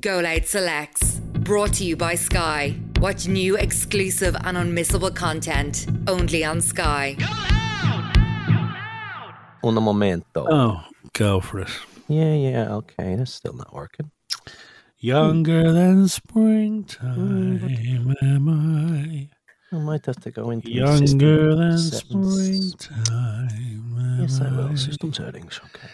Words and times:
Go 0.00 0.20
Loud 0.20 0.46
Selects. 0.46 1.20
Brought 1.20 1.74
to 1.74 1.84
you 1.84 1.96
by 1.96 2.14
Sky. 2.14 2.74
Watch 3.00 3.28
new, 3.28 3.56
exclusive, 3.56 4.34
and 4.44 4.56
unmissable 4.56 5.14
content 5.14 5.86
only 6.06 6.44
on 6.44 6.62
Sky. 6.62 7.16
Un 9.62 9.74
momento. 9.74 10.46
Oh, 10.48 10.82
go 11.12 11.40
for 11.40 11.60
it. 11.60 11.68
Yeah, 12.08 12.32
yeah, 12.32 12.74
okay. 12.76 13.16
That's 13.16 13.34
still 13.34 13.52
not 13.52 13.74
working. 13.74 14.10
Younger 14.98 15.68
hmm. 15.68 15.74
than 15.74 16.08
springtime 16.08 17.58
hmm. 17.58 18.12
am 18.22 18.48
I. 18.48 19.28
I 19.76 19.78
might 19.78 20.06
have 20.06 20.20
to 20.22 20.30
go 20.30 20.50
into 20.50 20.68
the 20.68 20.74
Younger 20.74 21.54
than 21.54 21.78
settings. 21.78 22.72
springtime. 22.72 23.48
am 23.50 24.18
Yes, 24.22 24.40
I 24.40 24.50
will. 24.56 24.76
System 24.76 25.12
settings. 25.12 25.60
Okay. 25.64 25.88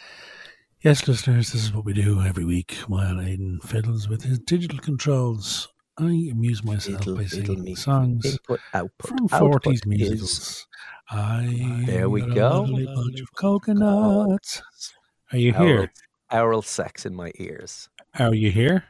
Yes, 0.81 1.09
listeners, 1.09 1.53
this 1.53 1.65
is 1.65 1.73
what 1.73 1.85
we 1.85 1.93
do 1.93 2.21
every 2.23 2.45
week 2.45 2.73
while 2.87 3.21
Aidan 3.21 3.59
fiddles 3.65 4.09
with 4.09 4.23
his 4.23 4.39
digital 4.39 4.79
controls. 4.79 5.69
I 5.99 6.05
amuse 6.31 6.63
myself 6.63 6.99
Fiddle, 7.01 7.17
by 7.17 7.25
singing 7.27 7.65
me. 7.65 7.75
songs 7.75 8.25
Input, 8.25 8.61
output. 8.73 9.09
from 9.09 9.29
output 9.33 9.63
40s 9.65 9.75
is- 9.75 9.87
musicals. 9.87 10.67
I 11.11 11.83
There 11.87 12.09
we 12.09 12.21
go. 12.23 12.65
a 12.65 12.85
bunch 12.95 13.21
of 13.21 13.33
coconuts. 13.35 14.63
Are 15.33 15.39
you 15.39 15.53
Oral, 15.55 15.67
here? 15.67 15.93
oral 16.31 16.63
sex 16.63 17.05
in 17.05 17.15
my 17.15 17.33
ears. 17.39 17.89
Are 18.19 18.35
you 18.35 18.53
here? 18.53 18.85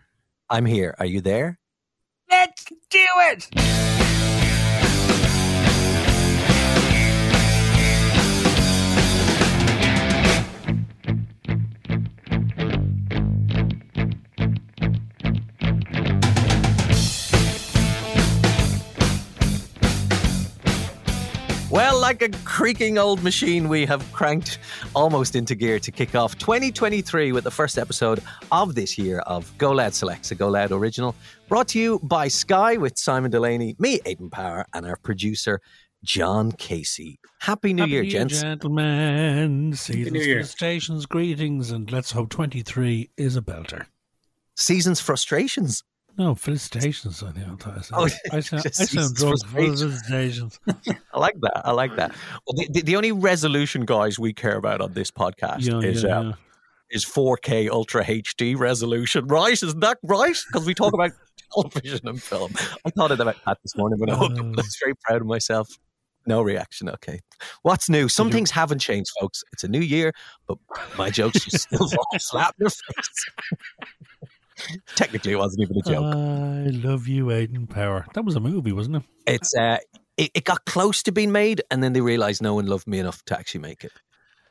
I'm 0.51 0.67
here. 0.67 0.95
Are 0.99 1.07
you 1.07 1.21
there? 1.23 1.59
Let's 2.31 2.65
do 2.91 3.07
it! 3.31 3.49
Well, 21.79 22.01
like 22.01 22.23
a 22.23 22.29
creaking 22.45 22.99
old 22.99 23.23
machine, 23.23 23.69
we 23.69 23.87
have 23.87 24.03
cranked 24.13 24.59
almost 24.97 25.37
into 25.37 25.55
gear 25.55 25.79
to 25.79 25.93
kick 25.93 26.17
off 26.17 26.37
2023 26.37 27.31
with 27.31 27.45
the 27.45 27.53
first 27.53 27.79
episode 27.79 28.21
of 28.51 28.75
this 28.75 28.99
year 28.99 29.21
of 29.21 29.57
Go 29.59 29.71
Loud 29.71 29.95
Selects, 29.95 30.33
a 30.33 30.35
Go 30.35 30.49
Loud 30.49 30.73
original, 30.73 31.15
brought 31.49 31.69
to 31.69 31.79
you 31.79 32.01
by 32.03 32.27
Sky 32.27 32.79
with 32.79 32.99
Simon 32.99 33.31
Delaney, 33.31 33.77
me, 33.79 34.01
Aidan 34.07 34.29
Power, 34.29 34.67
and 34.75 34.87
our 34.87 34.97
producer, 34.97 35.61
John 36.03 36.51
Casey. 36.51 37.21
Happy 37.39 37.73
New 37.73 37.83
Happy 37.83 37.93
Year, 37.93 38.03
New 38.03 38.11
gents. 38.11 38.41
gentlemen. 38.41 39.73
Seasons, 39.75 40.13
New 40.13 40.21
Year. 40.21 40.39
felicitations, 40.39 41.07
greetings, 41.07 41.71
and 41.71 41.93
let's 41.93 42.11
hope 42.11 42.31
23 42.31 43.09
is 43.17 43.37
a 43.37 43.41
belter. 43.41 43.87
Season's 44.57 44.99
frustrations. 44.99 45.85
No, 46.19 46.35
felicitations, 46.35 47.23
I 47.23 47.31
think. 47.31 47.47
I 47.47 47.55
thought 47.55 47.79
I 47.79 47.81
said. 47.81 47.95
Oh, 47.97 48.37
I 48.37 48.41
sound, 48.41 48.65
I 48.67 48.71
sound 48.71 49.15
drunk. 49.15 49.47
Felicitations. 49.47 50.59
I 51.15 51.19
like 51.19 51.41
that. 51.43 51.63
I 51.65 51.71
like 51.71 51.95
that. 51.95 52.11
Well, 52.47 52.57
the, 52.57 52.69
the, 52.73 52.83
the 52.83 52.97
only 52.97 53.13
resolution, 53.13 53.85
guys, 53.85 54.19
we 54.19 54.33
care 54.33 54.57
about 54.57 54.81
on 54.81 54.95
this 54.95 55.13
podcast 55.13 55.61
Yeah, 55.61 55.79
is 55.89 56.03
yeah, 56.03 56.19
uh, 56.19 56.23
yeah. 56.25 56.33
is 56.91 57.05
4K 57.05 57.69
Ultra 57.71 58.05
HD 58.05 58.59
resolution. 58.59 59.29
Right? 59.29 59.53
Isn't 59.53 59.79
that 59.79 59.99
right? 60.03 60.37
Because 60.49 60.67
we 60.67 60.75
talk 60.75 60.93
about 60.93 61.13
television 61.55 62.09
and 62.09 62.21
film. 62.21 62.53
I 62.85 62.91
thought 62.91 63.13
about 63.13 63.37
that 63.47 63.59
this 63.63 63.77
morning 63.77 64.01
when 64.01 64.11
I 64.11 64.19
woke 64.21 64.33
up. 64.33 64.45
I 64.45 64.49
was 64.51 64.77
very 64.83 64.95
proud 65.05 65.21
of 65.21 65.29
myself. 65.29 65.69
No 66.27 66.43
reaction. 66.43 66.91
Okay. 66.91 67.21
What's 67.63 67.89
new? 67.89 68.09
Some 68.09 68.31
things 68.31 68.51
haven't 68.51 68.81
changed, 68.81 69.11
folks. 69.21 69.45
It's 69.53 69.63
a 69.65 69.69
new 69.69 69.81
year, 69.81 70.13
but 70.49 70.59
my 70.99 71.11
jokes 71.11 71.45
still 71.45 71.89
slap 72.19 72.55
in 72.59 72.65
your 72.65 72.71
face. 72.71 73.31
Technically, 74.95 75.33
it 75.33 75.37
wasn't 75.39 75.63
even 75.63 75.77
a 75.77 75.83
joke. 75.83 76.15
I 76.15 76.71
love 76.89 77.07
you, 77.09 77.31
Aidan 77.31 77.67
Power. 77.67 78.07
That 78.15 78.25
was 78.25 78.35
a 78.37 78.41
movie, 78.41 78.73
wasn't 78.73 78.97
it? 78.97 79.03
it's 79.27 79.55
uh, 79.55 79.79
it, 80.17 80.31
it 80.35 80.45
got 80.45 80.65
close 80.65 81.03
to 81.05 81.13
being 81.13 81.33
made, 81.33 81.63
and 81.71 81.83
then 81.83 81.93
they 81.93 82.01
realized 82.01 82.43
no 82.43 82.55
one 82.55 82.67
loved 82.67 82.87
me 82.87 82.99
enough 82.99 83.23
to 83.27 83.39
actually 83.39 83.61
make 83.61 83.85
it. 83.85 83.93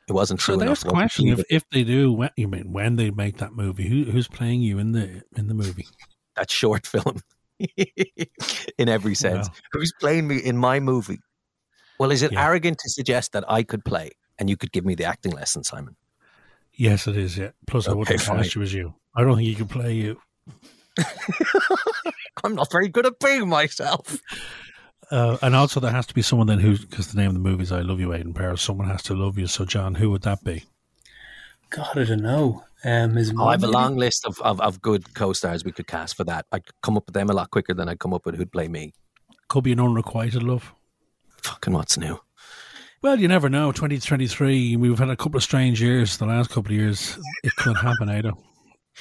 It 0.08 0.12
wasn't 0.12 0.40
true 0.40 0.54
So 0.54 0.60
enough. 0.60 0.66
there's 0.68 0.80
the 0.80 0.86
wasn't 0.94 0.98
question: 1.12 1.28
if, 1.28 1.44
if 1.50 1.68
they 1.70 1.84
do, 1.84 2.12
when, 2.12 2.30
you 2.36 2.48
mean 2.48 2.72
when 2.72 2.96
they 2.96 3.10
make 3.10 3.38
that 3.38 3.52
movie, 3.52 3.88
who, 3.88 4.10
who's 4.10 4.28
playing 4.28 4.62
you 4.62 4.78
in 4.78 4.92
the 4.92 5.22
in 5.36 5.48
the 5.48 5.54
movie? 5.54 5.86
that 6.36 6.50
short 6.50 6.86
film 6.86 7.20
in 8.78 8.88
every 8.88 9.14
sense. 9.14 9.48
Wow. 9.48 9.54
Who's 9.72 9.92
playing 10.00 10.28
me 10.28 10.38
in 10.38 10.56
my 10.56 10.78
movie? 10.80 11.18
Well, 11.98 12.12
is 12.12 12.22
it 12.22 12.30
Yeah. 12.32 12.46
arrogant 12.46 12.78
to 12.78 12.88
suggest 12.90 13.32
that 13.32 13.44
I 13.50 13.64
could 13.64 13.84
play 13.84 14.12
and 14.38 14.48
you 14.48 14.56
could 14.56 14.70
give 14.70 14.84
me 14.84 14.94
the 14.94 15.04
acting 15.04 15.32
lesson, 15.32 15.64
Simon? 15.64 15.96
Yes, 16.72 17.08
it 17.08 17.16
is. 17.16 17.36
Yeah. 17.36 17.50
Plus, 17.66 17.88
I 17.88 17.92
wouldn't 17.92 18.20
have 18.20 18.22
fine. 18.28 18.36
cast 18.36 18.54
you 18.54 18.62
as 18.62 18.72
you. 18.72 18.94
I 19.18 19.22
don't 19.22 19.34
think 19.34 19.48
you 19.48 19.56
could 19.56 19.68
play 19.68 19.94
you. 19.94 20.20
I'm 22.44 22.54
not 22.54 22.70
very 22.70 22.86
good 22.86 23.04
at 23.04 23.18
being 23.18 23.48
myself. 23.48 24.16
Uh, 25.10 25.36
and 25.42 25.56
also, 25.56 25.80
there 25.80 25.90
has 25.90 26.06
to 26.06 26.14
be 26.14 26.22
someone 26.22 26.46
then 26.46 26.60
who, 26.60 26.78
because 26.78 27.12
the 27.12 27.20
name 27.20 27.28
of 27.28 27.34
the 27.34 27.40
movie 27.40 27.64
is 27.64 27.72
"I 27.72 27.80
Love 27.80 27.98
You, 27.98 28.14
Aidan 28.14 28.32
Power." 28.32 28.56
Someone 28.56 28.86
has 28.86 29.02
to 29.04 29.14
love 29.14 29.36
you. 29.36 29.48
So, 29.48 29.64
John, 29.64 29.96
who 29.96 30.10
would 30.10 30.22
that 30.22 30.44
be? 30.44 30.66
God, 31.70 31.98
I 31.98 32.04
don't 32.04 32.22
know. 32.22 32.62
Um, 32.84 33.16
his 33.16 33.32
Oh, 33.36 33.48
I 33.48 33.52
have 33.52 33.64
a 33.64 33.68
long 33.68 33.96
list 33.96 34.24
of, 34.24 34.40
of, 34.40 34.60
of 34.60 34.80
good 34.80 35.12
co-stars 35.14 35.64
we 35.64 35.72
could 35.72 35.88
cast 35.88 36.16
for 36.16 36.22
that. 36.24 36.46
I'd 36.52 36.62
come 36.84 36.96
up 36.96 37.06
with 37.06 37.14
them 37.14 37.28
a 37.28 37.32
lot 37.32 37.50
quicker 37.50 37.74
than 37.74 37.88
I'd 37.88 37.98
come 37.98 38.14
up 38.14 38.24
with 38.24 38.36
who'd 38.36 38.52
play 38.52 38.68
me. 38.68 38.92
Could 39.48 39.64
be 39.64 39.72
an 39.72 39.80
unrequited 39.80 40.44
love. 40.44 40.72
Fucking 41.42 41.72
what's 41.72 41.98
new? 41.98 42.20
Well, 43.02 43.18
you 43.18 43.26
never 43.26 43.48
know. 43.48 43.72
2023, 43.72 44.76
we've 44.76 44.98
had 44.98 45.10
a 45.10 45.16
couple 45.16 45.38
of 45.38 45.42
strange 45.42 45.82
years. 45.82 46.18
The 46.18 46.26
last 46.26 46.50
couple 46.50 46.72
of 46.72 46.78
years, 46.78 47.18
it 47.42 47.54
could 47.56 47.76
happen, 47.76 48.08
Ada. 48.08 48.34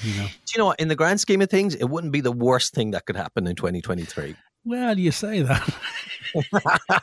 You 0.02 0.22
know. 0.22 0.28
Do 0.28 0.52
you 0.54 0.60
know 0.60 0.66
what? 0.68 0.80
In 0.80 0.88
the 0.88 0.96
grand 0.96 1.20
scheme 1.20 1.42
of 1.42 1.50
things, 1.50 1.76
it 1.76 1.86
wouldn't 1.86 2.14
be 2.14 2.22
the 2.22 2.32
worst 2.32 2.74
thing 2.74 2.92
that 2.92 3.06
could 3.06 3.16
happen 3.16 3.48
in 3.48 3.56
2023. 3.56 4.36
Well, 4.66 4.96
do 4.96 5.02
you 5.02 5.12
say 5.12 5.42
that. 5.44 5.74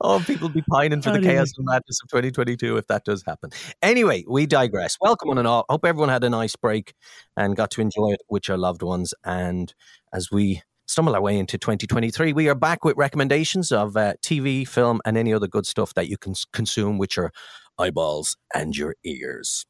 Oh, 0.00 0.22
people 0.26 0.48
be 0.48 0.62
pining 0.70 1.00
for 1.00 1.10
the 1.10 1.20
chaos 1.20 1.52
and 1.56 1.64
madness 1.64 1.98
of 2.02 2.10
2022 2.10 2.76
if 2.76 2.86
that 2.88 3.04
does 3.04 3.22
happen. 3.26 3.50
Anyway, 3.80 4.24
we 4.28 4.46
digress. 4.46 4.98
Welcome 5.00 5.30
on 5.30 5.38
and 5.38 5.48
all. 5.48 5.64
Hope 5.68 5.84
everyone 5.86 6.10
had 6.10 6.24
a 6.24 6.30
nice 6.30 6.54
break 6.56 6.94
and 7.36 7.56
got 7.56 7.70
to 7.72 7.80
enjoy 7.80 8.10
it 8.12 8.20
with 8.28 8.48
your 8.48 8.58
loved 8.58 8.82
ones. 8.82 9.14
And 9.24 9.72
as 10.12 10.30
we 10.30 10.62
stumble 10.86 11.14
our 11.14 11.22
way 11.22 11.38
into 11.38 11.56
2023, 11.56 12.32
we 12.34 12.48
are 12.48 12.54
back 12.54 12.84
with 12.84 12.96
recommendations 12.96 13.72
of 13.72 13.96
uh, 13.96 14.14
TV, 14.22 14.68
film, 14.68 15.00
and 15.06 15.16
any 15.16 15.32
other 15.32 15.48
good 15.48 15.66
stuff 15.66 15.94
that 15.94 16.08
you 16.08 16.18
can 16.18 16.34
consume 16.52 16.98
with 16.98 17.16
your 17.16 17.32
eyeballs 17.78 18.36
and 18.54 18.76
your 18.76 18.96
ears. 19.04 19.64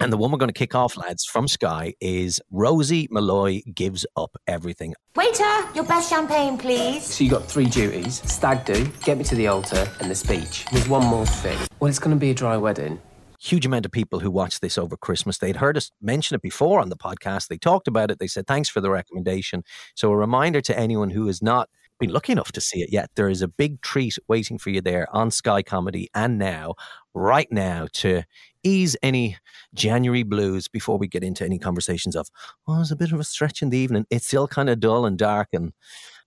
And 0.00 0.12
the 0.12 0.16
one 0.16 0.30
we're 0.30 0.38
going 0.38 0.48
to 0.48 0.52
kick 0.52 0.76
off, 0.76 0.96
lads, 0.96 1.24
from 1.24 1.48
Sky 1.48 1.92
is 2.00 2.40
Rosie 2.52 3.08
Malloy 3.10 3.62
Gives 3.74 4.06
Up 4.16 4.36
Everything. 4.46 4.94
Waiter, 5.16 5.72
your 5.74 5.82
best 5.84 6.08
champagne, 6.08 6.56
please. 6.56 7.04
So 7.04 7.24
you 7.24 7.30
got 7.30 7.44
three 7.46 7.66
duties: 7.66 8.22
stag 8.30 8.64
do, 8.64 8.86
get 9.04 9.18
me 9.18 9.24
to 9.24 9.34
the 9.34 9.48
altar, 9.48 9.90
and 10.00 10.08
the 10.08 10.14
speech. 10.14 10.66
There's 10.70 10.88
one 10.88 11.04
more 11.04 11.26
thing. 11.26 11.58
Well, 11.80 11.88
it's 11.88 11.98
going 11.98 12.14
to 12.14 12.20
be 12.20 12.30
a 12.30 12.34
dry 12.34 12.56
wedding. 12.56 13.00
huge 13.40 13.66
amount 13.66 13.86
of 13.86 13.92
people 13.92 14.20
who 14.20 14.30
watched 14.30 14.60
this 14.60 14.78
over 14.78 14.96
Christmas. 14.96 15.38
They'd 15.38 15.56
heard 15.56 15.76
us 15.76 15.90
mention 16.00 16.36
it 16.36 16.42
before 16.42 16.80
on 16.80 16.90
the 16.90 16.96
podcast. 16.96 17.48
They 17.48 17.58
talked 17.58 17.88
about 17.88 18.10
it. 18.12 18.20
They 18.20 18.26
said, 18.28 18.46
thanks 18.46 18.68
for 18.68 18.80
the 18.80 18.90
recommendation. 18.90 19.64
So, 19.96 20.12
a 20.12 20.16
reminder 20.16 20.60
to 20.60 20.78
anyone 20.78 21.10
who 21.10 21.26
has 21.26 21.42
not 21.42 21.68
been 22.00 22.12
lucky 22.12 22.30
enough 22.30 22.52
to 22.52 22.60
see 22.60 22.80
it 22.80 22.92
yet 22.92 23.10
there 23.16 23.28
is 23.28 23.42
a 23.42 23.48
big 23.48 23.80
treat 23.80 24.16
waiting 24.28 24.56
for 24.56 24.70
you 24.70 24.80
there 24.80 25.08
on 25.12 25.32
Sky 25.32 25.64
Comedy 25.64 26.08
and 26.14 26.38
now, 26.38 26.74
right 27.18 27.50
now, 27.50 27.88
to 27.94 28.22
ease 28.62 28.96
any 29.02 29.36
January 29.74 30.22
blues 30.22 30.68
before 30.68 30.98
we 30.98 31.06
get 31.06 31.22
into 31.22 31.44
any 31.44 31.58
conversations 31.58 32.16
of, 32.16 32.28
oh, 32.66 32.80
it's 32.80 32.90
a 32.90 32.96
bit 32.96 33.12
of 33.12 33.20
a 33.20 33.24
stretch 33.24 33.62
in 33.62 33.70
the 33.70 33.78
evening. 33.78 34.06
It's 34.10 34.26
still 34.26 34.48
kind 34.48 34.68
of 34.68 34.80
dull 34.80 35.06
and 35.06 35.18
dark 35.18 35.48
and 35.52 35.72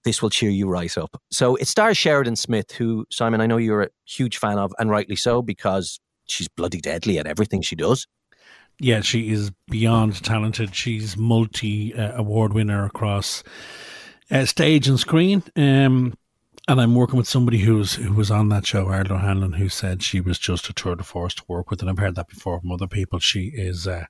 this 0.04 0.22
will 0.22 0.30
cheer 0.30 0.50
you 0.50 0.68
right 0.68 0.98
up. 0.98 1.22
So 1.30 1.56
it 1.56 1.68
stars 1.68 1.98
Sheridan 1.98 2.36
Smith, 2.36 2.72
who, 2.72 3.06
Simon, 3.12 3.42
I 3.42 3.46
know 3.46 3.58
you're 3.58 3.84
a 3.84 3.90
huge 4.06 4.38
fan 4.38 4.58
of, 4.58 4.74
and 4.80 4.90
rightly 4.90 5.16
so, 5.16 5.42
because 5.42 6.00
she's 6.28 6.48
bloody 6.48 6.82
deadly 6.82 7.20
at 7.20 7.28
everything 7.28 7.62
she 7.62 7.76
does. 7.76 8.08
Yeah, 8.80 9.02
she 9.02 9.30
is 9.32 9.52
beyond 9.70 10.24
talented. 10.24 10.76
She's 10.76 11.16
multi 11.16 11.94
uh, 11.94 12.18
award 12.18 12.54
winner 12.54 12.84
across 12.86 13.44
uh, 14.32 14.46
stage 14.46 14.88
and 14.88 15.00
screen. 15.00 15.44
Um, 15.56 16.16
and 16.68 16.80
I'm 16.80 16.96
working 16.96 17.18
with 17.18 17.28
somebody 17.28 17.60
who's 17.60 17.96
who 17.96 18.14
was 18.14 18.30
on 18.30 18.50
that 18.50 18.66
show, 18.66 18.86
Ardal 18.86 19.14
O'Hanlon, 19.14 19.54
who 19.54 19.68
said 19.68 20.04
she 20.04 20.22
was 20.22 20.38
just 20.38 20.70
a 20.70 20.74
tour 20.74 20.96
de 20.96 21.04
force 21.04 21.34
to 21.36 21.44
work 21.48 21.70
with. 21.70 21.82
And 21.82 21.90
I've 21.90 21.98
heard 21.98 22.16
that 22.16 22.28
before 22.28 22.60
from 22.60 22.72
other 22.72 22.88
people. 22.88 23.20
She 23.20 23.52
is 23.54 23.88
uh, 23.88 24.06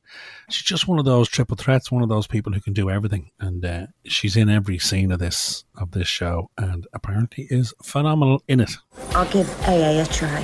she's 0.50 0.66
just 0.66 0.88
one 0.88 1.00
of 1.00 1.06
those 1.06 1.30
triple 1.30 1.56
threats, 1.56 1.92
one 1.92 2.04
of 2.04 2.10
those 2.10 2.28
people 2.28 2.52
who 2.52 2.60
can 2.60 2.74
do 2.74 2.90
everything. 2.90 3.32
And 3.40 3.66
uh, 3.66 3.88
she's 4.06 4.36
in 4.36 4.50
every 4.50 4.80
scene 4.80 5.12
of 5.12 5.20
this 5.20 5.64
of 5.76 5.92
this 5.92 6.08
show, 6.08 6.50
and 6.58 6.86
apparently 6.94 7.48
is 7.50 7.74
phenomenal 7.84 8.44
in 8.48 8.60
it. 8.60 8.72
I'll 9.12 9.30
give 9.32 9.50
AA 9.62 10.02
a 10.02 10.06
try. 10.06 10.42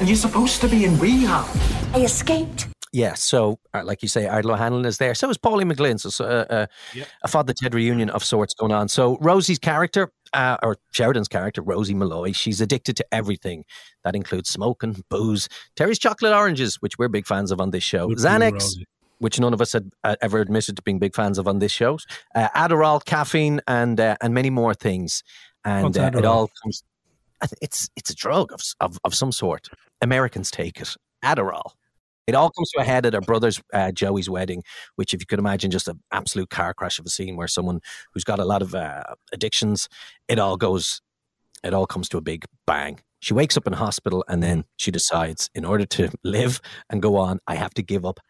And 0.00 0.08
you're 0.08 0.16
supposed 0.16 0.60
to 0.62 0.68
be 0.68 0.84
in 0.84 0.98
rehab. 0.98 1.46
I 1.94 2.00
escaped. 2.00 2.68
Yeah, 2.94 3.14
so 3.14 3.58
uh, 3.72 3.82
like 3.84 4.02
you 4.02 4.08
say, 4.08 4.26
Ardal 4.26 4.52
O'Hanlon 4.52 4.84
is 4.84 4.98
there. 4.98 5.14
So 5.14 5.30
is 5.30 5.38
Pauline 5.38 5.70
McLynn. 5.70 5.98
So, 5.98 6.10
so 6.10 6.24
uh, 6.26 6.44
uh, 6.50 6.66
a 7.22 7.28
Father 7.28 7.54
Ted 7.54 7.74
reunion 7.74 8.10
of 8.10 8.22
sorts 8.22 8.52
going 8.52 8.72
on. 8.72 8.88
So 8.88 9.16
Rosie's 9.22 9.58
character, 9.58 10.12
uh, 10.32 10.56
or 10.62 10.76
Sheridan's 10.92 11.28
character, 11.28 11.62
Rosie 11.62 11.94
Malloy, 11.94 12.32
she's 12.32 12.60
addicted 12.60 12.96
to 12.96 13.06
everything. 13.12 13.64
That 14.04 14.14
includes 14.14 14.50
smoking, 14.50 15.04
booze, 15.08 15.48
Terry's 15.76 15.98
chocolate 15.98 16.32
oranges, 16.32 16.76
which 16.80 16.98
we're 16.98 17.08
big 17.08 17.26
fans 17.26 17.50
of 17.50 17.60
on 17.60 17.70
this 17.70 17.84
show. 17.84 18.08
Good 18.08 18.18
Xanax, 18.18 18.76
which 19.18 19.38
none 19.38 19.54
of 19.54 19.60
us 19.60 19.72
had 19.72 19.90
uh, 20.04 20.16
ever 20.20 20.40
admitted 20.40 20.76
to 20.76 20.82
being 20.82 20.98
big 20.98 21.14
fans 21.14 21.38
of 21.38 21.46
on 21.46 21.58
this 21.58 21.72
show. 21.72 21.98
Uh, 22.34 22.48
Adderall, 22.56 23.04
caffeine, 23.04 23.60
and 23.68 24.00
uh, 24.00 24.16
and 24.20 24.34
many 24.34 24.50
more 24.50 24.74
things. 24.74 25.22
And 25.64 25.96
uh, 25.96 26.10
it 26.14 26.24
all 26.24 26.50
comes. 26.62 26.82
It's 27.60 27.88
it's 27.96 28.10
a 28.10 28.14
drug 28.14 28.52
of, 28.52 28.60
of 28.80 28.98
of 29.04 29.14
some 29.14 29.32
sort. 29.32 29.68
Americans 30.00 30.50
take 30.50 30.80
it. 30.80 30.96
Adderall. 31.24 31.72
It 32.26 32.34
all 32.34 32.50
comes 32.50 32.70
to 32.70 32.80
a 32.80 32.84
head 32.84 33.06
at 33.06 33.14
her 33.14 33.20
brother's 33.20 33.60
uh, 33.72 33.92
Joey's 33.92 34.30
wedding, 34.30 34.62
which, 34.96 35.12
if 35.12 35.20
you 35.20 35.26
could 35.26 35.38
imagine, 35.38 35.70
just 35.70 35.88
an 35.88 36.00
absolute 36.12 36.50
car 36.50 36.74
crash 36.74 36.98
of 36.98 37.06
a 37.06 37.10
scene 37.10 37.36
where 37.36 37.48
someone 37.48 37.80
who's 38.12 38.24
got 38.24 38.38
a 38.38 38.44
lot 38.44 38.62
of 38.62 38.74
uh, 38.74 39.02
addictions, 39.32 39.88
it 40.28 40.38
all 40.38 40.56
goes, 40.56 41.00
it 41.64 41.74
all 41.74 41.86
comes 41.86 42.08
to 42.10 42.18
a 42.18 42.22
big 42.22 42.44
bang. 42.66 43.00
She 43.20 43.34
wakes 43.34 43.56
up 43.56 43.66
in 43.66 43.72
hospital 43.72 44.24
and 44.28 44.42
then 44.42 44.64
she 44.76 44.90
decides, 44.90 45.50
in 45.54 45.64
order 45.64 45.86
to 45.86 46.10
live 46.24 46.60
and 46.90 47.02
go 47.02 47.16
on, 47.16 47.40
I 47.46 47.56
have 47.56 47.74
to 47.74 47.82
give 47.82 48.04
up 48.04 48.20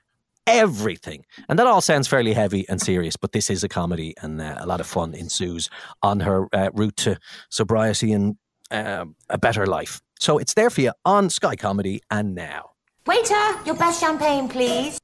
everything. 0.46 1.24
And 1.48 1.58
that 1.58 1.66
all 1.66 1.80
sounds 1.80 2.08
fairly 2.08 2.32
heavy 2.32 2.68
and 2.68 2.80
serious, 2.80 3.16
but 3.16 3.32
this 3.32 3.50
is 3.50 3.62
a 3.62 3.68
comedy 3.68 4.14
and 4.22 4.40
uh, 4.40 4.56
a 4.58 4.66
lot 4.66 4.80
of 4.80 4.86
fun 4.86 5.14
ensues 5.14 5.70
on 6.02 6.20
her 6.20 6.48
uh, 6.52 6.70
route 6.72 6.96
to 6.98 7.18
sobriety 7.48 8.12
and 8.12 8.36
uh, 8.70 9.04
a 9.28 9.38
better 9.38 9.66
life. 9.66 10.00
So 10.18 10.38
it's 10.38 10.54
there 10.54 10.70
for 10.70 10.80
you 10.80 10.92
on 11.04 11.30
Sky 11.30 11.56
Comedy 11.56 12.00
and 12.10 12.34
now. 12.34 12.71
Waiter, 13.06 13.64
your 13.66 13.75
best 13.75 14.00
champagne, 14.00 14.49
please. 14.49 14.99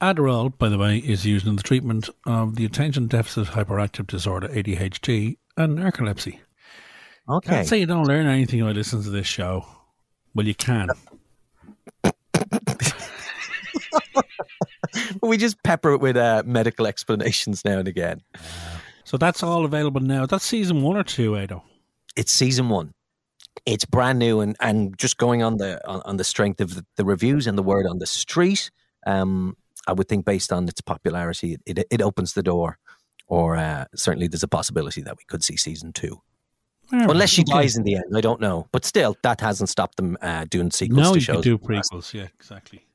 Adderall, 0.00 0.56
by 0.56 0.68
the 0.68 0.78
way, 0.78 0.98
is 0.98 1.26
used 1.26 1.46
in 1.46 1.56
the 1.56 1.62
treatment 1.62 2.08
of 2.26 2.56
the 2.56 2.64
attention 2.64 3.06
deficit 3.08 3.48
hyperactive 3.48 4.06
disorder 4.06 4.48
(ADHD) 4.48 5.36
and 5.56 5.78
narcolepsy. 5.78 6.38
Okay. 7.28 7.50
Can't 7.50 7.66
say 7.68 7.78
you 7.78 7.86
don't 7.86 8.06
learn 8.06 8.26
anything 8.26 8.60
by 8.62 8.72
listening 8.72 9.02
to 9.04 9.10
this 9.10 9.26
show. 9.26 9.66
Well, 10.34 10.46
you 10.46 10.54
can. 10.54 10.88
we 15.22 15.36
just 15.36 15.62
pepper 15.62 15.92
it 15.92 16.00
with 16.00 16.16
uh, 16.16 16.42
medical 16.46 16.86
explanations 16.86 17.64
now 17.64 17.78
and 17.78 17.88
again. 17.88 18.22
So 19.04 19.16
that's 19.16 19.42
all 19.42 19.64
available 19.64 20.00
now. 20.00 20.26
That's 20.26 20.44
season 20.44 20.82
one 20.82 20.96
or 20.96 21.04
two, 21.04 21.34
Ado. 21.34 21.62
It's 22.16 22.32
season 22.32 22.68
one. 22.68 22.92
It's 23.64 23.84
brand 23.84 24.18
new 24.18 24.40
and, 24.40 24.56
and 24.60 24.96
just 24.98 25.16
going 25.16 25.42
on 25.42 25.56
the 25.56 25.86
on, 25.88 26.02
on 26.04 26.16
the 26.16 26.24
strength 26.24 26.60
of 26.60 26.74
the, 26.74 26.84
the 26.96 27.04
reviews 27.04 27.46
and 27.46 27.56
the 27.56 27.62
word 27.62 27.86
on 27.86 27.98
the 27.98 28.06
street. 28.06 28.70
Um, 29.06 29.56
I 29.88 29.92
would 29.92 30.08
think 30.08 30.24
based 30.24 30.52
on 30.52 30.68
its 30.68 30.80
popularity, 30.80 31.54
it, 31.54 31.78
it, 31.78 31.86
it 31.90 32.02
opens 32.02 32.34
the 32.34 32.42
door, 32.42 32.78
or 33.28 33.56
uh, 33.56 33.84
certainly 33.94 34.26
there's 34.28 34.42
a 34.42 34.48
possibility 34.48 35.00
that 35.02 35.16
we 35.16 35.24
could 35.28 35.44
see 35.44 35.56
season 35.56 35.92
two. 35.92 36.20
Unless 36.92 37.30
she 37.30 37.42
dies 37.42 37.76
in 37.76 37.82
the 37.82 37.96
end, 37.96 38.04
I 38.14 38.20
don't 38.20 38.40
know. 38.40 38.68
But 38.70 38.84
still, 38.84 39.16
that 39.22 39.40
hasn't 39.40 39.68
stopped 39.68 39.96
them 39.96 40.16
uh, 40.22 40.44
doing 40.48 40.70
sequels 40.70 41.00
No, 41.00 41.14
to 41.14 41.20
you 41.20 41.26
could 41.26 41.42
do 41.42 41.58
prequels. 41.58 42.14
Yeah, 42.14 42.28
exactly. 42.38 42.86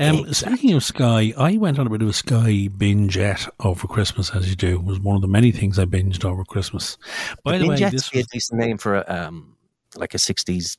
Um, 0.00 0.32
Speaking 0.32 0.74
of 0.74 0.84
Sky, 0.84 1.32
I 1.36 1.56
went 1.56 1.78
on 1.78 1.86
a 1.86 1.90
bit 1.90 2.02
of 2.02 2.08
a 2.08 2.12
Sky 2.12 2.68
binge 2.76 3.18
over 3.60 3.86
Christmas, 3.86 4.30
as 4.30 4.48
you 4.48 4.56
do. 4.56 4.76
It 4.76 4.84
was 4.84 5.00
one 5.00 5.16
of 5.16 5.22
the 5.22 5.28
many 5.28 5.52
things 5.52 5.78
I 5.78 5.84
binged 5.84 6.24
over 6.24 6.44
Christmas. 6.44 6.96
By 7.44 7.58
the, 7.58 7.68
way, 7.68 7.76
Bingettes 7.76 7.90
this 7.90 8.14
a 8.14 8.22
decent 8.32 8.60
name 8.60 8.78
for 8.78 8.96
a, 8.96 9.04
um, 9.06 9.56
like 9.98 10.14
a 10.14 10.18
'60s 10.18 10.76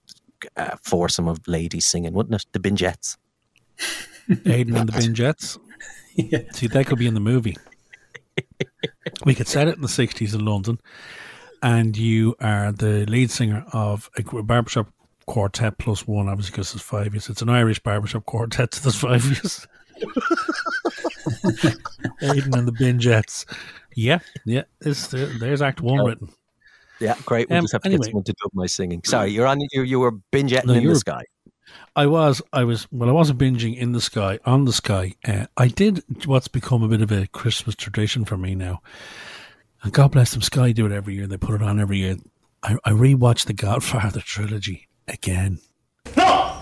uh, 0.55 0.75
foursome 0.81 1.27
of 1.27 1.47
ladies 1.47 1.85
singing, 1.85 2.13
wouldn't 2.13 2.35
it? 2.35 2.45
The 2.51 2.59
Bingettes. 2.59 3.17
Aidan 4.45 4.75
and 4.75 4.89
the 4.89 4.93
Bingettes. 4.93 5.57
Yeah. 6.15 6.39
See, 6.51 6.67
that 6.67 6.85
could 6.85 6.99
be 6.99 7.07
in 7.07 7.13
the 7.13 7.21
movie. 7.21 7.55
we 9.25 9.33
could 9.33 9.47
set 9.47 9.69
it 9.69 9.75
in 9.75 9.81
the 9.81 9.87
60s 9.87 10.33
in 10.33 10.43
London, 10.43 10.79
and 11.63 11.95
you 11.95 12.35
are 12.41 12.73
the 12.73 13.05
lead 13.05 13.31
singer 13.31 13.63
of 13.71 14.09
a 14.17 14.23
gr- 14.23 14.41
barbershop 14.41 14.87
quartet 15.27 15.77
plus 15.77 16.05
one, 16.05 16.27
obviously, 16.27 16.51
because 16.51 16.73
there's 16.73 16.81
five 16.81 17.13
years. 17.13 17.29
It's 17.29 17.41
an 17.41 17.47
Irish 17.47 17.79
barbershop 17.79 18.25
quartet, 18.25 18.73
so 18.73 18.81
there's 18.81 18.95
five 18.97 19.23
years. 19.23 19.65
Aidan 22.21 22.57
and 22.57 22.67
the 22.67 22.73
Bingettes. 22.73 23.45
Yeah, 23.95 24.19
yeah. 24.43 24.63
It's, 24.81 25.07
there's 25.07 25.61
Act 25.61 25.79
One 25.79 26.03
written. 26.03 26.29
Yeah, 26.99 27.15
great. 27.25 27.49
We'll 27.49 27.59
Um, 27.59 27.63
just 27.63 27.73
have 27.73 27.81
to 27.83 27.87
anyway. 27.87 27.99
get 27.99 28.05
someone 28.05 28.23
to 28.25 28.33
dub 28.33 28.51
my 28.53 28.65
singing. 28.65 29.01
Sorry, 29.05 29.31
you're 29.31 29.47
on. 29.47 29.59
You, 29.71 29.83
you 29.83 29.99
were 29.99 30.11
bingetting 30.33 30.65
No, 30.65 30.73
in 30.73 30.85
the 30.87 30.95
sky. 30.95 31.23
I 31.95 32.07
was, 32.07 32.41
I 32.51 32.63
was, 32.63 32.87
well, 32.91 33.09
I 33.09 33.11
wasn't 33.11 33.39
binging 33.39 33.77
in 33.77 33.91
the 33.91 34.01
sky, 34.01 34.39
on 34.45 34.65
the 34.65 34.73
sky. 34.73 35.13
Uh, 35.27 35.45
I 35.57 35.67
did 35.67 36.03
what's 36.25 36.47
become 36.47 36.83
a 36.83 36.87
bit 36.87 37.01
of 37.01 37.11
a 37.11 37.27
Christmas 37.27 37.75
tradition 37.75 38.25
for 38.25 38.37
me 38.37 38.55
now. 38.55 38.81
And 39.83 39.93
God 39.93 40.11
bless 40.11 40.31
them, 40.31 40.41
Sky 40.41 40.71
do 40.71 40.85
it 40.85 40.91
every 40.91 41.15
year. 41.15 41.27
They 41.27 41.37
put 41.37 41.55
it 41.55 41.61
on 41.61 41.79
every 41.79 41.99
year. 41.99 42.17
I, 42.63 42.75
I 42.83 42.91
rewatched 42.91 43.45
the 43.45 43.53
Godfather 43.53 44.19
trilogy 44.19 44.87
again. 45.07 45.59
No! 46.17 46.61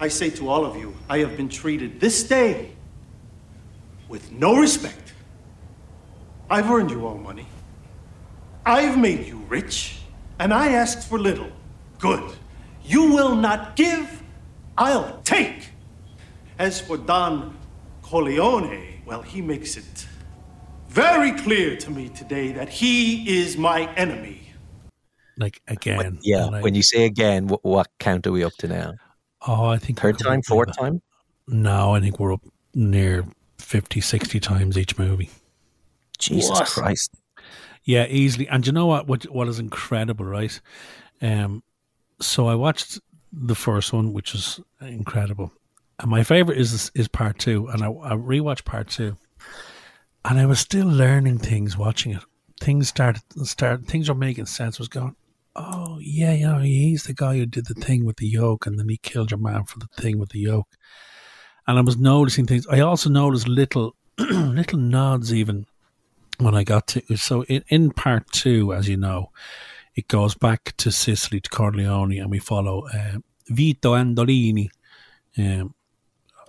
I 0.00 0.08
say 0.08 0.30
to 0.30 0.48
all 0.48 0.64
of 0.64 0.76
you, 0.76 0.94
I 1.10 1.18
have 1.18 1.36
been 1.36 1.48
treated 1.48 2.00
this 2.00 2.22
day 2.24 2.72
with 4.08 4.32
no 4.32 4.56
respect. 4.56 5.12
I've 6.48 6.70
earned 6.70 6.90
you 6.90 7.06
all 7.06 7.18
money. 7.18 7.46
I've 8.64 8.98
made 8.98 9.26
you 9.26 9.38
rich, 9.48 9.98
and 10.38 10.52
I 10.54 10.68
asked 10.72 11.08
for 11.08 11.18
little. 11.18 11.50
Good. 11.98 12.32
You 12.84 13.12
will 13.12 13.34
not 13.34 13.76
give, 13.76 14.22
I'll 14.78 15.20
take. 15.22 15.70
As 16.58 16.80
for 16.80 16.96
Don 16.96 17.56
Corleone, 18.02 19.02
well, 19.06 19.22
he 19.22 19.40
makes 19.40 19.76
it 19.76 20.06
very 20.88 21.32
clear 21.32 21.76
to 21.76 21.90
me 21.90 22.08
today 22.08 22.52
that 22.52 22.68
he 22.68 23.40
is 23.40 23.56
my 23.56 23.92
enemy. 23.94 24.40
Like 25.38 25.60
again. 25.66 26.18
Yeah. 26.22 26.46
And 26.46 26.56
I- 26.56 26.60
when 26.62 26.74
you 26.74 26.82
say 26.82 27.04
again, 27.04 27.46
what, 27.48 27.64
what 27.64 27.88
count 27.98 28.26
are 28.26 28.32
we 28.32 28.44
up 28.44 28.52
to 28.58 28.68
now? 28.68 28.92
oh, 29.44 29.64
I 29.66 29.78
think 29.78 30.00
we're 30.02 30.12
Third 30.12 30.20
time, 30.20 30.42
fourth 30.42 30.68
up- 30.68 30.76
time? 30.76 31.02
No, 31.48 31.94
I 31.96 32.00
think 32.00 32.20
we're 32.20 32.34
up 32.34 32.42
near 32.74 33.24
50, 33.58 34.00
60 34.00 34.38
times 34.38 34.78
each 34.78 34.96
movie. 34.98 35.30
Jesus 36.18 36.50
What? 36.50 36.68
Christ! 36.68 37.10
Yeah, 37.84 38.06
easily. 38.06 38.48
And 38.48 38.66
you 38.66 38.72
know 38.72 38.86
what? 38.86 39.06
What 39.06 39.24
what 39.24 39.48
is 39.48 39.58
incredible, 39.58 40.24
right? 40.24 40.60
Um, 41.20 41.62
so 42.20 42.48
I 42.48 42.54
watched 42.54 43.00
the 43.32 43.54
first 43.54 43.92
one, 43.92 44.12
which 44.12 44.32
was 44.32 44.60
incredible, 44.80 45.52
and 45.98 46.10
my 46.10 46.22
favorite 46.22 46.58
is 46.58 46.92
is 46.94 47.08
part 47.08 47.38
two. 47.38 47.68
And 47.68 47.82
I, 47.82 47.88
I 47.88 48.12
rewatched 48.12 48.64
part 48.64 48.88
two, 48.88 49.16
and 50.24 50.38
I 50.38 50.46
was 50.46 50.60
still 50.60 50.86
learning 50.86 51.38
things 51.38 51.76
watching 51.76 52.12
it. 52.12 52.22
Things 52.60 52.88
started 52.88 53.22
start 53.44 53.86
things 53.86 54.08
were 54.08 54.14
making 54.14 54.46
sense. 54.46 54.78
I 54.78 54.82
was 54.82 54.88
going, 54.88 55.16
oh 55.56 55.98
yeah, 56.00 56.32
you 56.32 56.46
know, 56.46 56.58
he's 56.58 57.04
the 57.04 57.14
guy 57.14 57.36
who 57.36 57.46
did 57.46 57.66
the 57.66 57.74
thing 57.74 58.04
with 58.04 58.16
the 58.16 58.28
yoke, 58.28 58.66
and 58.66 58.78
then 58.78 58.88
he 58.88 58.96
killed 58.98 59.32
your 59.32 59.40
man 59.40 59.64
for 59.64 59.80
the 59.80 59.88
thing 60.00 60.18
with 60.18 60.30
the 60.30 60.40
yoke. 60.40 60.68
And 61.66 61.78
I 61.78 61.82
was 61.82 61.96
noticing 61.96 62.46
things. 62.46 62.66
I 62.68 62.80
also 62.80 63.10
noticed 63.10 63.48
little 63.48 63.96
little 64.18 64.78
nods 64.78 65.32
even 65.34 65.66
when 66.44 66.54
I 66.54 66.64
got 66.64 66.86
to 66.88 67.16
so 67.16 67.44
in, 67.44 67.64
in 67.68 67.90
part 67.90 68.30
two, 68.30 68.72
as 68.72 68.88
you 68.88 68.96
know, 68.96 69.30
it 69.94 70.08
goes 70.08 70.34
back 70.34 70.74
to 70.78 70.90
Sicily 70.90 71.40
to 71.40 71.50
Corleone, 71.50 72.18
and 72.18 72.30
we 72.30 72.38
follow 72.38 72.86
uh, 72.92 73.18
Vito 73.48 73.94
Andolini. 73.94 74.68
Um, 75.38 75.74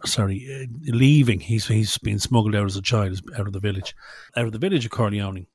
sorry, 0.06 0.48
uh, 0.50 0.92
leaving. 0.92 1.40
He's 1.40 1.68
he's 1.68 1.98
been 1.98 2.20
smuggled 2.20 2.56
out 2.56 2.66
as 2.66 2.78
a 2.78 2.82
child, 2.82 3.22
out 3.38 3.48
of 3.48 3.54
the 3.54 3.60
village, 3.60 3.96
out 4.36 4.46
of 4.46 4.52
the 4.52 4.60
village 4.60 4.86
of 4.86 4.92
Corleone. 4.92 5.48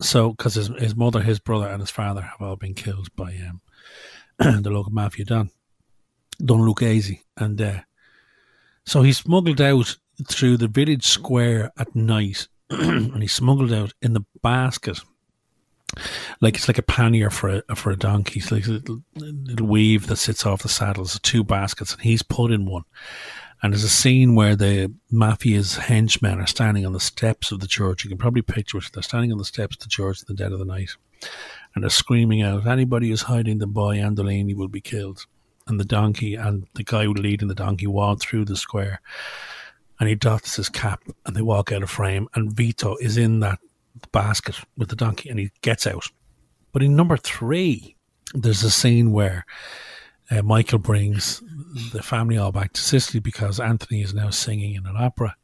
So, 0.00 0.30
because 0.30 0.54
his 0.54 0.68
his 0.78 0.96
mother, 0.96 1.20
his 1.20 1.40
brother, 1.40 1.68
and 1.68 1.80
his 1.80 1.90
father 1.90 2.20
have 2.20 2.40
all 2.40 2.56
been 2.56 2.74
killed 2.74 3.08
by 3.16 3.38
um, 3.48 3.60
the 4.62 4.70
local 4.70 4.92
mafia 4.92 5.24
don, 5.24 5.50
Don 6.44 6.66
Lucchese, 6.66 7.22
and 7.36 7.60
uh, 7.60 7.80
so 8.84 9.02
he's 9.02 9.18
smuggled 9.18 9.60
out 9.60 9.96
through 10.28 10.56
the 10.56 10.68
village 10.68 11.06
square 11.06 11.72
at 11.78 11.94
night 11.94 12.48
and 12.70 13.22
he's 13.22 13.32
smuggled 13.32 13.72
out 13.72 13.94
in 14.02 14.12
the 14.12 14.24
basket. 14.42 15.00
Like 16.40 16.56
it's 16.56 16.68
like 16.68 16.78
a 16.78 16.82
pannier 16.82 17.30
for 17.30 17.62
a 17.68 17.76
for 17.76 17.90
a 17.90 17.96
donkey. 17.96 18.40
It's 18.40 18.52
like 18.52 18.66
a 18.66 18.72
little, 18.72 19.02
little 19.14 19.66
weave 19.66 20.08
that 20.08 20.16
sits 20.16 20.44
off 20.44 20.62
the 20.62 20.68
saddles, 20.68 21.18
two 21.22 21.44
baskets, 21.44 21.92
and 21.92 22.02
he's 22.02 22.22
put 22.22 22.50
in 22.50 22.66
one. 22.66 22.82
And 23.62 23.72
there's 23.72 23.84
a 23.84 23.88
scene 23.88 24.34
where 24.34 24.54
the 24.54 24.92
mafia's 25.10 25.76
henchmen 25.76 26.40
are 26.40 26.46
standing 26.46 26.84
on 26.84 26.92
the 26.92 27.00
steps 27.00 27.52
of 27.52 27.60
the 27.60 27.66
church. 27.66 28.04
You 28.04 28.10
can 28.10 28.18
probably 28.18 28.42
picture 28.42 28.78
it. 28.78 28.84
They're 28.92 29.02
standing 29.02 29.32
on 29.32 29.38
the 29.38 29.44
steps 29.44 29.76
of 29.76 29.82
the 29.82 29.88
church 29.88 30.20
in 30.20 30.26
the 30.28 30.34
dead 30.34 30.52
of 30.52 30.58
the 30.58 30.66
night. 30.66 30.90
And 31.74 31.82
they're 31.82 31.90
screaming 31.90 32.42
out, 32.42 32.66
anybody 32.66 33.08
who's 33.08 33.22
hiding 33.22 33.58
the 33.58 33.66
boy 33.66 33.96
Andolini 33.96 34.54
will 34.54 34.68
be 34.68 34.82
killed. 34.82 35.24
And 35.66 35.80
the 35.80 35.84
donkey 35.84 36.34
and 36.34 36.66
the 36.74 36.84
guy 36.84 37.06
leading 37.06 37.48
the 37.48 37.54
donkey 37.54 37.86
walk 37.86 38.20
through 38.20 38.44
the 38.44 38.56
square 38.56 39.00
and 39.98 40.08
he 40.08 40.14
doffs 40.14 40.56
his 40.56 40.68
cap 40.68 41.02
and 41.24 41.34
they 41.34 41.42
walk 41.42 41.72
out 41.72 41.82
of 41.82 41.90
frame 41.90 42.28
and 42.34 42.52
Vito 42.52 42.96
is 42.96 43.16
in 43.16 43.40
that 43.40 43.58
basket 44.12 44.56
with 44.76 44.88
the 44.88 44.96
donkey 44.96 45.28
and 45.28 45.38
he 45.38 45.50
gets 45.62 45.86
out. 45.86 46.06
But 46.72 46.82
in 46.82 46.96
number 46.96 47.16
three, 47.16 47.96
there's 48.34 48.62
a 48.62 48.70
scene 48.70 49.12
where 49.12 49.46
uh, 50.30 50.42
Michael 50.42 50.78
brings 50.78 51.42
the 51.92 52.02
family 52.02 52.36
all 52.36 52.52
back 52.52 52.72
to 52.74 52.80
Sicily 52.80 53.20
because 53.20 53.60
Anthony 53.60 54.02
is 54.02 54.12
now 54.12 54.30
singing 54.30 54.74
in 54.74 54.86
an 54.86 54.96
opera. 54.96 55.36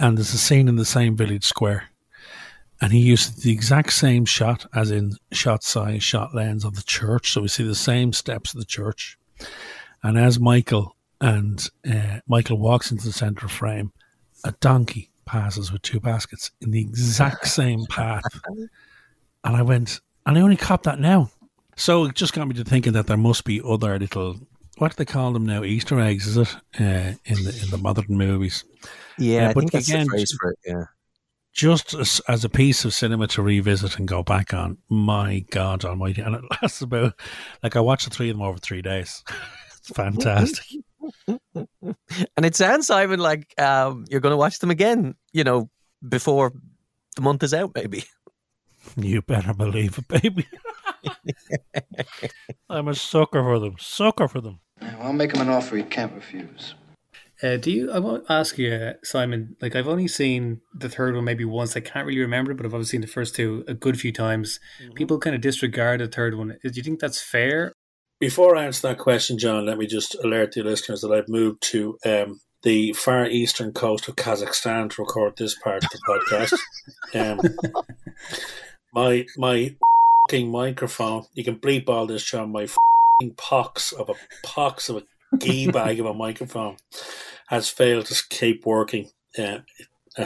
And 0.00 0.16
there's 0.16 0.34
a 0.34 0.38
scene 0.38 0.68
in 0.68 0.76
the 0.76 0.84
same 0.84 1.16
village 1.16 1.44
square. 1.44 1.90
And 2.80 2.92
he 2.92 3.00
uses 3.00 3.36
the 3.36 3.50
exact 3.50 3.92
same 3.92 4.24
shot, 4.24 4.66
as 4.72 4.92
in 4.92 5.14
shot 5.32 5.64
size, 5.64 6.02
shot 6.02 6.34
lens 6.34 6.64
of 6.64 6.76
the 6.76 6.84
church. 6.84 7.32
So 7.32 7.42
we 7.42 7.48
see 7.48 7.64
the 7.64 7.74
same 7.74 8.12
steps 8.12 8.54
of 8.54 8.60
the 8.60 8.66
church. 8.66 9.18
And 10.02 10.16
as 10.16 10.38
Michael 10.38 10.94
and 11.20 11.68
uh, 11.90 12.20
Michael 12.26 12.58
walks 12.58 12.90
into 12.90 13.06
the 13.06 13.12
center 13.12 13.48
frame, 13.48 13.92
a 14.44 14.52
donkey 14.60 15.10
passes 15.26 15.72
with 15.72 15.82
two 15.82 16.00
baskets 16.00 16.50
in 16.60 16.70
the 16.70 16.80
exact 16.80 17.46
same 17.48 17.84
path. 17.86 18.22
And 19.44 19.56
I 19.56 19.62
went, 19.62 20.00
and 20.26 20.38
I 20.38 20.40
only 20.40 20.56
copped 20.56 20.84
that 20.84 21.00
now. 21.00 21.30
So 21.76 22.04
it 22.04 22.14
just 22.14 22.32
got 22.32 22.48
me 22.48 22.54
to 22.54 22.64
thinking 22.64 22.92
that 22.94 23.06
there 23.06 23.16
must 23.16 23.44
be 23.44 23.60
other 23.64 23.98
little, 23.98 24.36
what 24.78 24.90
do 24.90 24.96
they 24.96 25.04
call 25.04 25.32
them 25.32 25.46
now? 25.46 25.62
Easter 25.64 26.00
eggs, 26.00 26.26
is 26.26 26.36
it? 26.36 26.56
Uh, 26.78 27.14
in 27.24 27.44
the 27.44 27.60
in 27.62 27.70
the 27.70 27.78
modern 27.78 28.16
movies. 28.16 28.64
Yeah, 29.18 29.46
Uh, 29.46 29.50
I 29.50 29.54
but 29.54 29.74
again, 29.74 30.04
the 30.06 30.10
phrase 30.10 30.36
for 30.40 30.50
it. 30.52 30.58
Yeah. 30.66 30.84
Just 31.52 31.94
as, 31.94 32.20
as 32.28 32.44
a 32.44 32.48
piece 32.48 32.84
of 32.84 32.94
cinema 32.94 33.26
to 33.28 33.42
revisit 33.42 33.98
and 33.98 34.06
go 34.06 34.22
back 34.22 34.54
on, 34.54 34.78
my 34.88 35.44
God 35.50 35.84
Almighty! 35.84 36.20
And 36.22 36.36
it 36.36 36.44
lasts 36.62 36.80
about 36.82 37.14
like 37.62 37.76
I 37.76 37.80
watched 37.80 38.08
the 38.08 38.10
three 38.10 38.30
of 38.30 38.36
them 38.36 38.46
over 38.46 38.58
three 38.58 38.82
days. 38.82 39.22
it's 39.78 39.90
fantastic. 39.90 40.84
And 42.36 42.46
it 42.46 42.56
sounds, 42.56 42.86
Simon, 42.86 43.20
like 43.20 43.54
um, 43.60 44.04
you're 44.08 44.20
going 44.20 44.32
to 44.32 44.36
watch 44.36 44.58
them 44.58 44.70
again. 44.70 45.14
You 45.32 45.44
know, 45.44 45.70
before 46.06 46.52
the 47.16 47.22
month 47.22 47.42
is 47.42 47.54
out, 47.54 47.72
maybe. 47.74 48.04
You 48.96 49.22
better 49.22 49.54
believe 49.54 49.98
it, 49.98 50.08
baby. 50.08 50.46
I'm 52.70 52.88
a 52.88 52.94
sucker 52.94 53.42
for 53.42 53.58
them. 53.58 53.76
Sucker 53.78 54.28
for 54.28 54.40
them. 54.40 54.60
I'll 55.00 55.12
make 55.12 55.34
him 55.34 55.42
an 55.42 55.48
offer 55.48 55.76
he 55.76 55.82
can't 55.82 56.14
refuse. 56.14 56.74
Uh, 57.42 57.56
do 57.56 57.70
you? 57.70 57.92
I 57.92 57.98
want 57.98 58.26
to 58.26 58.32
ask 58.32 58.58
you, 58.58 58.72
uh, 58.72 58.92
Simon. 59.04 59.56
Like, 59.60 59.76
I've 59.76 59.86
only 59.86 60.08
seen 60.08 60.60
the 60.74 60.88
third 60.88 61.14
one 61.14 61.24
maybe 61.24 61.44
once. 61.44 61.76
I 61.76 61.80
can't 61.80 62.06
really 62.06 62.20
remember, 62.20 62.54
but 62.54 62.66
I've 62.66 62.74
obviously 62.74 62.96
seen 62.96 63.00
the 63.02 63.06
first 63.06 63.36
two 63.36 63.64
a 63.68 63.74
good 63.74 64.00
few 64.00 64.12
times. 64.12 64.58
People 64.94 65.18
kind 65.18 65.36
of 65.36 65.42
disregard 65.42 66.00
the 66.00 66.08
third 66.08 66.36
one. 66.36 66.56
Do 66.62 66.70
you 66.72 66.82
think 66.82 66.98
that's 66.98 67.20
fair? 67.20 67.72
Before 68.20 68.56
I 68.56 68.64
answer 68.64 68.88
that 68.88 68.98
question, 68.98 69.38
John, 69.38 69.66
let 69.66 69.78
me 69.78 69.86
just 69.86 70.16
alert 70.16 70.52
the 70.52 70.62
listeners 70.64 71.02
that 71.02 71.12
I've 71.12 71.28
moved 71.28 71.62
to 71.70 71.98
um, 72.04 72.40
the 72.62 72.92
far 72.94 73.26
eastern 73.26 73.72
coast 73.72 74.08
of 74.08 74.16
Kazakhstan 74.16 74.90
to 74.90 75.02
record 75.02 75.36
this 75.36 75.54
part 75.54 75.84
of 75.84 75.90
the 75.90 76.00
podcast. 76.08 76.58
Um, 77.14 77.40
my 78.92 79.24
my 79.38 79.74
fing 80.28 80.50
microphone, 80.50 81.24
you 81.32 81.42
can 81.42 81.58
bleep 81.58 81.88
all 81.88 82.06
this, 82.06 82.22
John. 82.22 82.52
My 82.52 82.66
fing 82.66 83.32
pox 83.34 83.92
of 83.92 84.10
a 84.10 84.14
pox 84.42 84.90
of 84.90 84.96
a 84.96 85.38
gee 85.38 85.70
bag 85.70 86.00
of 86.00 86.06
a 86.06 86.12
microphone 86.12 86.76
has 87.46 87.70
failed 87.70 88.06
to 88.06 88.22
keep 88.28 88.66
working. 88.66 89.08
Uh, 89.38 89.60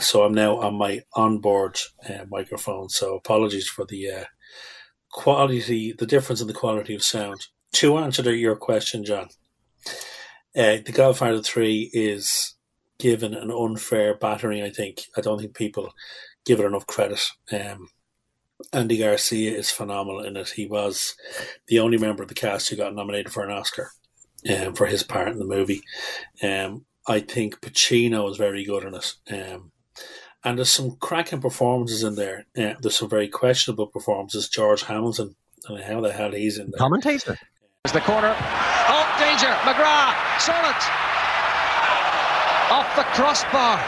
so 0.01 0.25
I'm 0.25 0.35
now 0.35 0.57
on 0.57 0.75
my 0.75 1.03
onboard 1.15 1.79
uh, 2.09 2.25
microphone. 2.29 2.89
So 2.89 3.15
apologies 3.15 3.69
for 3.69 3.85
the 3.85 4.11
uh, 4.11 4.25
quality, 5.13 5.93
the 5.93 6.07
difference 6.07 6.41
in 6.41 6.49
the 6.49 6.53
quality 6.53 6.97
of 6.97 7.05
sound. 7.05 7.47
To 7.75 7.99
answer 7.99 8.35
your 8.35 8.57
question, 8.57 9.05
John, 9.05 9.29
uh, 10.57 10.79
The 10.85 10.93
Godfather 10.93 11.43
3 11.43 11.91
is 11.93 12.55
given 12.99 13.35
an 13.35 13.51
unfair 13.51 14.15
battering, 14.15 14.63
I 14.63 14.71
think. 14.71 15.03
I 15.17 15.21
don't 15.21 15.39
think 15.39 15.55
people 15.55 15.93
give 16.45 16.61
it 16.61 16.67
enough 16.67 16.87
credit. 16.87 17.21
Um, 17.51 17.89
Andy 18.73 18.99
Garcia 18.99 19.53
is 19.53 19.71
phenomenal 19.71 20.23
in 20.23 20.37
it. 20.37 20.51
He 20.51 20.67
was 20.67 21.17
the 21.67 21.81
only 21.81 21.99
member 21.99 22.23
of 22.23 22.29
the 22.29 22.35
cast 22.35 22.69
who 22.69 22.77
got 22.77 22.95
nominated 22.95 23.33
for 23.33 23.43
an 23.43 23.51
Oscar 23.51 23.91
um, 24.49 24.75
for 24.75 24.87
his 24.87 25.03
part 25.03 25.29
in 25.29 25.39
the 25.39 25.45
movie. 25.45 25.83
Um, 26.43 26.85
I 27.07 27.21
think 27.21 27.61
Pacino 27.61 28.31
is 28.31 28.37
very 28.37 28.65
good 28.65 28.85
in 28.85 28.95
it. 28.95 29.15
Um, 29.31 29.73
and 30.45 30.59
there's 30.59 30.71
some 30.71 30.97
cracking 30.97 31.41
performances 31.41 32.03
in 32.03 32.15
there. 32.15 32.47
Uh, 32.57 32.75
there's 32.81 32.99
some 32.99 33.09
very 33.09 33.29
questionable 33.29 33.87
performances. 33.87 34.49
George 34.49 34.83
Hamilton, 34.85 35.35
I 35.69 35.83
how 35.83 36.01
the 36.01 36.13
hell 36.13 36.33
he's 36.33 36.59
in 36.59 36.71
there. 36.71 36.79
Commentator. 36.79 37.39
There's 37.85 37.95
the 37.95 38.01
corner. 38.01 38.33
Oh, 38.39 39.17
danger. 39.19 39.49
McGrath. 39.67 40.15
Solid. 40.39 40.77
Off 42.71 42.95
the 42.95 43.03
crossbar. 43.11 43.81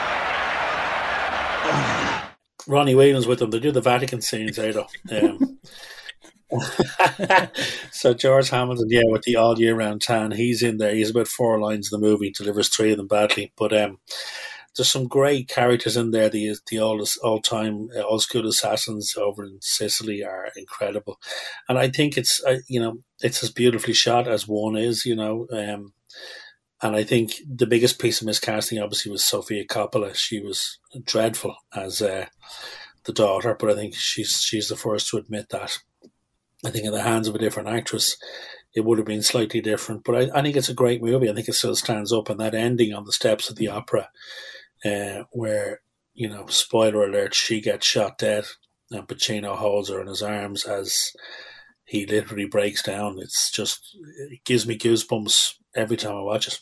Ronnie 2.67 2.97
Williams 2.97 3.29
with 3.29 3.39
them. 3.39 3.51
They 3.51 3.61
do 3.61 3.71
the 3.71 3.81
Vatican 3.81 4.21
scenes 4.21 4.59
out 4.59 4.75
of. 4.75 4.91
Um, 5.13 5.61
so 7.93 8.15
George 8.15 8.51
Hamilton, 8.51 8.89
yeah, 8.89 9.03
with 9.07 9.23
the 9.23 9.37
all 9.37 9.61
year 9.61 9.77
round 9.77 10.03
tan, 10.03 10.33
he's 10.33 10.65
in 10.65 10.79
there. 10.79 10.93
He's 10.93 11.11
about 11.11 11.29
four 11.29 11.61
lines 11.61 11.93
in 11.93 12.01
the 12.01 12.05
movie, 12.05 12.33
delivers 12.37 12.71
three 12.71 12.91
of 12.91 12.97
them 12.97 13.07
badly. 13.07 13.53
But 13.57 13.73
um, 13.81 13.99
there's 14.77 14.91
some 14.91 15.07
great 15.07 15.49
characters 15.49 15.97
in 15.97 16.11
there. 16.11 16.29
The 16.29 16.57
the 16.69 16.79
old 16.79 17.09
all 17.23 17.41
time 17.41 17.89
uh, 17.97 18.03
old 18.03 18.23
school 18.23 18.47
assassins 18.47 19.15
over 19.17 19.45
in 19.45 19.59
Sicily 19.61 20.25
are 20.25 20.49
incredible, 20.57 21.21
and 21.69 21.79
I 21.79 21.89
think 21.89 22.17
it's 22.17 22.43
uh, 22.45 22.59
you 22.69 22.81
know 22.81 22.99
it's 23.21 23.43
as 23.43 23.51
beautifully 23.51 23.95
shot 23.95 24.29
as 24.29 24.49
one 24.49 24.77
is. 24.77 25.05
You 25.05 25.17
know. 25.17 25.47
Um, 25.53 25.93
and 26.83 26.97
I 26.97 27.03
think 27.03 27.33
the 27.49 27.67
biggest 27.67 27.99
piece 27.99 28.21
of 28.21 28.29
miscasting, 28.29 28.83
obviously, 28.83 29.11
was 29.11 29.25
Sofia 29.25 29.65
Coppola. 29.65 30.15
She 30.15 30.41
was 30.41 30.79
dreadful 31.05 31.57
as 31.75 32.03
uh, 32.03 32.27
the 33.05 33.13
daughter, 33.13 33.57
but 33.59 33.71
I 33.71 33.75
think 33.75 33.95
she's 33.95 34.43
she's 34.43 34.69
the 34.69 34.77
first 34.77 35.09
to 35.09 35.17
admit 35.17 35.49
that. 35.51 35.79
I 36.67 36.71
think 36.71 36.85
in 36.85 36.93
the 36.93 37.03
hands 37.03 37.27
of 37.27 37.35
a 37.35 37.39
different 37.39 37.69
actress, 37.69 38.17
it 38.75 38.85
would 38.85 38.99
have 38.99 39.07
been 39.07 39.23
slightly 39.23 39.61
different. 39.61 40.05
But 40.05 40.15
I, 40.15 40.39
I 40.39 40.43
think 40.43 40.57
it's 40.57 40.69
a 40.69 40.75
great 40.75 41.03
movie. 41.03 41.31
I 41.31 41.35
think 41.35 41.49
it 41.49 41.55
still 41.55 41.77
stands 41.77 42.13
up, 42.13 42.29
and 42.29 42.41
that 42.41 42.55
ending 42.55 42.93
on 42.93 43.05
the 43.05 43.13
steps 43.13 43.49
of 43.49 43.57
the 43.57 43.69
opera, 43.69 44.11
uh, 44.85 45.25
where 45.31 45.81
you 46.15 46.29
know, 46.29 46.47
spoiler 46.47 47.05
alert, 47.05 47.35
she 47.35 47.61
gets 47.61 47.87
shot 47.87 48.19
dead, 48.19 48.47
and 48.91 49.07
Pacino 49.07 49.57
holds 49.57 49.91
her 49.91 50.01
in 50.01 50.07
his 50.07 50.23
arms 50.23 50.65
as 50.65 51.11
he 51.85 52.07
literally 52.07 52.47
breaks 52.47 52.83
down. 52.83 53.19
It's 53.19 53.51
just 53.51 53.97
it 54.31 54.45
gives 54.45 54.67
me 54.67 54.79
goosebumps 54.79 55.55
every 55.75 55.97
time 55.97 56.15
I 56.15 56.21
watch 56.21 56.47
it. 56.47 56.61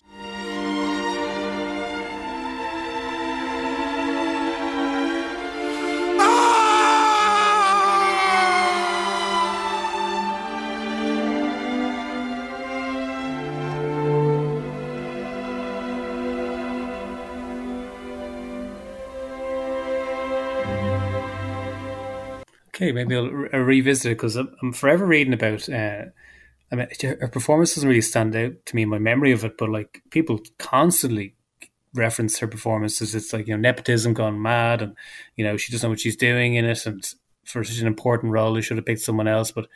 Okay, 22.82 22.90
maybe 22.90 23.14
I'll 23.14 23.30
re- 23.30 23.48
revisit 23.52 24.10
it 24.10 24.14
because 24.16 24.34
I'm, 24.34 24.52
I'm 24.60 24.72
forever 24.72 25.06
reading 25.06 25.32
about. 25.32 25.68
Uh, 25.68 26.06
I 26.72 26.74
mean, 26.74 26.88
her 27.00 27.28
performance 27.28 27.76
doesn't 27.76 27.88
really 27.88 28.00
stand 28.00 28.34
out 28.34 28.54
to 28.66 28.76
me 28.76 28.82
in 28.82 28.88
my 28.88 28.98
memory 28.98 29.30
of 29.30 29.44
it, 29.44 29.56
but 29.56 29.68
like 29.68 30.02
people 30.10 30.40
constantly 30.58 31.36
reference 31.94 32.38
her 32.38 32.48
performances. 32.48 33.14
It's 33.14 33.32
like 33.32 33.46
you 33.46 33.54
know 33.54 33.60
nepotism 33.60 34.14
gone 34.14 34.42
mad, 34.42 34.82
and 34.82 34.96
you 35.36 35.44
know 35.44 35.56
she 35.56 35.70
doesn't 35.70 35.86
know 35.86 35.92
what 35.92 36.00
she's 36.00 36.16
doing 36.16 36.56
in 36.56 36.64
it, 36.64 36.84
and 36.84 37.08
for 37.44 37.62
such 37.62 37.78
an 37.78 37.86
important 37.86 38.32
role, 38.32 38.54
they 38.54 38.62
should 38.62 38.78
have 38.78 38.86
picked 38.86 39.02
someone 39.02 39.28
else. 39.28 39.52
But 39.52 39.68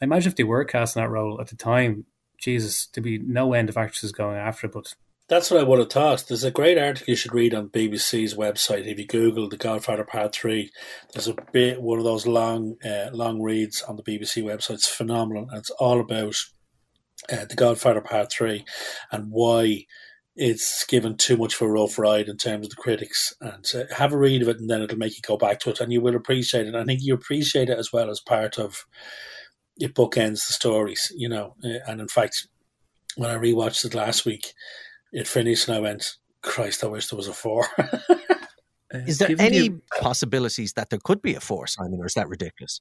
I 0.00 0.06
imagine 0.06 0.30
if 0.30 0.36
they 0.36 0.44
were 0.44 0.64
casting 0.64 1.02
that 1.02 1.10
role 1.10 1.42
at 1.42 1.48
the 1.48 1.56
time, 1.56 2.06
Jesus, 2.38 2.86
there'd 2.86 3.04
be 3.04 3.18
no 3.18 3.52
end 3.52 3.68
of 3.68 3.76
actresses 3.76 4.12
going 4.12 4.38
after 4.38 4.68
it. 4.68 4.72
But 4.72 4.94
That's 5.26 5.50
what 5.50 5.60
I 5.60 5.62
would 5.62 5.78
have 5.78 5.90
thought. 5.90 6.26
There's 6.28 6.44
a 6.44 6.50
great 6.50 6.76
article 6.76 7.10
you 7.10 7.16
should 7.16 7.32
read 7.32 7.54
on 7.54 7.70
BBC's 7.70 8.34
website. 8.34 8.86
If 8.86 8.98
you 8.98 9.06
Google 9.06 9.48
The 9.48 9.56
Godfather 9.56 10.04
Part 10.04 10.34
Three, 10.34 10.70
there's 11.12 11.28
a 11.28 11.36
bit 11.50 11.80
one 11.80 11.96
of 11.96 12.04
those 12.04 12.26
long, 12.26 12.76
uh, 12.84 13.08
long 13.10 13.40
reads 13.40 13.80
on 13.80 13.96
the 13.96 14.02
BBC 14.02 14.42
website. 14.42 14.74
It's 14.74 14.88
phenomenal, 14.88 15.48
and 15.48 15.58
it's 15.58 15.70
all 15.70 15.98
about 15.98 16.36
uh, 17.32 17.46
The 17.46 17.54
Godfather 17.56 18.02
Part 18.02 18.32
Three 18.32 18.66
and 19.10 19.30
why 19.30 19.86
it's 20.36 20.84
given 20.84 21.16
too 21.16 21.38
much 21.38 21.54
of 21.54 21.62
a 21.62 21.70
rough 21.70 21.98
ride 21.98 22.28
in 22.28 22.36
terms 22.36 22.66
of 22.66 22.70
the 22.70 22.82
critics. 22.82 23.32
And 23.40 23.64
uh, 23.74 23.94
have 23.94 24.12
a 24.12 24.18
read 24.18 24.42
of 24.42 24.48
it, 24.48 24.58
and 24.58 24.68
then 24.68 24.82
it'll 24.82 24.98
make 24.98 25.16
you 25.16 25.22
go 25.26 25.38
back 25.38 25.58
to 25.60 25.70
it, 25.70 25.80
and 25.80 25.90
you 25.90 26.02
will 26.02 26.16
appreciate 26.16 26.66
it. 26.66 26.74
I 26.74 26.84
think 26.84 27.00
you 27.02 27.14
appreciate 27.14 27.70
it 27.70 27.78
as 27.78 27.90
well 27.90 28.10
as 28.10 28.20
part 28.20 28.58
of 28.58 28.84
it 29.78 29.94
bookends 29.94 30.46
the 30.46 30.52
stories, 30.52 31.10
you 31.16 31.30
know. 31.30 31.54
Uh, 31.64 31.78
and 31.88 32.02
in 32.02 32.08
fact, 32.08 32.46
when 33.16 33.30
I 33.30 33.36
rewatched 33.36 33.86
it 33.86 33.94
last 33.94 34.26
week 34.26 34.52
it 35.14 35.28
finished 35.28 35.68
and 35.68 35.76
I 35.76 35.80
went, 35.80 36.16
Christ, 36.42 36.84
I 36.84 36.88
wish 36.88 37.08
there 37.08 37.16
was 37.16 37.28
a 37.28 37.32
four. 37.32 37.64
Is 38.92 39.18
there 39.18 39.34
any 39.38 39.70
possibilities 39.98 40.74
that 40.74 40.90
there 40.90 40.98
could 41.02 41.22
be 41.22 41.34
a 41.34 41.40
four, 41.40 41.66
Simon, 41.66 42.00
or 42.00 42.06
is 42.06 42.14
that 42.14 42.28
ridiculous? 42.28 42.80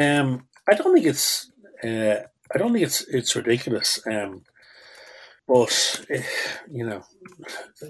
Um, 0.00 0.46
I 0.70 0.74
don't 0.74 0.94
think 0.94 1.06
it's. 1.06 1.50
Uh, 1.82 2.26
I 2.54 2.58
don't 2.58 2.72
think 2.72 2.84
it's 2.84 3.00
it's 3.08 3.34
ridiculous. 3.34 3.98
Um, 4.06 4.44
but 5.48 6.04
eh, 6.10 6.22
you 6.70 6.86
know, 6.86 7.02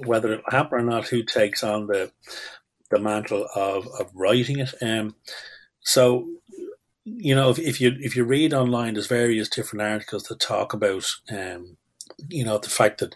whether 0.07 0.33
it'll 0.33 0.51
happen 0.51 0.79
or 0.79 0.83
not, 0.83 1.09
who 1.09 1.23
takes 1.23 1.63
on 1.63 1.89
the 1.89 2.11
the 2.91 2.99
mantle 2.99 3.47
of, 3.55 3.87
of 4.01 4.11
writing 4.15 4.61
it? 4.61 4.73
Um, 4.81 5.17
so 5.81 6.27
you 7.05 7.35
know, 7.35 7.51
if, 7.51 7.59
if 7.59 7.83
you 7.83 7.99
if 8.01 8.17
you 8.17 8.25
read 8.25 8.55
online, 8.55 8.95
there's 8.95 9.09
various 9.09 9.51
different 9.51 9.83
articles 9.83 10.23
that 10.25 10.41
talk 10.41 10.73
about 10.73 11.05
um, 11.31 11.77
you 12.29 12.45
know, 12.45 12.59
the 12.59 12.71
fact 12.71 13.01
that 13.01 13.15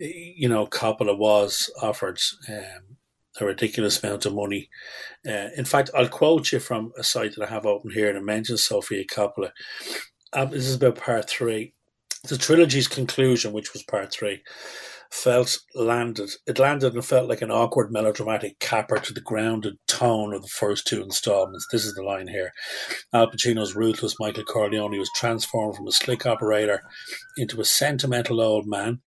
you 0.00 0.48
know 0.48 0.66
Coppola 0.66 1.16
was 1.16 1.70
offered 1.82 2.18
um, 2.48 2.96
a 3.40 3.44
ridiculous 3.44 4.02
amount 4.02 4.26
of 4.26 4.34
money. 4.34 4.68
Uh, 5.26 5.48
in 5.56 5.64
fact, 5.64 5.90
I'll 5.94 6.08
quote 6.08 6.52
you 6.52 6.58
from 6.58 6.92
a 6.98 7.04
site 7.04 7.36
that 7.36 7.46
I 7.46 7.52
have 7.52 7.66
open 7.66 7.90
here, 7.90 8.08
and 8.08 8.18
it 8.18 8.24
mentions 8.24 8.64
Sofia 8.64 9.04
Coppola. 9.04 9.50
Um, 10.32 10.50
this 10.50 10.66
is 10.66 10.76
about 10.76 10.96
part 10.96 11.28
three. 11.28 11.74
The 12.28 12.38
trilogy's 12.38 12.88
conclusion, 12.88 13.52
which 13.52 13.72
was 13.72 13.82
part 13.82 14.12
three. 14.12 14.42
felt 15.10 15.58
landed. 15.74 16.30
It 16.46 16.58
landed 16.58 16.94
and 16.94 17.04
felt 17.04 17.28
like 17.28 17.42
an 17.42 17.50
awkward 17.50 17.92
melodramatic 17.92 18.58
capper 18.60 18.98
to 18.98 19.12
the 19.12 19.20
grounded 19.20 19.74
tone 19.88 20.32
of 20.32 20.42
the 20.42 20.48
first 20.48 20.86
two 20.86 21.02
installments. 21.02 21.66
This 21.70 21.84
is 21.84 21.94
the 21.94 22.02
line 22.02 22.28
here. 22.28 22.52
Al 23.12 23.30
Pacino's 23.30 23.74
ruthless 23.74 24.16
Michael 24.20 24.44
Corleone 24.44 24.98
was 24.98 25.10
transformed 25.16 25.76
from 25.76 25.88
a 25.88 25.92
slick 25.92 26.26
operator 26.26 26.82
into 27.36 27.60
a 27.60 27.64
sentimental 27.64 28.40
old 28.40 28.66
man. 28.66 29.00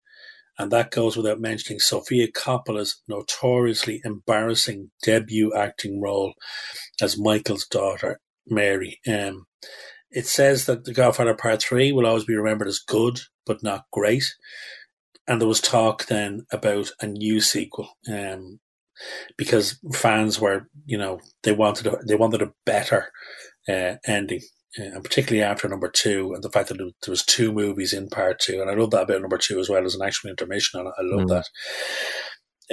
And 0.59 0.71
that 0.71 0.91
goes 0.91 1.17
without 1.17 1.39
mentioning 1.39 1.79
Sofia 1.79 2.31
Coppola's 2.31 3.01
notoriously 3.07 4.01
embarrassing 4.05 4.91
debut 5.01 5.53
acting 5.55 6.01
role 6.01 6.33
as 7.01 7.19
Michael's 7.19 7.65
daughter, 7.65 8.19
Mary. 8.47 8.99
Um, 9.07 9.45
it 10.11 10.27
says 10.27 10.67
that 10.67 10.83
The 10.83 10.93
Godfather 10.93 11.33
Part 11.33 11.63
3 11.63 11.91
will 11.91 12.05
always 12.05 12.25
be 12.25 12.35
remembered 12.35 12.67
as 12.67 12.79
good, 12.79 13.19
but 13.45 13.63
not 13.63 13.85
great 13.91 14.25
and 15.27 15.39
there 15.39 15.47
was 15.47 15.61
talk 15.61 16.05
then 16.05 16.45
about 16.51 16.91
a 16.99 17.07
new 17.07 17.39
sequel 17.39 17.89
um, 18.11 18.59
because 19.37 19.79
fans 19.93 20.39
were, 20.39 20.67
you 20.85 20.97
know, 20.97 21.19
they 21.43 21.53
wanted 21.53 21.87
a, 21.87 21.97
they 22.05 22.15
wanted 22.15 22.41
a 22.41 22.51
better 22.65 23.11
uh, 23.69 23.95
ending, 24.05 24.41
and 24.75 25.03
particularly 25.03 25.43
after 25.43 25.67
number 25.67 25.89
two, 25.89 26.33
and 26.33 26.43
the 26.43 26.49
fact 26.49 26.69
that 26.69 26.77
there 26.77 26.91
was 27.07 27.23
two 27.23 27.51
movies 27.51 27.93
in 27.93 28.09
part 28.09 28.39
two, 28.39 28.61
and 28.61 28.69
I 28.69 28.73
love 28.73 28.91
that 28.91 29.03
about 29.03 29.21
number 29.21 29.37
two 29.37 29.59
as 29.59 29.69
well 29.69 29.85
as 29.85 29.95
an 29.95 30.01
actual 30.01 30.29
intermission 30.29 30.79
on 30.79 30.87
it. 30.87 30.93
I 30.97 31.01
love 31.03 31.27
mm. 31.27 31.29
that. 31.29 31.45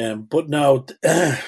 Um, 0.03 0.27
but 0.31 0.49
now, 0.49 0.87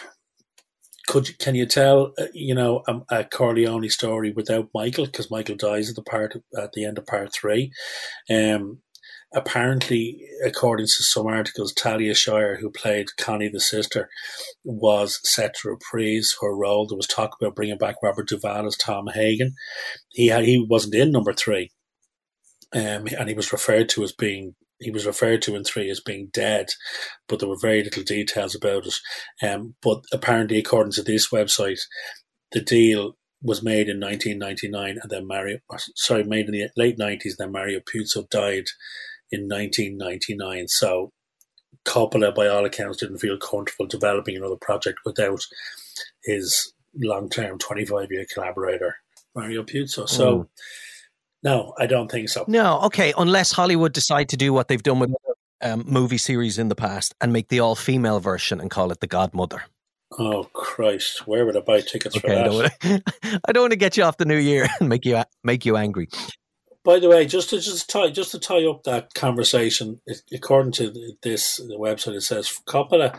could 1.06 1.38
can 1.38 1.54
you 1.54 1.66
tell, 1.66 2.12
uh, 2.18 2.26
you 2.34 2.54
know, 2.54 2.82
a, 2.86 3.00
a, 3.10 3.24
Corleone 3.24 3.88
story 3.88 4.32
without 4.32 4.68
Michael? 4.74 5.06
Because 5.06 5.30
Michael 5.30 5.56
dies 5.56 5.88
at 5.88 5.96
the 5.96 6.02
part 6.02 6.36
at 6.58 6.72
the 6.72 6.84
end 6.84 6.98
of 6.98 7.06
part 7.06 7.32
three. 7.32 7.72
Um, 8.30 8.82
apparently, 9.34 10.26
according 10.44 10.86
to 10.86 11.02
some 11.02 11.26
articles, 11.26 11.72
Talia 11.72 12.14
Shire, 12.14 12.56
who 12.56 12.70
played 12.70 13.16
Connie 13.18 13.48
the 13.48 13.60
sister, 13.60 14.08
was 14.64 15.20
set 15.24 15.54
to 15.56 15.70
reprise 15.70 16.34
her 16.40 16.54
role. 16.54 16.86
There 16.86 16.96
was 16.96 17.06
talk 17.06 17.36
about 17.40 17.54
bringing 17.54 17.78
back 17.78 17.96
Robert 18.02 18.28
Duvall 18.28 18.66
as 18.66 18.76
Tom 18.76 19.08
Hagen. 19.12 19.54
He 20.10 20.28
had, 20.28 20.44
he 20.44 20.64
wasn't 20.68 20.94
in 20.94 21.10
number 21.10 21.32
three, 21.32 21.70
um, 22.74 23.06
and 23.18 23.28
he 23.28 23.34
was 23.34 23.52
referred 23.52 23.88
to 23.90 24.02
as 24.02 24.12
being 24.12 24.54
he 24.82 24.90
was 24.90 25.06
referred 25.06 25.42
to 25.42 25.54
in 25.54 25.64
three 25.64 25.88
as 25.90 26.00
being 26.00 26.28
dead, 26.32 26.66
but 27.28 27.38
there 27.38 27.48
were 27.48 27.58
very 27.60 27.84
little 27.84 28.02
details 28.02 28.54
about 28.54 28.84
it. 28.84 28.94
Um, 29.40 29.76
but 29.80 30.02
apparently, 30.12 30.58
according 30.58 30.92
to 30.92 31.02
this 31.02 31.28
website, 31.30 31.78
the 32.50 32.60
deal 32.60 33.16
was 33.42 33.62
made 33.62 33.88
in 33.88 34.00
1999, 34.00 34.98
and 35.02 35.10
then 35.10 35.26
Mario, 35.26 35.58
sorry, 35.96 36.24
made 36.24 36.46
in 36.46 36.52
the 36.52 36.68
late 36.76 36.98
90s. 36.98 37.36
Then 37.38 37.52
Mario 37.52 37.80
Puzo 37.80 38.28
died 38.30 38.66
in 39.30 39.48
1999. 39.48 40.68
So 40.68 41.12
Coppola, 41.84 42.34
by 42.34 42.46
all 42.46 42.64
accounts, 42.64 42.98
didn't 42.98 43.18
feel 43.18 43.36
comfortable 43.38 43.86
developing 43.86 44.36
another 44.36 44.56
project 44.56 45.00
without 45.04 45.40
his 46.24 46.72
long-term 46.94 47.58
25-year 47.58 48.26
collaborator 48.32 48.96
Mario 49.34 49.62
Puzo. 49.62 50.08
So. 50.08 50.38
Mm. 50.38 50.48
No, 51.44 51.74
I 51.76 51.86
don't 51.86 52.08
think 52.08 52.28
so. 52.28 52.44
No, 52.46 52.82
okay, 52.82 53.12
unless 53.18 53.50
Hollywood 53.50 53.92
decide 53.92 54.28
to 54.28 54.36
do 54.36 54.52
what 54.52 54.68
they've 54.68 54.80
done 54.80 55.00
with 55.00 55.12
um, 55.60 55.82
movie 55.88 56.16
series 56.16 56.56
in 56.56 56.68
the 56.68 56.76
past 56.76 57.16
and 57.20 57.32
make 57.32 57.48
the 57.48 57.58
all-female 57.58 58.20
version 58.20 58.60
and 58.60 58.70
call 58.70 58.92
it 58.92 59.00
The 59.00 59.08
Godmother. 59.08 59.64
Oh 60.18 60.44
Christ! 60.52 61.26
Where 61.26 61.46
would 61.46 61.56
I 61.56 61.60
buy 61.60 61.80
tickets 61.80 62.16
okay, 62.16 62.28
for 62.28 62.34
that? 62.34 63.02
I 63.46 63.52
don't, 63.52 63.62
want 63.62 63.70
to 63.72 63.78
get 63.78 63.96
you 63.96 64.04
off 64.04 64.18
the 64.18 64.24
new 64.24 64.36
year 64.36 64.68
and 64.80 64.88
make 64.88 65.04
you 65.04 65.22
make 65.42 65.64
you 65.64 65.76
angry. 65.76 66.08
By 66.84 66.98
the 66.98 67.08
way, 67.08 67.26
just 67.26 67.50
to 67.50 67.60
just 67.60 67.88
tie 67.88 68.10
just 68.10 68.32
to 68.32 68.38
tie 68.38 68.66
up 68.66 68.82
that 68.82 69.14
conversation, 69.14 70.00
according 70.32 70.72
to 70.72 71.14
this 71.22 71.60
website, 71.78 72.16
it 72.16 72.22
says 72.22 72.52
Coppola 72.66 73.18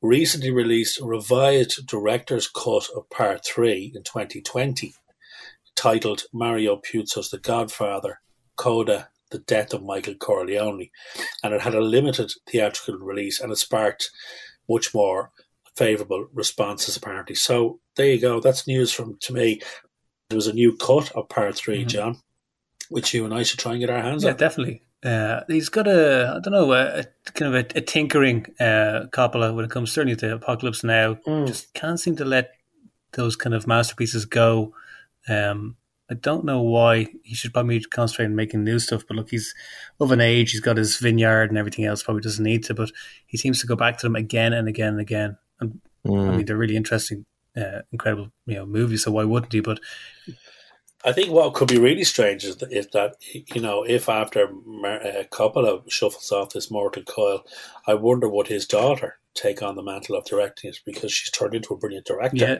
recently 0.00 0.50
released 0.50 1.00
a 1.00 1.04
revised 1.04 1.86
director's 1.86 2.48
cut 2.48 2.88
of 2.96 3.08
Part 3.10 3.44
Three 3.44 3.92
in 3.94 4.02
2020, 4.02 4.94
titled 5.76 6.24
Mario 6.32 6.76
Puzo's 6.80 7.30
The 7.30 7.38
Godfather: 7.38 8.20
Coda. 8.56 9.08
The 9.30 9.38
death 9.38 9.72
of 9.72 9.82
Michael 9.82 10.14
Corleone, 10.16 10.90
and 11.42 11.54
it 11.54 11.62
had 11.62 11.74
a 11.74 11.80
limited 11.80 12.30
theatrical 12.46 12.98
release, 12.98 13.40
and 13.40 13.50
it 13.50 13.56
sparked 13.56 14.10
much 14.68 14.92
more 14.92 15.32
favourable 15.76 16.26
responses 16.32 16.96
apparently. 16.96 17.34
So 17.34 17.80
there 17.96 18.06
you 18.06 18.20
go. 18.20 18.40
That's 18.40 18.66
news 18.66 18.92
from 18.92 19.18
to 19.22 19.32
me. 19.32 19.60
There 20.28 20.36
was 20.36 20.46
a 20.46 20.52
new 20.52 20.76
cut 20.76 21.12
of 21.12 21.28
part 21.28 21.56
3 21.56 21.80
mm-hmm. 21.80 21.88
John 21.88 22.22
which 22.92 23.14
you 23.14 23.24
and 23.24 23.34
I 23.34 23.42
should 23.42 23.58
try 23.58 23.72
and 23.72 23.80
get 23.80 23.90
our 23.90 24.00
hands 24.00 24.22
yeah, 24.22 24.30
on. 24.30 24.34
Yeah, 24.34 24.38
definitely. 24.38 24.82
Uh, 25.02 25.40
he's 25.48 25.68
got 25.68 25.88
a, 25.88 26.36
I 26.36 26.40
don't 26.40 26.52
know, 26.52 26.72
a, 26.72 27.00
a 27.00 27.04
kind 27.32 27.54
of 27.54 27.64
a, 27.64 27.78
a 27.78 27.80
tinkering 27.80 28.46
uh, 28.60 29.06
Coppola 29.10 29.54
when 29.54 29.64
it 29.64 29.70
comes 29.70 29.90
certainly 29.90 30.14
to 30.16 30.34
Apocalypse 30.34 30.84
Now. 30.84 31.14
Mm. 31.26 31.46
Just 31.46 31.74
can't 31.74 31.98
seem 31.98 32.16
to 32.16 32.24
let 32.24 32.52
those 33.14 33.34
kind 33.34 33.54
of 33.54 33.66
masterpieces 33.66 34.26
go. 34.26 34.74
Um, 35.28 35.76
I 36.10 36.14
don't 36.14 36.44
know 36.44 36.60
why 36.60 37.08
he 37.24 37.34
should 37.34 37.54
probably 37.54 37.80
concentrate 37.80 38.26
on 38.26 38.36
making 38.36 38.64
new 38.64 38.78
stuff, 38.78 39.04
but 39.08 39.16
look, 39.16 39.30
he's 39.30 39.54
of 39.98 40.12
an 40.12 40.20
age, 40.20 40.50
he's 40.50 40.60
got 40.60 40.76
his 40.76 40.98
vineyard 40.98 41.48
and 41.48 41.56
everything 41.56 41.86
else, 41.86 42.02
probably 42.02 42.22
doesn't 42.22 42.44
need 42.44 42.64
to, 42.64 42.74
but 42.74 42.90
he 43.26 43.38
seems 43.38 43.60
to 43.60 43.66
go 43.66 43.74
back 43.74 43.98
to 43.98 44.06
them 44.06 44.16
again 44.16 44.52
and 44.52 44.68
again 44.68 44.88
and 44.88 45.00
again. 45.00 45.38
Mm. 46.06 46.28
I 46.28 46.36
mean, 46.36 46.46
they're 46.46 46.56
really 46.56 46.76
interesting, 46.76 47.26
uh, 47.56 47.80
incredible, 47.92 48.32
you 48.46 48.56
know, 48.56 48.66
movies, 48.66 49.04
so 49.04 49.12
why 49.12 49.24
wouldn't 49.24 49.52
he? 49.52 49.60
But 49.60 49.80
I 51.04 51.12
think 51.12 51.30
what 51.30 51.54
could 51.54 51.68
be 51.68 51.78
really 51.78 52.04
strange 52.04 52.44
is 52.44 52.56
that, 52.56 52.72
is 52.72 52.88
that 52.92 53.16
you 53.32 53.60
know, 53.60 53.84
if 53.84 54.08
after 54.08 54.48
a 54.84 55.24
couple 55.30 55.66
of 55.66 55.84
shuffles 55.92 56.30
off 56.30 56.52
this 56.52 56.70
mortal 56.70 57.02
coil, 57.02 57.44
I 57.86 57.94
wonder 57.94 58.28
would 58.28 58.46
his 58.46 58.66
daughter 58.66 59.18
take 59.34 59.62
on 59.62 59.76
the 59.76 59.82
mantle 59.82 60.16
of 60.16 60.24
directing 60.24 60.70
it 60.70 60.78
because 60.84 61.12
she's 61.12 61.30
turned 61.30 61.54
into 61.54 61.74
a 61.74 61.76
brilliant 61.76 62.06
director. 62.06 62.36
Yeah. 62.36 62.58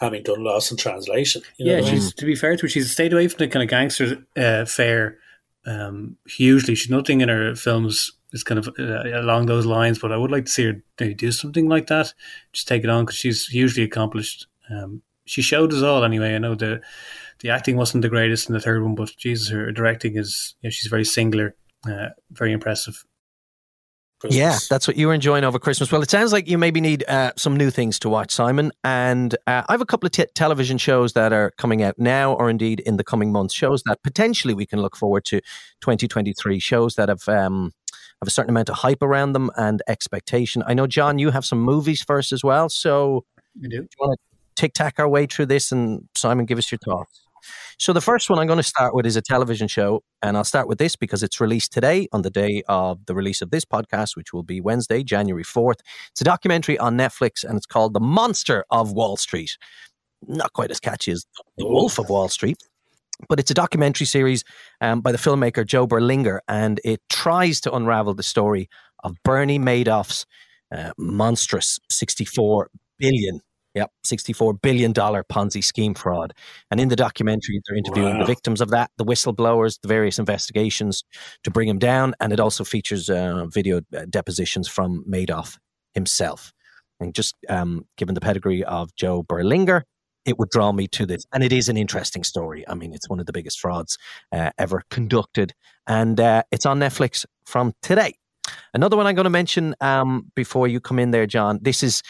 Having 0.00 0.24
done 0.24 0.44
Lost 0.44 0.72
in 0.72 0.76
Translation, 0.76 1.42
you 1.56 1.66
know 1.66 1.76
yeah, 1.76 1.82
she's 1.82 2.12
to 2.14 2.26
be 2.26 2.34
fair 2.34 2.56
to 2.56 2.62
her, 2.62 2.68
she's 2.68 2.90
stayed 2.90 3.12
away 3.12 3.28
from 3.28 3.38
the 3.38 3.48
kind 3.48 3.62
of 3.62 3.68
gangster 3.68 4.24
uh, 4.36 4.64
fare 4.64 5.18
um, 5.66 6.16
hugely. 6.26 6.74
She's 6.74 6.90
nothing 6.90 7.20
in 7.20 7.28
her 7.28 7.54
films 7.54 8.10
is 8.34 8.44
kind 8.44 8.58
of 8.58 8.68
uh, 8.78 9.20
along 9.20 9.46
those 9.46 9.64
lines, 9.64 9.98
but 9.98 10.12
I 10.12 10.16
would 10.16 10.30
like 10.30 10.46
to 10.46 10.50
see 10.50 10.64
her 10.64 10.82
do 11.14 11.32
something 11.32 11.68
like 11.68 11.86
that. 11.86 12.12
Just 12.52 12.68
take 12.68 12.84
it 12.84 12.90
on 12.90 13.04
because 13.04 13.16
she's 13.16 13.46
hugely 13.46 13.84
accomplished. 13.84 14.48
Um, 14.68 15.02
she 15.24 15.40
showed 15.40 15.72
us 15.72 15.82
all 15.82 16.04
anyway. 16.04 16.34
I 16.34 16.38
know 16.38 16.54
the 16.54 16.82
the 17.40 17.50
acting 17.50 17.76
wasn't 17.76 18.02
the 18.02 18.08
greatest 18.08 18.48
in 18.48 18.54
the 18.54 18.60
third 18.60 18.82
one, 18.82 18.94
but 18.94 19.16
Jesus, 19.16 19.48
her 19.48 19.70
directing 19.70 20.16
is 20.16 20.54
you 20.60 20.66
know, 20.66 20.70
she's 20.70 20.90
very 20.90 21.04
singular, 21.04 21.54
uh, 21.88 22.08
very 22.30 22.52
impressive. 22.52 23.04
Christmas. 24.20 24.38
Yeah, 24.38 24.58
that's 24.70 24.88
what 24.88 24.96
you 24.96 25.08
were 25.08 25.14
enjoying 25.14 25.44
over 25.44 25.58
Christmas. 25.58 25.92
Well, 25.92 26.00
it 26.00 26.10
sounds 26.10 26.32
like 26.32 26.48
you 26.48 26.56
maybe 26.56 26.80
need 26.80 27.04
uh, 27.08 27.32
some 27.36 27.56
new 27.56 27.70
things 27.70 27.98
to 28.00 28.08
watch, 28.08 28.32
Simon. 28.32 28.72
And 28.82 29.34
uh, 29.46 29.64
I 29.68 29.72
have 29.72 29.82
a 29.82 29.86
couple 29.86 30.06
of 30.06 30.12
t- 30.12 30.26
television 30.34 30.78
shows 30.78 31.12
that 31.12 31.32
are 31.32 31.52
coming 31.58 31.82
out 31.82 31.98
now, 31.98 32.32
or 32.32 32.48
indeed 32.48 32.80
in 32.80 32.96
the 32.96 33.04
coming 33.04 33.32
months. 33.32 33.52
Shows 33.52 33.82
that 33.84 34.02
potentially 34.02 34.54
we 34.54 34.64
can 34.64 34.80
look 34.80 34.96
forward 34.96 35.24
to 35.26 35.40
2023. 35.82 36.58
Shows 36.58 36.94
that 36.94 37.10
have 37.10 37.28
um, 37.28 37.72
have 38.22 38.28
a 38.28 38.30
certain 38.30 38.50
amount 38.50 38.68
of 38.68 38.76
hype 38.76 39.02
around 39.02 39.32
them 39.32 39.50
and 39.56 39.82
expectation. 39.88 40.62
I 40.66 40.74
know, 40.74 40.86
John, 40.86 41.18
you 41.18 41.30
have 41.30 41.44
some 41.44 41.60
movies 41.60 42.02
first 42.02 42.32
as 42.32 42.42
well. 42.42 42.68
So, 42.68 43.24
you 43.54 43.68
do. 43.68 43.76
do 43.78 43.82
you 43.82 43.88
want 43.98 44.18
to 44.18 44.34
tic 44.56 44.72
tac 44.74 44.98
our 44.98 45.08
way 45.08 45.26
through 45.26 45.46
this, 45.46 45.72
and 45.72 46.08
Simon, 46.14 46.46
give 46.46 46.58
us 46.58 46.70
your 46.70 46.78
thoughts. 46.78 47.20
So 47.78 47.92
the 47.92 48.00
first 48.00 48.30
one 48.30 48.38
I'm 48.38 48.46
going 48.46 48.56
to 48.58 48.62
start 48.62 48.94
with 48.94 49.04
is 49.04 49.16
a 49.16 49.22
television 49.22 49.68
show, 49.68 50.02
and 50.22 50.36
I'll 50.36 50.44
start 50.44 50.68
with 50.68 50.78
this 50.78 50.96
because 50.96 51.22
it's 51.22 51.40
released 51.40 51.72
today 51.72 52.08
on 52.12 52.22
the 52.22 52.30
day 52.30 52.62
of 52.68 53.04
the 53.06 53.14
release 53.14 53.42
of 53.42 53.50
this 53.50 53.64
podcast, 53.64 54.16
which 54.16 54.32
will 54.32 54.42
be 54.42 54.60
Wednesday, 54.60 55.02
January 55.02 55.44
4th. 55.44 55.80
It's 56.10 56.20
a 56.20 56.24
documentary 56.24 56.78
on 56.78 56.96
Netflix, 56.96 57.44
and 57.44 57.56
it's 57.56 57.66
called 57.66 57.92
The 57.92 58.00
Monster 58.00 58.64
of 58.70 58.92
Wall 58.92 59.16
Street. 59.16 59.58
Not 60.26 60.52
quite 60.52 60.70
as 60.70 60.80
catchy 60.80 61.12
as 61.12 61.26
The 61.58 61.66
Wolf 61.66 61.98
of 61.98 62.08
Wall 62.08 62.28
Street. 62.28 62.58
But 63.28 63.38
it's 63.38 63.50
a 63.50 63.54
documentary 63.54 64.06
series 64.06 64.44
um, 64.80 65.00
by 65.00 65.12
the 65.12 65.18
filmmaker 65.18 65.64
Joe 65.64 65.86
Berlinger, 65.86 66.40
and 66.48 66.80
it 66.84 67.00
tries 67.08 67.60
to 67.62 67.74
unravel 67.74 68.14
the 68.14 68.22
story 68.22 68.68
of 69.02 69.16
Bernie 69.24 69.58
Madoff's 69.58 70.26
uh, 70.74 70.92
monstrous 70.98 71.78
64 71.88 72.70
billion 72.98 73.40
Yep, 73.74 73.90
$64 74.06 74.62
billion 74.62 74.92
Ponzi 74.94 75.62
scheme 75.62 75.94
fraud. 75.94 76.32
And 76.70 76.80
in 76.80 76.88
the 76.88 76.96
documentary, 76.96 77.60
they're 77.66 77.76
interviewing 77.76 78.14
wow. 78.14 78.20
the 78.20 78.26
victims 78.26 78.60
of 78.60 78.70
that, 78.70 78.90
the 78.98 79.04
whistleblowers, 79.04 79.80
the 79.80 79.88
various 79.88 80.18
investigations 80.18 81.02
to 81.42 81.50
bring 81.50 81.68
him 81.68 81.80
down. 81.80 82.14
And 82.20 82.32
it 82.32 82.38
also 82.38 82.62
features 82.62 83.10
uh, 83.10 83.46
video 83.46 83.80
uh, 83.96 84.04
depositions 84.08 84.68
from 84.68 85.04
Madoff 85.10 85.58
himself. 85.92 86.52
And 87.00 87.12
just 87.12 87.34
um, 87.48 87.84
given 87.96 88.14
the 88.14 88.20
pedigree 88.20 88.62
of 88.62 88.94
Joe 88.94 89.24
Berlinger, 89.24 89.82
it 90.24 90.38
would 90.38 90.50
draw 90.50 90.72
me 90.72 90.86
to 90.88 91.06
this. 91.06 91.24
And 91.32 91.42
it 91.42 91.52
is 91.52 91.68
an 91.68 91.76
interesting 91.76 92.24
story. 92.24 92.64
I 92.68 92.74
mean, 92.74 92.92
it's 92.92 93.08
one 93.08 93.20
of 93.20 93.26
the 93.26 93.32
biggest 93.32 93.60
frauds 93.60 93.98
uh, 94.32 94.50
ever 94.58 94.82
conducted. 94.90 95.52
And 95.86 96.18
uh, 96.20 96.42
it's 96.50 96.66
on 96.66 96.78
Netflix 96.78 97.24
from 97.44 97.72
today. 97.82 98.14
Another 98.72 98.96
one 98.96 99.06
I'm 99.06 99.14
going 99.14 99.24
to 99.24 99.30
mention 99.30 99.74
um, 99.80 100.30
before 100.34 100.68
you 100.68 100.80
come 100.80 100.98
in 100.98 101.10
there, 101.10 101.26
John. 101.26 101.58
This 101.62 101.82
is 101.82 102.02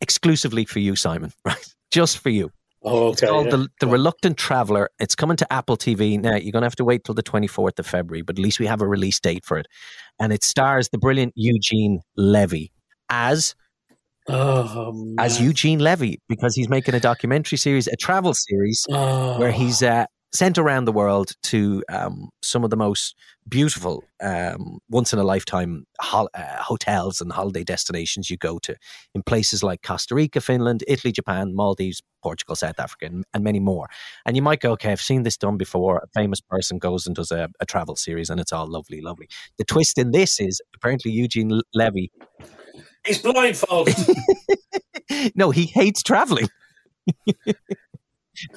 exclusively 0.00 0.64
for 0.64 0.78
you, 0.78 0.96
Simon, 0.96 1.32
right? 1.44 1.74
Just 1.90 2.18
for 2.18 2.30
you. 2.30 2.50
Oh, 2.84 3.08
okay. 3.08 3.12
It's 3.12 3.20
called 3.20 3.44
yeah. 3.46 3.50
the, 3.50 3.68
the 3.80 3.86
Reluctant 3.86 4.36
Traveler. 4.36 4.90
It's 4.98 5.14
coming 5.14 5.36
to 5.36 5.52
Apple 5.52 5.76
TV. 5.76 6.20
Now, 6.20 6.34
you're 6.34 6.52
going 6.52 6.62
to 6.62 6.66
have 6.66 6.76
to 6.76 6.84
wait 6.84 7.04
till 7.04 7.14
the 7.14 7.22
24th 7.22 7.78
of 7.78 7.86
February, 7.86 8.22
but 8.22 8.36
at 8.36 8.42
least 8.42 8.58
we 8.58 8.66
have 8.66 8.80
a 8.80 8.88
release 8.88 9.20
date 9.20 9.44
for 9.44 9.56
it. 9.56 9.66
And 10.18 10.32
it 10.32 10.42
stars 10.42 10.88
the 10.88 10.98
brilliant 10.98 11.32
Eugene 11.36 12.00
Levy 12.16 12.72
as 13.08 13.54
Oh, 14.28 15.14
as. 15.18 15.40
Eugene 15.40 15.78
Levy 15.80 16.18
because 16.28 16.54
he's 16.54 16.68
making 16.68 16.94
a 16.94 17.00
documentary 17.00 17.58
series, 17.58 17.86
a 17.88 17.96
travel 17.96 18.34
series 18.34 18.84
Oh. 18.90 19.38
where 19.38 19.50
he's 19.52 19.82
uh, 19.82 20.06
sent 20.32 20.56
around 20.58 20.84
the 20.86 20.92
world 20.92 21.32
to 21.42 21.82
um, 21.90 22.30
some 22.42 22.64
of 22.64 22.70
the 22.70 22.76
most 22.76 23.14
beautiful, 23.48 24.04
um, 24.22 24.78
once 24.88 25.12
in 25.12 25.18
a 25.18 25.24
lifetime 25.24 25.84
hol- 26.00 26.30
uh, 26.34 26.56
hotels 26.62 27.20
and 27.20 27.32
holiday 27.32 27.64
destinations 27.64 28.30
you 28.30 28.36
go 28.36 28.58
to 28.60 28.76
in 29.14 29.22
places 29.24 29.62
like 29.62 29.82
Costa 29.82 30.14
Rica, 30.14 30.40
Finland, 30.40 30.84
Italy, 30.86 31.12
Japan, 31.12 31.54
Maldives, 31.54 32.00
Portugal, 32.22 32.54
South 32.54 32.78
Africa, 32.78 33.06
and, 33.06 33.24
and 33.34 33.42
many 33.42 33.58
more. 33.58 33.88
And 34.24 34.36
you 34.36 34.42
might 34.42 34.60
go, 34.60 34.70
okay, 34.72 34.92
I've 34.92 35.00
seen 35.02 35.24
this 35.24 35.36
done 35.36 35.56
before. 35.56 35.98
A 35.98 36.06
famous 36.14 36.40
person 36.40 36.78
goes 36.78 37.06
and 37.06 37.16
does 37.16 37.32
a, 37.32 37.50
a 37.60 37.66
travel 37.66 37.96
series, 37.96 38.30
and 38.30 38.40
it's 38.40 38.52
all 38.52 38.68
lovely, 38.68 39.00
lovely. 39.00 39.28
The 39.58 39.64
twist 39.64 39.98
in 39.98 40.12
this 40.12 40.38
is 40.40 40.62
apparently 40.76 41.10
Eugene 41.10 41.60
Levy. 41.74 42.12
He's 43.06 43.18
blindfolded. 43.18 43.96
no, 45.34 45.50
he 45.50 45.66
hates 45.66 46.02
traveling. 46.02 46.48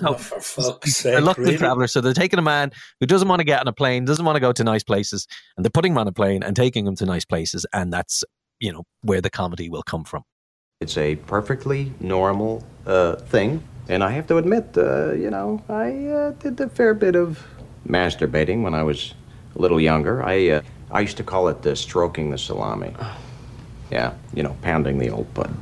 oh, 0.04 0.14
for 0.14 0.40
fuck's 0.40 0.98
sake. 0.98 1.16
reluctant 1.16 1.46
really? 1.48 1.58
traveler. 1.58 1.88
So 1.88 2.02
they're 2.02 2.14
taking 2.14 2.40
a 2.40 2.44
man 2.44 2.72
who 3.00 3.08
doesn't 3.08 3.28
want 3.28 3.40
to 3.40 3.44
get 3.44 3.60
on 3.60 3.68
a 3.68 3.74
plane, 3.74 4.06
doesn't 4.06 4.26
want 4.26 4.36
to 4.36 4.40
go 4.40 4.52
to 4.52 4.64
nice 4.64 4.84
places, 4.84 5.28
and 5.58 5.66
they're 5.66 5.72
putting 5.72 5.94
him 5.94 5.98
on 5.98 6.08
a 6.08 6.12
plane 6.12 6.44
and 6.44 6.56
taking 6.56 6.86
him 6.86 6.96
to 6.98 7.06
nice 7.06 7.26
places, 7.26 7.66
and 7.74 7.92
that's 7.92 8.24
you 8.60 8.72
know 8.72 8.84
where 9.02 9.22
the 9.22 9.30
comedy 9.30 9.70
will 9.70 9.84
come 9.84 10.04
from. 10.04 10.24
It's 10.82 10.98
a 10.98 11.16
perfectly 11.16 11.94
normal 12.00 12.64
uh, 12.86 13.16
thing, 13.16 13.64
and 13.90 14.04
I 14.04 14.12
have 14.12 14.28
to 14.28 14.38
admit, 14.38 14.78
uh, 14.78 15.14
you 15.14 15.30
know, 15.30 15.64
I 15.70 16.08
uh, 16.08 16.32
did 16.32 16.60
a 16.60 16.70
fair 16.70 16.94
bit 16.94 17.16
of 17.16 17.46
masturbating 17.88 18.62
when 18.62 18.74
I 18.74 18.84
was 18.84 19.14
a 19.56 19.60
little 19.60 19.80
younger. 19.80 20.24
I 20.24 20.50
uh, 20.50 20.62
I 20.92 21.02
used 21.02 21.18
to 21.18 21.24
call 21.24 21.48
it 21.48 21.64
the 21.64 21.76
stroking 21.76 22.30
the 22.30 22.38
salami. 22.38 22.94
Yeah, 23.92 24.14
you 24.34 24.44
know, 24.44 24.56
pounding 24.62 24.98
the 24.98 25.10
old 25.10 25.34
bud. 25.34 25.54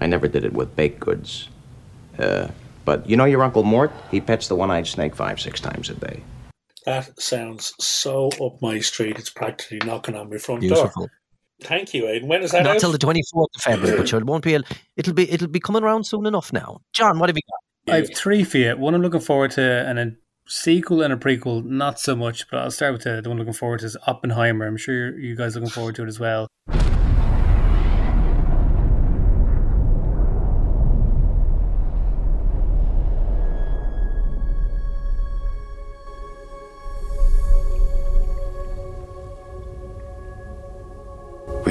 I 0.00 0.06
never 0.06 0.28
did 0.28 0.44
it 0.44 0.52
with 0.52 0.74
baked 0.76 1.00
goods. 1.00 1.48
Uh, 2.18 2.48
but 2.84 3.08
you 3.08 3.16
know 3.16 3.24
your 3.24 3.42
Uncle 3.42 3.62
Mort? 3.62 3.92
He 4.10 4.20
pets 4.20 4.48
the 4.48 4.56
one-eyed 4.56 4.86
snake 4.86 5.14
five, 5.14 5.40
six 5.40 5.60
times 5.60 5.88
a 5.90 5.94
day. 5.94 6.22
That 6.84 7.18
sounds 7.20 7.72
so 7.80 8.28
up 8.42 8.60
my 8.60 8.78
street. 8.80 9.18
It's 9.18 9.30
practically 9.30 9.78
knocking 9.86 10.14
on 10.14 10.28
my 10.28 10.36
front 10.38 10.60
Beautiful. 10.60 10.90
door. 11.02 11.10
Thank 11.62 11.94
you, 11.94 12.06
Aidan. 12.08 12.28
When 12.28 12.42
is 12.42 12.50
that 12.50 12.64
Not 12.64 12.76
out? 12.76 12.80
till 12.80 12.92
the 12.92 12.98
twenty 12.98 13.22
fourth 13.32 13.48
of 13.56 13.62
February, 13.62 13.96
but 13.96 14.12
it 14.12 14.24
won't 14.26 14.44
be. 14.44 14.54
A, 14.54 14.60
it'll 14.96 15.14
be. 15.14 15.30
It'll 15.30 15.48
be 15.48 15.60
coming 15.60 15.82
around 15.82 16.04
soon 16.04 16.26
enough 16.26 16.52
now. 16.52 16.80
John, 16.92 17.18
what 17.18 17.28
have 17.30 17.36
you 17.36 17.42
got? 17.86 17.94
I 17.94 17.96
have 17.98 18.14
three 18.14 18.44
for 18.44 18.58
you. 18.58 18.76
One 18.76 18.94
I'm 18.94 19.02
looking 19.02 19.20
forward 19.20 19.52
to, 19.52 19.62
and 19.62 19.98
a 19.98 20.12
sequel 20.46 21.00
and 21.00 21.12
a 21.12 21.16
prequel, 21.16 21.64
not 21.64 21.98
so 22.00 22.16
much. 22.16 22.50
But 22.50 22.60
I'll 22.60 22.70
start 22.70 22.92
with 22.92 23.04
the, 23.04 23.20
the 23.22 23.28
one 23.30 23.36
I'm 23.36 23.38
looking 23.38 23.54
forward 23.54 23.80
to 23.80 23.86
is 23.86 23.96
Oppenheimer. 24.06 24.66
I'm 24.66 24.76
sure 24.76 25.18
you 25.18 25.36
guys 25.36 25.56
are 25.56 25.60
looking 25.60 25.72
forward 25.72 25.94
to 25.94 26.02
it 26.02 26.08
as 26.08 26.20
well. 26.20 26.48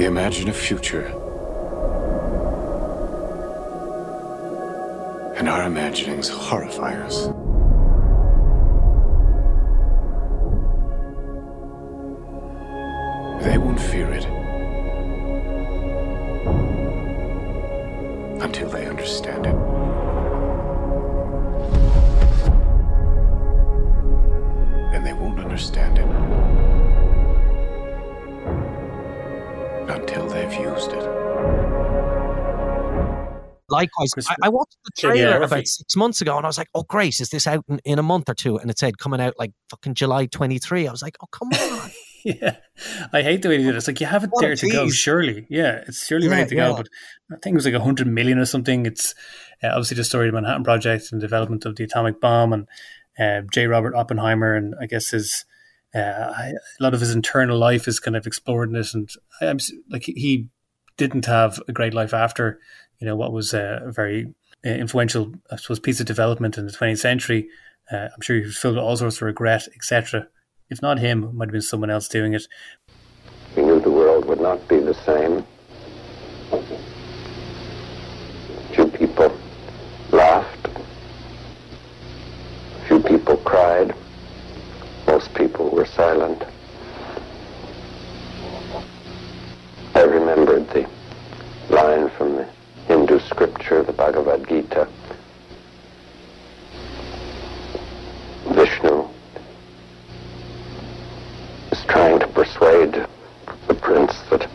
Imagine 0.04 0.50
a 0.50 0.52
future. 0.52 1.06
And 5.38 5.48
our 5.48 5.64
imaginings 5.64 6.28
horrify 6.28 6.94
us. 7.02 7.33
I, 34.28 34.36
I 34.44 34.48
watched 34.48 34.76
the 34.84 34.90
trailer 34.98 35.38
Murphy. 35.40 35.44
about 35.54 35.66
six 35.66 35.96
months 35.96 36.20
ago, 36.20 36.36
and 36.36 36.46
I 36.46 36.48
was 36.48 36.58
like, 36.58 36.68
"Oh, 36.74 36.82
Grace, 36.84 37.20
is 37.20 37.28
this 37.30 37.46
out 37.46 37.64
in, 37.68 37.80
in 37.84 37.98
a 37.98 38.02
month 38.02 38.28
or 38.28 38.34
two? 38.34 38.56
And 38.58 38.70
it 38.70 38.78
said 38.78 38.98
coming 38.98 39.20
out 39.20 39.34
like 39.38 39.52
fucking 39.70 39.94
July 39.94 40.26
twenty 40.26 40.58
three. 40.58 40.86
I 40.88 40.90
was 40.90 41.02
like, 41.02 41.16
"Oh, 41.22 41.26
come 41.32 41.48
on!" 41.80 41.90
yeah, 42.24 42.56
I 43.12 43.22
hate 43.22 43.42
the 43.42 43.48
way 43.50 43.58
they 43.58 43.64
did 43.64 43.74
it. 43.74 43.76
It's 43.78 43.86
like 43.86 44.00
you 44.00 44.06
have 44.06 44.24
it 44.24 44.30
there 44.40 44.56
to 44.56 44.68
go. 44.70 44.88
Surely, 44.88 45.46
yeah, 45.50 45.82
it's 45.86 46.06
surely 46.06 46.26
Yeah, 46.26 46.32
ready 46.32 46.48
to 46.50 46.54
yeah. 46.56 46.68
go. 46.70 46.76
But 46.76 46.88
I 47.30 47.36
think 47.42 47.54
it 47.54 47.56
was 47.56 47.66
like 47.66 47.74
a 47.74 47.80
hundred 47.80 48.06
million 48.06 48.38
or 48.38 48.46
something. 48.46 48.86
It's 48.86 49.14
uh, 49.62 49.68
obviously 49.68 49.96
the 49.96 50.04
story 50.04 50.28
of 50.28 50.34
the 50.34 50.40
Manhattan 50.40 50.64
Project 50.64 51.12
and 51.12 51.20
development 51.20 51.64
of 51.66 51.76
the 51.76 51.84
atomic 51.84 52.20
bomb, 52.20 52.52
and 52.52 52.66
uh, 53.18 53.42
J. 53.52 53.66
Robert 53.66 53.94
Oppenheimer, 53.94 54.54
and 54.54 54.74
I 54.80 54.86
guess 54.86 55.10
his 55.10 55.44
uh, 55.94 55.98
I- 56.34 56.52
a 56.80 56.82
lot 56.82 56.94
of 56.94 57.00
his 57.00 57.14
internal 57.14 57.58
life 57.58 57.86
is 57.86 58.00
kind 58.00 58.16
of 58.16 58.26
explored 58.26 58.70
in 58.70 58.76
it. 58.76 58.94
And 58.94 59.08
I, 59.40 59.46
I'm 59.46 59.58
like 59.90 60.04
he 60.04 60.48
didn't 60.96 61.26
have 61.26 61.60
a 61.68 61.72
great 61.72 61.92
life 61.92 62.14
after 62.14 62.58
you 62.98 63.06
know 63.06 63.16
what 63.16 63.32
was 63.32 63.54
a 63.54 63.82
very 63.86 64.34
uh, 64.64 64.70
influential, 64.70 65.34
I 65.50 65.56
suppose, 65.56 65.80
piece 65.80 66.00
of 66.00 66.06
development 66.06 66.56
in 66.56 66.66
the 66.66 66.72
20th 66.72 66.98
century. 66.98 67.48
Uh, 67.92 68.08
I'm 68.14 68.20
sure 68.22 68.36
he 68.36 68.42
was 68.42 68.56
filled 68.56 68.76
with 68.76 68.84
all 68.84 68.96
sorts 68.96 69.16
of 69.16 69.22
regret, 69.22 69.68
etc. 69.76 70.28
If 70.70 70.80
not 70.80 70.98
him, 70.98 71.24
it 71.24 71.34
might 71.34 71.46
have 71.46 71.52
been 71.52 71.60
someone 71.60 71.90
else 71.90 72.08
doing 72.08 72.32
it. 72.32 72.46
We 73.56 73.62
knew 73.62 73.80
the 73.80 73.90
world 73.90 74.24
would 74.24 74.40
not 74.40 74.66
be 74.68 74.78
the 74.78 74.94
same. 74.94 75.44
Few 78.72 78.86
people 78.88 79.36
laughed. 80.10 80.68
Few 82.88 83.00
people 83.00 83.36
cried. 83.38 83.94
Most 85.06 85.34
people 85.34 85.70
were 85.70 85.84
silent. 85.86 86.42
I 89.94 90.02
remembered 90.02 90.68
the 90.70 90.88
line 91.70 92.10
from 92.10 92.36
the 92.36 92.48
Hindu 92.88 93.20
scripture, 93.34 93.82
the 93.82 93.92
Bhagavad 93.92 94.48
Gita. 94.48 94.86
Vishnu 98.46 99.08
is 101.72 101.84
trying 101.88 102.20
to 102.20 102.28
persuade 102.28 102.92
the 103.66 103.74
prince 103.74 104.14
that 104.30 104.48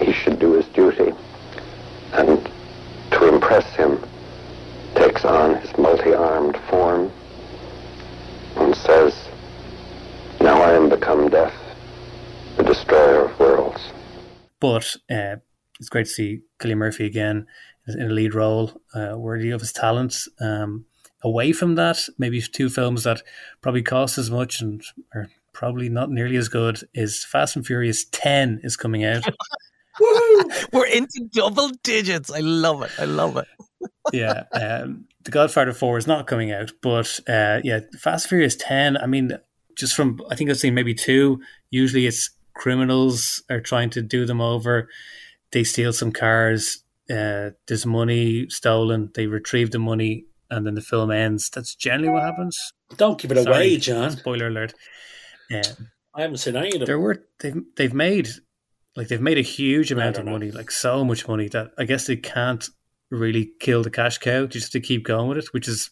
he 0.00 0.12
should 0.12 0.40
do 0.40 0.54
his 0.54 0.66
duty 0.66 1.12
and 2.14 2.50
to 3.12 3.28
impress 3.28 3.66
him 3.76 4.02
takes 4.96 5.24
on 5.24 5.54
his 5.60 5.78
multi-armed 5.78 6.56
form 6.68 7.12
and 8.56 8.74
says 8.74 9.14
now 10.40 10.60
i 10.60 10.72
am 10.72 10.88
become 10.88 11.28
death 11.28 11.54
the 12.56 12.62
destroyer 12.64 13.26
of 13.26 13.38
worlds 13.38 13.92
But 14.58 14.96
uh, 15.10 15.36
it's 15.78 15.88
great 15.88 16.06
to 16.06 16.12
see 16.12 16.40
Cillian 16.58 16.78
Murphy 16.78 17.06
again 17.06 17.46
in 17.86 18.10
a 18.10 18.14
lead 18.14 18.34
role, 18.34 18.80
uh, 18.94 19.14
worthy 19.16 19.50
of 19.50 19.60
his 19.60 19.72
talents. 19.72 20.28
Um, 20.40 20.86
away 21.22 21.52
from 21.52 21.74
that, 21.76 22.00
maybe 22.18 22.40
two 22.40 22.68
films 22.68 23.04
that 23.04 23.22
probably 23.60 23.82
cost 23.82 24.18
as 24.18 24.30
much 24.30 24.60
and 24.60 24.82
are 25.14 25.28
probably 25.52 25.88
not 25.88 26.10
nearly 26.10 26.36
as 26.36 26.48
good 26.48 26.80
is 26.94 27.24
Fast 27.24 27.56
and 27.56 27.66
Furious 27.66 28.04
10 28.12 28.60
is 28.62 28.76
coming 28.76 29.04
out. 29.04 29.24
We're 30.72 30.86
into 30.86 31.28
double 31.32 31.70
digits. 31.82 32.30
I 32.30 32.40
love 32.40 32.82
it. 32.82 32.90
I 32.98 33.04
love 33.04 33.36
it. 33.36 33.46
yeah. 34.12 34.44
Um, 34.52 35.06
the 35.24 35.30
Godfather 35.30 35.72
4 35.72 35.98
is 35.98 36.06
not 36.06 36.26
coming 36.26 36.52
out, 36.52 36.72
but 36.82 37.18
uh, 37.28 37.60
yeah, 37.64 37.80
Fast 37.98 38.26
and 38.26 38.28
Furious 38.28 38.56
10, 38.56 38.96
I 38.96 39.06
mean, 39.06 39.32
just 39.76 39.94
from, 39.94 40.20
I 40.30 40.36
think 40.36 40.50
I've 40.50 40.58
seen 40.58 40.74
maybe 40.74 40.94
two. 40.94 41.40
Usually 41.70 42.06
it's 42.06 42.30
criminals 42.54 43.42
are 43.50 43.60
trying 43.60 43.90
to 43.90 44.02
do 44.02 44.26
them 44.26 44.40
over. 44.40 44.88
They 45.52 45.64
steal 45.64 45.92
some 45.92 46.12
cars. 46.12 46.82
Uh, 47.08 47.50
there's 47.68 47.86
money 47.86 48.48
stolen. 48.48 49.10
They 49.14 49.26
retrieve 49.26 49.70
the 49.70 49.78
money, 49.78 50.26
and 50.50 50.66
then 50.66 50.74
the 50.74 50.80
film 50.80 51.10
ends. 51.10 51.50
That's 51.50 51.74
generally 51.74 52.08
what 52.10 52.22
happens. 52.22 52.56
Don't 52.96 53.20
give 53.20 53.32
it 53.32 53.42
Sorry, 53.42 53.56
away, 53.56 53.76
John. 53.76 54.10
Spoiler 54.10 54.48
alert. 54.48 54.74
Um, 55.52 55.88
I 56.14 56.22
haven't 56.22 56.38
seen 56.38 56.56
any 56.56 56.72
of 56.72 56.80
them. 56.80 56.86
there 56.86 56.98
were 56.98 57.24
they've 57.40 57.62
they've 57.76 57.94
made 57.94 58.28
like 58.96 59.08
they've 59.08 59.20
made 59.20 59.38
a 59.38 59.42
huge 59.42 59.92
amount 59.92 60.18
of 60.18 60.24
money, 60.24 60.50
like 60.50 60.70
so 60.70 61.04
much 61.04 61.28
money 61.28 61.48
that 61.48 61.70
I 61.78 61.84
guess 61.84 62.06
they 62.06 62.16
can't 62.16 62.66
really 63.10 63.50
kill 63.60 63.82
the 63.82 63.90
cash 63.90 64.18
cow 64.18 64.46
just 64.46 64.72
to 64.72 64.80
keep 64.80 65.04
going 65.04 65.28
with 65.28 65.38
it, 65.38 65.52
which 65.52 65.68
is 65.68 65.90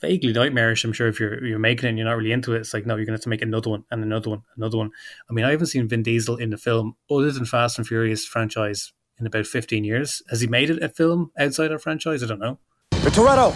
vaguely 0.00 0.32
nightmarish. 0.32 0.84
I'm 0.84 0.92
sure 0.92 1.08
if 1.08 1.20
you're 1.20 1.44
you're 1.44 1.58
making 1.58 1.86
it 1.86 1.90
and 1.90 1.98
you're 1.98 2.06
not 2.06 2.16
really 2.16 2.32
into 2.32 2.54
it, 2.54 2.60
it's 2.60 2.74
like 2.74 2.86
no, 2.86 2.96
you're 2.96 3.04
gonna 3.04 3.16
have 3.16 3.22
to 3.22 3.28
make 3.28 3.42
another 3.42 3.70
one 3.70 3.84
and 3.90 4.02
another 4.02 4.30
one, 4.30 4.42
another 4.56 4.78
one. 4.78 4.90
I 5.28 5.32
mean, 5.32 5.44
I 5.44 5.50
haven't 5.50 5.66
seen 5.66 5.88
Vin 5.88 6.02
Diesel 6.02 6.36
in 6.36 6.50
the 6.50 6.58
film 6.58 6.96
other 7.10 7.30
than 7.30 7.44
Fast 7.44 7.78
and 7.78 7.86
Furious 7.86 8.24
franchise 8.24 8.92
in 9.18 9.26
about 9.26 9.46
15 9.46 9.84
years. 9.84 10.22
Has 10.30 10.40
he 10.40 10.46
made 10.46 10.70
it 10.70 10.82
a 10.82 10.88
film 10.88 11.32
outside 11.38 11.72
our 11.72 11.78
franchise? 11.78 12.22
I 12.22 12.26
don't 12.26 12.38
know. 12.38 12.58
The 12.90 13.10
Toretto! 13.10 13.54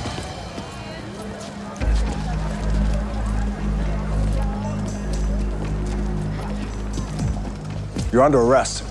You're 8.12 8.22
under 8.22 8.40
arrest. 8.40 8.84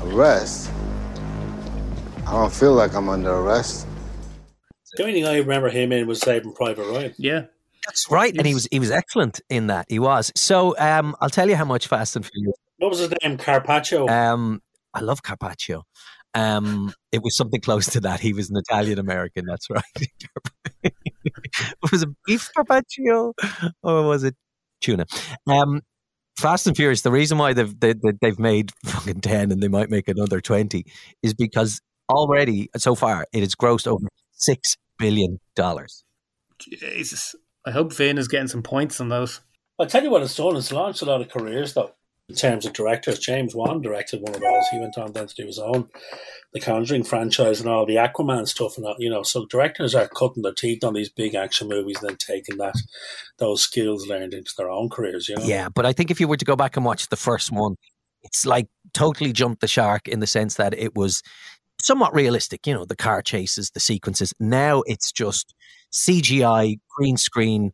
Arrest? 0.00 0.70
I 2.24 2.32
don't 2.32 2.52
feel 2.52 2.72
like 2.72 2.94
I'm 2.94 3.08
under 3.08 3.32
arrest. 3.32 3.88
The 4.96 5.02
only 5.02 5.14
thing 5.14 5.26
I 5.26 5.38
remember 5.38 5.70
him 5.70 5.92
in 5.92 6.06
was 6.06 6.20
Saving 6.20 6.52
Private 6.52 6.86
Ryan. 6.90 7.14
Yeah. 7.18 7.44
That's 7.86 8.08
right, 8.10 8.32
and 8.36 8.46
he 8.46 8.54
was 8.54 8.68
he 8.70 8.78
was 8.78 8.92
excellent 8.92 9.40
in 9.50 9.66
that. 9.66 9.86
He 9.88 9.98
was. 9.98 10.30
So 10.36 10.78
um, 10.78 11.16
I'll 11.20 11.30
tell 11.30 11.48
you 11.48 11.56
how 11.56 11.64
much 11.64 11.88
Fast 11.88 12.14
and 12.14 12.24
Furious. 12.24 12.54
What 12.78 12.90
was 12.90 13.00
his 13.00 13.12
name? 13.22 13.38
Carpaccio. 13.38 14.08
Um, 14.08 14.62
I 14.94 15.00
love 15.00 15.22
Carpaccio. 15.22 15.82
Um, 16.34 16.94
it 17.10 17.22
was 17.22 17.36
something 17.36 17.60
close 17.60 17.86
to 17.90 18.00
that. 18.00 18.20
He 18.20 18.32
was 18.32 18.50
an 18.50 18.56
Italian 18.56 18.98
American. 18.98 19.46
That's 19.46 19.68
right. 19.68 19.82
was 21.92 22.02
it 22.02 22.08
beef 22.24 22.48
carpaccio 22.54 23.34
or 23.82 24.02
was 24.06 24.24
it 24.24 24.34
tuna? 24.80 25.06
Um, 25.46 25.82
Fast 26.38 26.66
and 26.66 26.76
Furious. 26.76 27.02
The 27.02 27.10
reason 27.10 27.36
why 27.36 27.52
they've 27.52 27.78
they, 27.78 27.94
they've 28.20 28.38
made 28.38 28.70
fucking 28.84 29.20
ten 29.20 29.52
and 29.52 29.62
they 29.62 29.68
might 29.68 29.90
make 29.90 30.08
another 30.08 30.40
twenty 30.40 30.86
is 31.22 31.34
because 31.34 31.80
already 32.08 32.70
so 32.76 32.94
far 32.94 33.26
it 33.32 33.40
has 33.40 33.54
grossed 33.54 33.86
over 33.86 34.06
six 34.32 34.76
billion 35.02 35.40
dollars. 35.56 36.04
Jesus, 36.58 37.34
I 37.66 37.72
hope 37.72 37.92
Vin 37.92 38.18
is 38.18 38.28
getting 38.28 38.48
some 38.48 38.62
points 38.62 39.00
on 39.00 39.08
those. 39.08 39.40
I'll 39.78 39.86
tell 39.86 40.04
you 40.04 40.10
what 40.10 40.22
it's 40.22 40.36
done. 40.36 40.56
It's 40.56 40.72
launched 40.72 41.02
a 41.02 41.06
lot 41.06 41.20
of 41.20 41.28
careers 41.28 41.74
though. 41.74 41.92
In 42.28 42.36
terms 42.36 42.64
of 42.64 42.72
directors, 42.72 43.18
James 43.18 43.54
Wan 43.54 43.82
directed 43.82 44.22
one 44.22 44.34
of 44.34 44.40
those. 44.40 44.68
He 44.70 44.78
went 44.78 44.96
on 44.96 45.12
then 45.12 45.26
to 45.26 45.34
do 45.34 45.44
his 45.44 45.58
own, 45.58 45.88
the 46.52 46.60
Conjuring 46.60 47.02
franchise 47.02 47.60
and 47.60 47.68
all 47.68 47.84
the 47.84 47.96
Aquaman 47.96 48.46
stuff 48.46 48.78
and 48.78 48.86
all. 48.86 48.94
You 48.98 49.10
know, 49.10 49.22
so 49.22 49.44
directors 49.46 49.94
are 49.94 50.08
cutting 50.08 50.42
their 50.42 50.54
teeth 50.54 50.84
on 50.84 50.94
these 50.94 51.10
big 51.10 51.34
action 51.34 51.68
movies 51.68 51.96
and 52.00 52.10
then 52.10 52.16
taking 52.16 52.58
that 52.58 52.76
those 53.38 53.62
skills 53.62 54.06
learned 54.06 54.34
into 54.34 54.52
their 54.56 54.70
own 54.70 54.88
careers. 54.88 55.28
You 55.28 55.36
know. 55.36 55.44
Yeah, 55.44 55.68
but 55.68 55.84
I 55.84 55.92
think 55.92 56.10
if 56.10 56.20
you 56.20 56.28
were 56.28 56.36
to 56.36 56.44
go 56.44 56.56
back 56.56 56.76
and 56.76 56.86
watch 56.86 57.08
the 57.08 57.16
first 57.16 57.50
one, 57.50 57.74
it's 58.22 58.46
like 58.46 58.68
totally 58.94 59.32
jumped 59.32 59.60
the 59.60 59.68
shark 59.68 60.06
in 60.08 60.20
the 60.20 60.26
sense 60.26 60.54
that 60.54 60.74
it 60.78 60.94
was 60.94 61.22
somewhat 61.82 62.14
realistic. 62.14 62.66
You 62.66 62.74
know, 62.74 62.84
the 62.84 62.96
car 62.96 63.22
chases, 63.22 63.70
the 63.70 63.80
sequences. 63.80 64.32
Now 64.40 64.82
it's 64.86 65.12
just 65.12 65.54
CGI, 65.92 66.78
green 66.96 67.16
screen. 67.16 67.72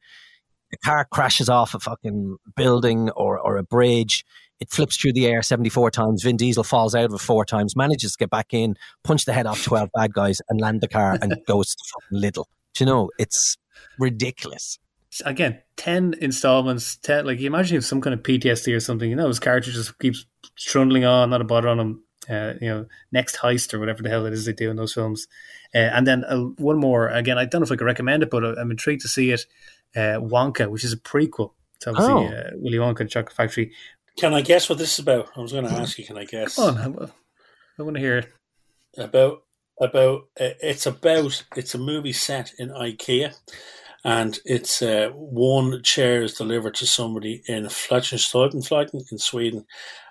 The 0.70 0.78
car 0.78 1.06
crashes 1.10 1.48
off 1.48 1.74
a 1.74 1.80
fucking 1.80 2.36
building 2.56 3.10
or, 3.10 3.38
or 3.38 3.56
a 3.56 3.62
bridge. 3.62 4.24
It 4.60 4.70
flips 4.70 4.96
through 4.96 5.12
the 5.12 5.26
air 5.26 5.42
74 5.42 5.90
times. 5.92 6.22
Vin 6.22 6.36
Diesel 6.36 6.64
falls 6.64 6.94
out 6.94 7.04
of 7.04 7.14
it 7.14 7.20
four 7.20 7.44
times, 7.44 7.76
manages 7.76 8.12
to 8.12 8.18
get 8.18 8.30
back 8.30 8.52
in, 8.52 8.76
punch 9.04 9.24
the 9.24 9.32
head 9.32 9.46
off 9.46 9.62
12 9.62 9.90
bad 9.94 10.12
guys, 10.12 10.42
and 10.48 10.60
land 10.60 10.80
the 10.80 10.88
car 10.88 11.16
and 11.20 11.36
goes 11.46 11.74
to 11.74 11.84
fucking 11.92 12.20
Little. 12.20 12.48
Do 12.74 12.84
you 12.84 12.90
know, 12.90 13.10
it's 13.18 13.56
ridiculous. 13.98 14.78
Again, 15.24 15.60
10 15.76 16.16
installments. 16.20 16.96
10, 16.96 17.24
like, 17.24 17.38
you 17.40 17.46
imagine 17.46 17.78
if 17.78 17.84
some 17.84 18.00
kind 18.00 18.14
of 18.14 18.22
PTSD 18.22 18.74
or 18.74 18.80
something, 18.80 19.08
you 19.08 19.16
know, 19.16 19.28
his 19.28 19.40
character 19.40 19.70
just 19.70 19.98
keeps 20.00 20.26
trundling 20.56 21.04
on, 21.04 21.30
not 21.30 21.40
a 21.40 21.44
bother 21.44 21.68
on 21.68 21.78
him. 21.78 22.02
Uh, 22.28 22.54
you 22.60 22.68
know, 22.68 22.86
next 23.12 23.36
heist 23.36 23.72
or 23.72 23.78
whatever 23.78 24.02
the 24.02 24.08
hell 24.10 24.26
it 24.26 24.32
is 24.32 24.44
they 24.44 24.52
do 24.52 24.70
in 24.70 24.76
those 24.76 24.92
films. 24.92 25.26
Uh, 25.74 25.78
and 25.78 26.06
then 26.06 26.24
uh, 26.24 26.38
one 26.58 26.78
more, 26.78 27.08
again, 27.08 27.38
I 27.38 27.44
don't 27.44 27.60
know 27.62 27.64
if 27.66 27.72
I 27.72 27.76
can 27.76 27.86
recommend 27.86 28.22
it, 28.22 28.30
but 28.30 28.44
I'm 28.44 28.70
intrigued 28.70 29.02
to 29.02 29.08
see 29.08 29.30
it. 29.30 29.46
Uh, 29.96 30.20
Wonka, 30.20 30.68
which 30.68 30.84
is 30.84 30.92
a 30.92 30.98
prequel 30.98 31.52
to 31.80 31.90
obviously 31.90 32.12
Oh. 32.12 32.26
uh, 32.26 32.50
Willy 32.54 32.76
Wonka 32.78 33.00
and 33.00 33.10
Chocolate 33.10 33.34
Factory. 33.34 33.72
Can 34.18 34.34
I 34.34 34.42
guess 34.42 34.68
what 34.68 34.78
this 34.78 34.92
is 34.94 34.98
about? 34.98 35.28
I 35.36 35.40
was 35.40 35.52
going 35.52 35.64
to 35.66 35.72
ask 35.72 35.98
you. 35.98 36.04
Can 36.04 36.18
I 36.18 36.24
guess? 36.24 36.56
Come 36.56 36.76
on, 36.76 36.98
I, 36.98 37.80
I 37.80 37.82
want 37.82 37.94
to 37.96 38.00
hear 38.00 38.18
it. 38.18 38.28
about 38.98 39.42
about 39.80 40.22
uh, 40.40 40.58
it's 40.60 40.86
about 40.86 41.44
it's 41.56 41.74
a 41.74 41.78
movie 41.78 42.12
set 42.12 42.52
in 42.58 42.68
IKEA, 42.70 43.32
and 44.04 44.38
it's 44.44 44.82
uh, 44.82 45.10
one 45.14 45.82
chair 45.84 46.22
is 46.22 46.34
delivered 46.34 46.74
to 46.74 46.86
somebody 46.86 47.42
in 47.46 47.64
Fletchensteuten 47.66 49.02
in 49.12 49.18
Sweden, 49.18 49.64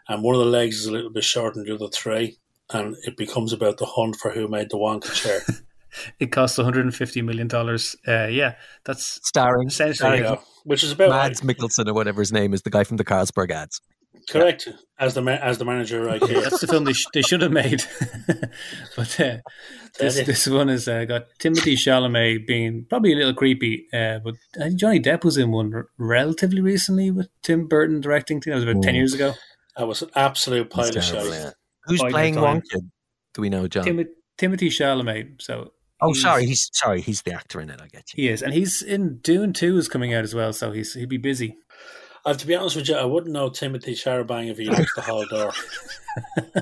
and 0.10 0.24
one 0.24 0.36
of 0.36 0.40
the 0.40 0.46
legs 0.48 0.78
is 0.80 0.86
a 0.88 0.92
little 0.92 1.10
bit 1.12 1.24
short 1.24 1.54
than 1.56 1.66
the 1.66 1.74
other 1.76 1.88
three, 1.90 2.38
and 2.74 2.96
it 3.04 3.18
becomes 3.18 3.54
about 3.54 3.78
the 3.78 3.86
hunt 3.86 4.16
for 4.18 4.32
who 4.32 4.48
made 4.48 4.70
the 4.70 4.78
Wonka 4.78 5.14
chair. 5.14 5.42
It 6.20 6.32
costs 6.32 6.58
150 6.60 7.22
million 7.24 7.48
dollars. 7.48 7.96
Uh, 8.08 8.28
yeah, 8.28 8.56
that's 8.86 9.20
Starring, 9.28 9.70
essentially 9.70 10.10
There 10.10 10.18
you 10.18 10.24
go. 10.36 10.42
Which 10.64 10.84
is 10.84 10.92
about 10.92 11.10
Mads 11.10 11.42
Mikkelsen 11.42 11.88
or 11.88 11.94
whatever 11.96 12.22
his 12.22 12.32
name 12.32 12.54
is, 12.54 12.62
the 12.62 12.70
guy 12.70 12.84
from 12.84 12.98
the 12.98 13.06
Carlsberg 13.06 13.50
ads. 13.50 13.82
correct 14.30 14.68
as 15.00 15.16
the 15.16 15.22
as 15.44 15.58
the 15.58 15.66
manager 15.66 16.04
right 16.04 16.22
IKEA. 16.22 16.44
That's 16.44 16.60
the 16.60 16.68
film 16.68 16.84
they, 16.84 16.94
sh- 16.94 17.08
they 17.14 17.22
should 17.24 17.42
have 17.42 17.52
made. 17.54 17.82
but 18.96 19.20
uh, 19.20 19.38
this, 20.00 20.22
this 20.26 20.48
one 20.48 20.68
has 20.68 20.88
uh, 20.88 21.06
got 21.06 21.28
Timothy 21.40 21.76
Chalamet 21.76 22.46
being 22.46 22.86
probably 22.90 23.14
a 23.14 23.16
little 23.16 23.34
creepy. 23.34 23.88
Uh, 23.94 24.20
but 24.24 24.36
I 24.62 24.70
Johnny 24.76 25.00
Depp 25.00 25.24
was 25.24 25.38
in 25.38 25.52
one 25.52 25.74
r- 25.74 25.88
relatively 25.98 26.62
recently 26.62 27.10
with 27.12 27.30
Tim 27.42 27.68
Burton 27.68 28.02
directing. 28.02 28.38
I 28.38 28.40
think 28.42 28.52
that 28.52 28.56
was 28.56 28.64
about 28.66 28.84
10 28.84 28.94
Mm. 28.94 28.98
years 28.98 29.14
ago. 29.14 29.34
That 29.78 29.88
was 29.88 30.02
an 30.02 30.10
absolute 30.16 30.70
pile 30.70 30.90
of 30.90 30.96
It's 30.96 31.06
shit. 31.06 31.24
yeah. 31.26 31.52
Who's 31.86 32.02
Bide 32.02 32.12
playing 32.12 32.34
your 32.34 32.44
time. 32.44 32.62
Wonka? 32.62 32.82
Do 33.34 33.42
we 33.42 33.50
know, 33.50 33.68
John? 33.68 33.84
Tim- 33.84 34.08
Timothy 34.38 34.70
Chalamet. 34.70 35.42
So 35.42 35.72
oh, 36.02 36.08
he's- 36.08 36.22
sorry, 36.22 36.46
he's 36.46 36.70
sorry, 36.74 37.02
he's 37.02 37.22
the 37.22 37.34
actor 37.34 37.62
in 37.62 37.70
it. 37.70 37.80
I 37.82 37.88
get 37.88 38.14
you. 38.14 38.24
He 38.24 38.30
is. 38.30 38.42
And 38.42 38.54
he's 38.54 38.82
in 38.82 39.18
Dune 39.20 39.54
2 39.54 39.78
is 39.78 39.88
coming 39.88 40.14
out 40.14 40.24
as 40.24 40.34
well. 40.34 40.52
So 40.54 40.72
he's 40.72 40.94
he'd 40.94 41.10
be 41.10 41.18
busy. 41.18 41.58
I 42.26 42.32
have 42.32 42.38
to 42.40 42.48
be 42.48 42.56
honest 42.56 42.76
with 42.76 42.90
you, 42.90 42.96
I 42.96 43.06
wouldn't 43.06 43.32
know 43.32 43.50
Timothy 43.50 43.94
Charabang 43.94 44.50
if 44.52 44.58
he 44.58 44.66
locked 44.66 44.90
the 44.96 45.02
hall 45.02 45.26
door. 45.28 45.54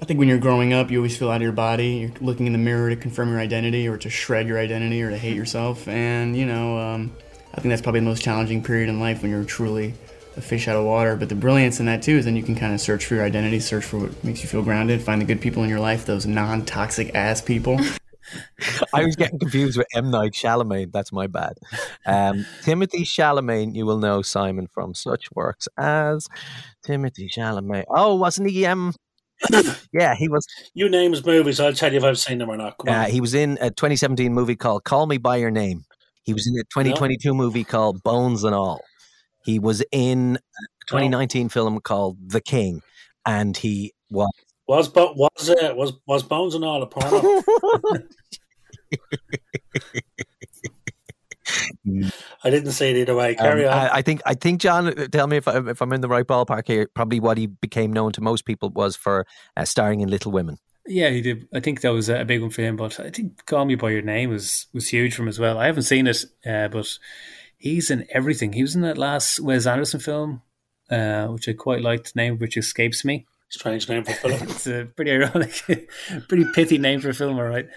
I 0.00 0.04
think 0.04 0.18
when 0.18 0.28
you're 0.28 0.38
growing 0.38 0.72
up, 0.72 0.90
you 0.90 0.98
always 0.98 1.16
feel 1.16 1.30
out 1.30 1.36
of 1.36 1.42
your 1.42 1.52
body. 1.52 1.88
You're 1.88 2.10
looking 2.20 2.46
in 2.46 2.52
the 2.52 2.58
mirror 2.58 2.90
to 2.90 2.96
confirm 2.96 3.30
your 3.30 3.38
identity 3.38 3.86
or 3.88 3.96
to 3.98 4.10
shred 4.10 4.48
your 4.48 4.58
identity 4.58 5.00
or 5.00 5.10
to 5.10 5.16
hate 5.16 5.36
yourself. 5.36 5.86
And, 5.86 6.36
you 6.36 6.44
know, 6.44 6.76
um, 6.76 7.12
I 7.54 7.60
think 7.60 7.70
that's 7.70 7.80
probably 7.80 8.00
the 8.00 8.06
most 8.06 8.22
challenging 8.22 8.62
period 8.64 8.88
in 8.88 8.98
life 8.98 9.22
when 9.22 9.30
you're 9.30 9.44
truly 9.44 9.94
a 10.36 10.40
fish 10.40 10.68
out 10.68 10.76
of 10.76 10.84
water. 10.84 11.16
But 11.16 11.28
the 11.28 11.34
brilliance 11.34 11.80
in 11.80 11.86
that, 11.86 12.02
too, 12.02 12.16
is 12.18 12.24
then 12.24 12.36
you 12.36 12.42
can 12.42 12.54
kind 12.54 12.74
of 12.74 12.80
search 12.80 13.06
for 13.06 13.14
your 13.14 13.24
identity, 13.24 13.60
search 13.60 13.84
for 13.84 13.98
what 13.98 14.24
makes 14.24 14.42
you 14.42 14.48
feel 14.48 14.62
grounded, 14.62 15.02
find 15.02 15.20
the 15.20 15.24
good 15.24 15.40
people 15.40 15.62
in 15.62 15.70
your 15.70 15.80
life, 15.80 16.06
those 16.06 16.26
non 16.26 16.64
toxic 16.64 17.14
ass 17.14 17.40
people. 17.40 17.78
I 18.94 19.04
was 19.04 19.16
getting 19.16 19.38
confused 19.38 19.76
with 19.76 19.86
M 19.94 20.10
Night 20.10 20.32
Chalamet. 20.32 20.92
That's 20.92 21.12
my 21.12 21.26
bad. 21.26 21.54
Um, 22.06 22.46
Timothy 22.62 23.04
Chalamet, 23.04 23.74
you 23.74 23.84
will 23.84 23.98
know 23.98 24.22
Simon 24.22 24.66
from 24.66 24.94
such 24.94 25.30
works 25.32 25.68
as 25.76 26.28
Timothy 26.82 27.28
Chalamet. 27.28 27.84
Oh, 27.88 28.14
wasn't 28.14 28.50
he? 28.50 28.64
Um, 28.66 28.94
yeah, 29.92 30.14
he 30.14 30.28
was. 30.28 30.46
You 30.74 30.88
name 30.88 31.12
his 31.12 31.24
movies, 31.24 31.60
I'll 31.60 31.72
tell 31.72 31.92
you 31.92 31.98
if 31.98 32.04
I've 32.04 32.18
seen 32.18 32.38
them 32.38 32.48
or 32.48 32.56
not. 32.56 32.78
Come 32.78 32.94
on. 32.94 33.00
Uh, 33.00 33.04
he 33.06 33.20
was 33.20 33.34
in 33.34 33.58
a 33.60 33.70
2017 33.70 34.32
movie 34.32 34.56
called 34.56 34.84
Call 34.84 35.06
Me 35.06 35.18
by 35.18 35.36
Your 35.36 35.50
Name. 35.50 35.84
He 36.22 36.32
was 36.32 36.46
in 36.46 36.54
a 36.54 36.62
2022 36.64 37.34
movie 37.34 37.64
called 37.64 38.02
Bones 38.02 38.44
and 38.44 38.54
All. 38.54 38.80
He 39.44 39.58
was 39.58 39.82
in 39.92 40.36
a 40.36 40.86
2019 40.88 41.48
film 41.48 41.80
called 41.80 42.16
The 42.30 42.40
King, 42.40 42.82
and 43.26 43.56
he 43.56 43.92
was. 44.10 44.30
Was 44.68 44.88
Bo- 44.88 45.12
was 45.14 45.50
uh, 45.50 45.74
was 45.76 45.92
was 46.06 46.22
Bones 46.22 46.54
and 46.54 46.64
all 46.64 46.82
a 46.82 46.86
porno? 46.86 47.42
I 52.44 52.50
didn't 52.50 52.72
say 52.72 52.90
it 52.90 52.96
either 52.96 53.14
way. 53.14 53.34
Carry 53.34 53.66
Um, 53.66 53.72
on. 53.78 53.86
I, 53.86 53.96
I 53.96 54.02
think 54.02 54.22
I 54.24 54.34
think 54.34 54.60
John. 54.60 54.86
uh, 54.88 55.06
Tell 55.10 55.26
me 55.26 55.36
if 55.36 55.48
I, 55.48 55.58
if 55.70 55.80
I'm 55.82 55.92
in 55.92 56.00
the 56.00 56.08
right 56.08 56.26
ballpark 56.26 56.66
here. 56.66 56.88
Probably 56.94 57.20
what 57.20 57.36
he 57.38 57.46
became 57.46 57.92
known 57.92 58.12
to 58.12 58.20
most 58.20 58.44
people 58.44 58.70
was 58.70 58.96
for 58.96 59.26
uh, 59.56 59.64
starring 59.64 60.00
in 60.00 60.08
Little 60.08 60.32
Women. 60.32 60.58
Yeah, 60.86 61.10
he 61.10 61.20
did. 61.20 61.46
I 61.54 61.60
think 61.60 61.80
that 61.82 61.90
was 61.92 62.08
a 62.08 62.24
big 62.24 62.40
one 62.40 62.50
for 62.50 62.62
him. 62.62 62.76
But 62.76 62.98
I 63.00 63.10
think 63.10 63.44
"Call 63.46 63.64
Me 63.64 63.74
by 63.74 63.90
Your 63.90 64.02
Name" 64.02 64.30
was 64.30 64.66
was 64.72 64.88
huge 64.88 65.14
for 65.14 65.22
him 65.22 65.28
as 65.28 65.38
well. 65.38 65.58
I 65.58 65.66
haven't 65.66 65.82
seen 65.84 66.06
it, 66.06 66.24
uh, 66.46 66.68
but 66.68 66.88
he's 67.62 67.90
in 67.90 68.06
everything. 68.10 68.52
He 68.52 68.62
was 68.62 68.74
in 68.74 68.82
that 68.82 68.98
last 68.98 69.40
Wes 69.40 69.66
Anderson 69.66 70.00
film, 70.00 70.42
uh, 70.90 71.28
which 71.28 71.48
I 71.48 71.52
quite 71.52 71.80
liked. 71.80 72.12
The 72.12 72.20
name 72.20 72.38
which 72.38 72.56
escapes 72.56 73.04
me. 73.04 73.26
Strange 73.50 73.88
name 73.88 74.02
for 74.02 74.10
a 74.10 74.14
film. 74.14 74.42
it's 74.42 74.66
a 74.66 74.88
pretty 74.96 75.12
ironic, 75.12 75.62
pretty 76.28 76.44
pithy 76.54 76.78
name 76.78 77.00
for 77.00 77.10
a 77.10 77.14
film, 77.14 77.38
all 77.38 77.44
right. 77.44 77.68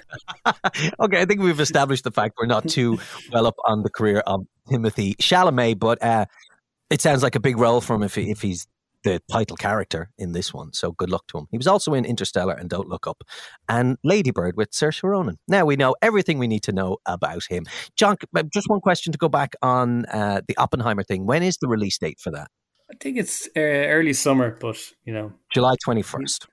Okay, 1.00 1.22
I 1.22 1.26
think 1.26 1.42
we've 1.42 1.60
established 1.60 2.04
the 2.04 2.12
fact 2.12 2.36
we're 2.40 2.48
not 2.48 2.68
too 2.68 3.00
well 3.32 3.46
up 3.46 3.56
on 3.66 3.84
the 3.84 3.90
career 3.90 4.20
of 4.20 4.46
Timothy 4.70 5.16
Chalamet, 5.16 5.78
but 5.80 6.02
uh, 6.02 6.26
it 6.90 7.02
sounds 7.02 7.22
like 7.22 7.36
a 7.36 7.40
big 7.40 7.58
role 7.58 7.82
for 7.82 7.96
him 7.96 8.04
if 8.04 8.16
he, 8.16 8.32
if 8.32 8.42
he's 8.42 8.68
the 9.06 9.22
title 9.32 9.56
character 9.56 10.10
in 10.18 10.34
this 10.34 10.54
one. 10.54 10.74
So 10.74 10.92
good 10.92 11.10
luck 11.10 11.24
to 11.28 11.38
him. 11.38 11.48
He 11.52 11.58
was 11.58 11.68
also 11.68 11.94
in 11.94 12.04
Interstellar 12.04 12.54
and 12.54 12.70
Don't 12.70 12.90
Look 12.90 13.08
Up, 13.08 13.24
and 13.70 13.98
Ladybird 14.04 14.58
with 14.58 14.72
Saoirse 14.72 15.04
Ronan. 15.04 15.38
Now 15.48 15.64
we 15.64 15.78
know 15.78 15.96
everything 16.02 16.40
we 16.40 16.48
need 16.48 16.64
to 16.64 16.74
know 16.74 16.98
about 17.06 17.44
him. 17.50 17.66
John, 17.96 18.18
just 18.54 18.68
one 18.68 18.82
question 18.82 19.14
to 19.14 19.18
go 19.18 19.30
back 19.30 19.56
on 19.62 20.06
uh, 20.08 20.42
the 20.48 20.58
Oppenheimer 20.58 21.04
thing. 21.04 21.26
When 21.26 21.44
is 21.44 21.58
the 21.58 21.70
release 21.70 21.98
date 21.98 22.20
for 22.20 22.32
that? 22.32 22.50
I 22.92 22.96
think 23.00 23.18
it's 23.18 23.48
uh, 23.56 23.62
early 23.96 24.14
summer, 24.14 24.58
but 24.60 24.78
you 25.06 25.14
know, 25.14 25.32
July 25.54 25.76
twenty 25.84 26.02
first. 26.02 26.48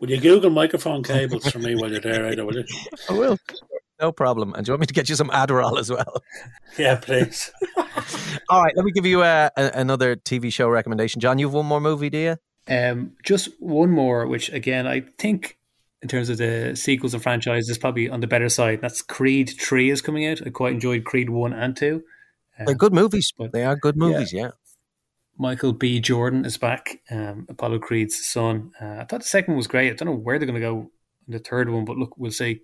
Will 0.00 0.10
you 0.10 0.20
Google 0.20 0.50
microphone 0.50 1.02
cables 1.02 1.50
for 1.50 1.58
me 1.58 1.74
while 1.74 1.90
you're 1.90 2.00
there, 2.00 2.26
either, 2.26 2.44
will 2.44 2.54
you? 2.54 2.64
I 3.10 3.12
will. 3.14 3.36
No 4.00 4.12
problem. 4.12 4.54
And 4.54 4.64
do 4.64 4.70
you 4.70 4.72
want 4.74 4.80
me 4.80 4.86
to 4.86 4.94
get 4.94 5.08
you 5.08 5.16
some 5.16 5.30
Adderall 5.30 5.78
as 5.78 5.90
well? 5.90 6.22
Yeah, 6.78 6.94
please. 6.96 7.50
All 8.48 8.62
right, 8.62 8.72
let 8.76 8.84
me 8.84 8.92
give 8.92 9.04
you 9.04 9.22
uh, 9.22 9.48
a, 9.56 9.70
another 9.74 10.14
TV 10.14 10.52
show 10.52 10.68
recommendation. 10.68 11.20
John, 11.20 11.40
you 11.40 11.46
have 11.46 11.54
one 11.54 11.66
more 11.66 11.80
movie, 11.80 12.08
do 12.08 12.18
you? 12.18 12.36
Um, 12.68 13.16
just 13.24 13.48
one 13.58 13.90
more, 13.90 14.26
which 14.28 14.48
again 14.52 14.86
I 14.86 15.00
think 15.18 15.58
in 16.02 16.08
terms 16.08 16.28
of 16.28 16.38
the 16.38 16.76
sequels 16.76 17.14
and 17.14 17.22
franchises, 17.22 17.68
is 17.68 17.78
probably 17.78 18.08
on 18.08 18.20
the 18.20 18.28
better 18.28 18.48
side. 18.48 18.80
That's 18.80 19.02
Creed 19.02 19.54
Three 19.58 19.90
is 19.90 20.00
coming 20.00 20.26
out. 20.26 20.46
I 20.46 20.50
quite 20.50 20.74
enjoyed 20.74 21.04
Creed 21.04 21.30
One 21.30 21.52
and 21.52 21.76
Two. 21.76 22.04
They're 22.64 22.74
good 22.74 22.92
movies, 22.92 23.32
but 23.36 23.52
they 23.52 23.64
are 23.64 23.76
good 23.76 23.96
movies. 23.96 24.32
Yeah. 24.32 24.50
Michael 25.36 25.72
B. 25.72 26.00
Jordan 26.00 26.44
is 26.44 26.56
back, 26.56 27.00
um, 27.10 27.46
Apollo 27.48 27.78
Creed's 27.78 28.26
son. 28.26 28.72
Uh, 28.80 28.96
I 29.00 29.04
thought 29.04 29.20
the 29.20 29.28
second 29.28 29.56
was 29.56 29.68
great. 29.68 29.92
I 29.92 29.94
don't 29.94 30.08
know 30.08 30.20
where 30.20 30.38
they're 30.38 30.46
going 30.46 30.60
to 30.60 30.66
go 30.66 30.90
in 31.28 31.32
the 31.32 31.38
third 31.38 31.70
one, 31.70 31.84
but 31.84 31.96
look, 31.96 32.18
we'll 32.18 32.32
see. 32.32 32.60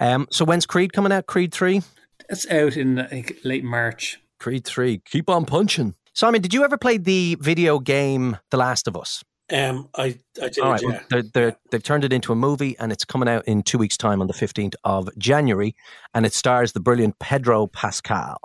Um, 0.00 0.26
so 0.30 0.44
when's 0.44 0.66
Creed 0.66 0.92
coming 0.92 1.12
out? 1.12 1.26
Creed 1.26 1.52
three. 1.52 1.82
It's 2.28 2.50
out 2.50 2.76
in 2.76 2.98
I 2.98 3.06
think 3.06 3.38
late 3.44 3.64
March. 3.64 4.20
Creed 4.38 4.64
three. 4.64 4.98
Keep 4.98 5.28
on 5.28 5.44
punching. 5.44 5.94
Simon, 6.12 6.42
did 6.42 6.52
you 6.52 6.64
ever 6.64 6.76
play 6.76 6.98
the 6.98 7.36
video 7.40 7.78
game 7.78 8.36
The 8.50 8.56
Last 8.56 8.88
of 8.88 8.96
Us? 8.96 9.22
Um, 9.52 9.88
I, 9.96 10.18
I 10.42 10.48
did. 10.48 10.58
All 10.58 10.72
right, 10.72 10.82
yeah. 10.82 10.88
well, 10.88 11.00
they're, 11.10 11.22
they're, 11.22 11.56
they've 11.70 11.82
turned 11.82 12.04
it 12.04 12.12
into 12.12 12.32
a 12.32 12.36
movie, 12.36 12.76
and 12.78 12.92
it's 12.92 13.04
coming 13.04 13.28
out 13.28 13.46
in 13.46 13.62
two 13.62 13.78
weeks' 13.78 13.96
time 13.96 14.20
on 14.20 14.26
the 14.26 14.34
fifteenth 14.34 14.74
of 14.84 15.08
January, 15.16 15.74
and 16.12 16.26
it 16.26 16.34
stars 16.34 16.72
the 16.72 16.80
brilliant 16.80 17.18
Pedro 17.18 17.66
Pascal, 17.66 18.38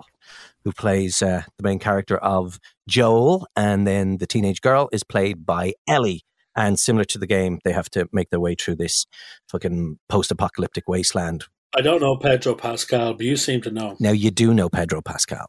who 0.63 0.72
plays 0.72 1.22
uh, 1.22 1.44
the 1.58 1.63
main 1.63 1.80
character 1.80 2.18
of 2.18 2.58
Joel, 2.88 3.46
and 3.56 3.86
then 3.86 4.18
the 4.18 4.28
teenage 4.28 4.62
girl 4.62 4.88
is 4.94 5.04
played 5.04 5.46
by 5.46 5.74
Ellie. 5.89 6.24
And 6.56 6.80
similar 6.80 7.04
to 7.06 7.18
the 7.18 7.28
game, 7.28 7.60
they 7.63 7.72
have 7.72 7.89
to 7.92 8.08
make 8.12 8.30
their 8.30 8.39
way 8.39 8.56
through 8.56 8.76
this 8.76 9.06
fucking 9.50 10.00
post-apocalyptic 10.10 10.88
wasteland. 10.88 11.46
I 11.76 11.82
don't 11.82 12.02
know 12.02 12.16
Pedro 12.16 12.54
Pascal, 12.54 13.13
but 13.16 13.26
you 13.26 13.36
seem 13.36 13.62
to 13.62 13.72
know. 13.72 13.96
Now 14.00 14.12
you 14.12 14.30
do 14.30 14.54
know 14.54 14.70
Pedro 14.70 15.02
Pascal. 15.02 15.48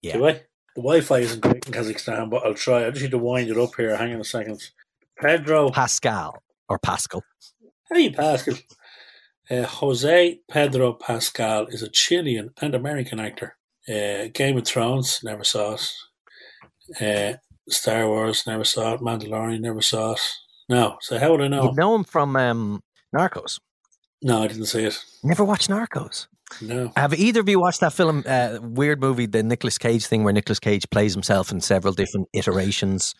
Yeah. 0.00 0.16
Do 0.16 0.26
I? 0.28 0.32
The 0.74 0.82
Wi-Fi 0.82 1.18
isn't 1.18 1.40
great 1.40 1.66
in 1.66 1.72
Kazakhstan, 1.72 2.30
but 2.30 2.44
I'll 2.44 2.54
try. 2.54 2.86
I 2.86 2.90
just 2.90 3.02
need 3.02 3.10
to 3.10 3.18
wind 3.18 3.50
it 3.50 3.58
up 3.58 3.74
here. 3.76 3.96
Hang 3.96 4.14
on 4.14 4.20
a 4.20 4.24
second. 4.24 4.62
Pedro 5.18 5.70
Pascal 5.70 6.42
or 6.68 6.78
Pascal. 6.78 7.22
Hey, 7.90 8.10
Pascal. 8.10 8.56
Uh, 9.50 9.62
Jose 9.62 10.40
Pedro 10.50 10.92
Pascal 10.92 11.66
is 11.66 11.82
a 11.82 11.88
Chilean 11.88 12.50
and 12.60 12.74
American 12.74 13.20
actor. 13.20 13.56
Uh, 13.88 14.28
Game 14.32 14.56
of 14.56 14.66
Thrones, 14.66 15.20
never 15.22 15.44
saw 15.44 15.76
it. 15.76 17.00
Uh, 17.00 17.38
Star 17.68 18.08
Wars, 18.08 18.44
never 18.46 18.64
saw 18.64 18.94
it. 18.94 19.00
Mandalorian, 19.00 19.60
never 19.60 19.80
saw 19.80 20.12
it. 20.12 20.20
No. 20.68 20.96
So 21.00 21.18
how 21.18 21.30
would 21.32 21.40
I 21.40 21.48
know? 21.48 21.64
You 21.64 21.72
know 21.74 21.94
him 21.94 22.04
from 22.04 22.36
um, 22.36 22.82
Narcos. 23.14 23.60
No, 24.22 24.42
I 24.42 24.46
didn't 24.48 24.66
see 24.66 24.84
it. 24.84 24.98
Never 25.22 25.44
watched 25.44 25.68
Narcos. 25.70 26.26
No. 26.60 26.92
Have 26.96 27.12
either 27.14 27.40
of 27.40 27.48
you 27.48 27.60
watched 27.60 27.80
that 27.80 27.92
film, 27.92 28.24
uh, 28.26 28.58
weird 28.62 29.00
movie, 29.00 29.26
the 29.26 29.42
Nicolas 29.42 29.78
Cage 29.78 30.06
thing, 30.06 30.24
where 30.24 30.32
Nicolas 30.32 30.58
Cage 30.60 30.88
plays 30.90 31.12
himself 31.12 31.50
in 31.50 31.60
several 31.60 31.92
different 31.92 32.28
iterations? 32.32 33.14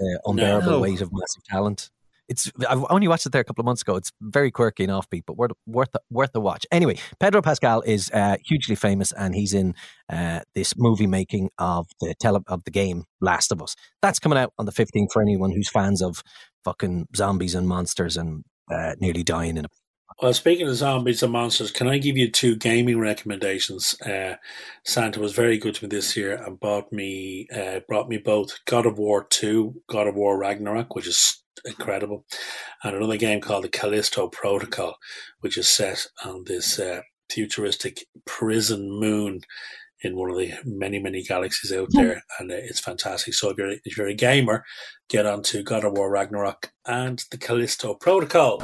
Uh, 0.00 0.30
unbearable 0.30 0.70
No. 0.70 0.80
weight 0.80 1.00
of 1.00 1.10
massive 1.12 1.44
talent. 1.44 1.90
It's 2.28 2.50
I've 2.66 2.84
only 2.88 3.08
watched 3.08 3.26
it 3.26 3.32
there 3.32 3.42
a 3.42 3.44
couple 3.44 3.60
of 3.62 3.66
months 3.66 3.82
ago. 3.82 3.96
It's 3.96 4.10
very 4.22 4.50
quirky 4.50 4.84
and 4.84 4.92
offbeat, 4.92 5.24
but 5.26 5.36
worth 5.36 5.50
worth 5.66 5.90
worth 6.08 6.30
a 6.34 6.40
watch. 6.40 6.64
Anyway, 6.70 6.96
Pedro 7.20 7.42
Pascal 7.42 7.82
is 7.82 8.10
uh, 8.14 8.36
hugely 8.42 8.76
famous, 8.76 9.12
and 9.12 9.34
he's 9.34 9.52
in 9.52 9.74
uh, 10.08 10.40
this 10.54 10.74
movie 10.78 11.08
making 11.08 11.50
of 11.58 11.88
the 12.00 12.14
tele- 12.20 12.44
of 12.46 12.62
the 12.64 12.70
game 12.70 13.04
Last 13.20 13.50
of 13.52 13.60
Us. 13.60 13.74
That's 14.00 14.18
coming 14.20 14.38
out 14.38 14.54
on 14.58 14.64
the 14.66 14.72
fifteenth 14.72 15.12
for 15.12 15.20
anyone 15.20 15.50
who's 15.50 15.68
fans 15.68 16.00
of 16.00 16.22
fucking 16.64 17.08
zombies 17.14 17.54
and 17.54 17.68
monsters 17.68 18.16
and 18.16 18.44
uh, 18.70 18.94
nearly 19.00 19.22
dying 19.22 19.56
in 19.56 19.64
a 19.64 19.68
Well, 20.20 20.32
speaking 20.34 20.68
of 20.68 20.76
zombies 20.76 21.22
and 21.22 21.32
monsters, 21.32 21.70
can 21.70 21.88
I 21.88 21.98
give 21.98 22.16
you 22.16 22.30
two 22.30 22.56
gaming 22.56 22.98
recommendations? 22.98 24.00
Uh, 24.00 24.36
Santa 24.84 25.20
was 25.20 25.32
very 25.32 25.58
good 25.58 25.74
to 25.76 25.84
me 25.84 25.88
this 25.88 26.16
year 26.16 26.34
and 26.34 26.60
bought 26.60 26.92
me, 26.92 27.48
uh, 27.54 27.80
brought 27.88 28.08
me 28.08 28.18
both 28.18 28.58
God 28.66 28.86
of 28.86 28.98
War 28.98 29.26
Two, 29.30 29.82
God 29.88 30.06
of 30.06 30.14
War 30.14 30.38
Ragnarok, 30.38 30.94
which 30.94 31.06
is 31.06 31.42
incredible, 31.64 32.24
and 32.82 32.96
another 32.96 33.16
game 33.16 33.40
called 33.40 33.64
the 33.64 33.68
Callisto 33.68 34.28
Protocol, 34.28 34.96
which 35.40 35.56
is 35.58 35.68
set 35.68 36.06
on 36.24 36.44
this 36.44 36.78
uh, 36.78 37.02
futuristic 37.30 38.06
prison 38.26 38.90
moon 38.90 39.40
in 40.02 40.16
one 40.16 40.30
of 40.30 40.36
the 40.36 40.52
many 40.64 40.98
many 40.98 41.22
galaxies 41.22 41.72
out 41.72 41.88
there, 41.92 42.22
and 42.38 42.50
it's 42.50 42.80
fantastic. 42.80 43.34
So 43.34 43.50
if 43.50 43.58
you're 43.58 43.74
if 43.84 43.96
you're 43.96 44.08
a 44.08 44.14
gamer, 44.14 44.64
get 45.08 45.26
onto 45.26 45.62
God 45.62 45.84
of 45.84 45.92
War 45.92 46.10
Ragnarok 46.10 46.72
and 46.86 47.24
the 47.30 47.38
Callisto 47.38 47.94
Protocol. 47.94 48.58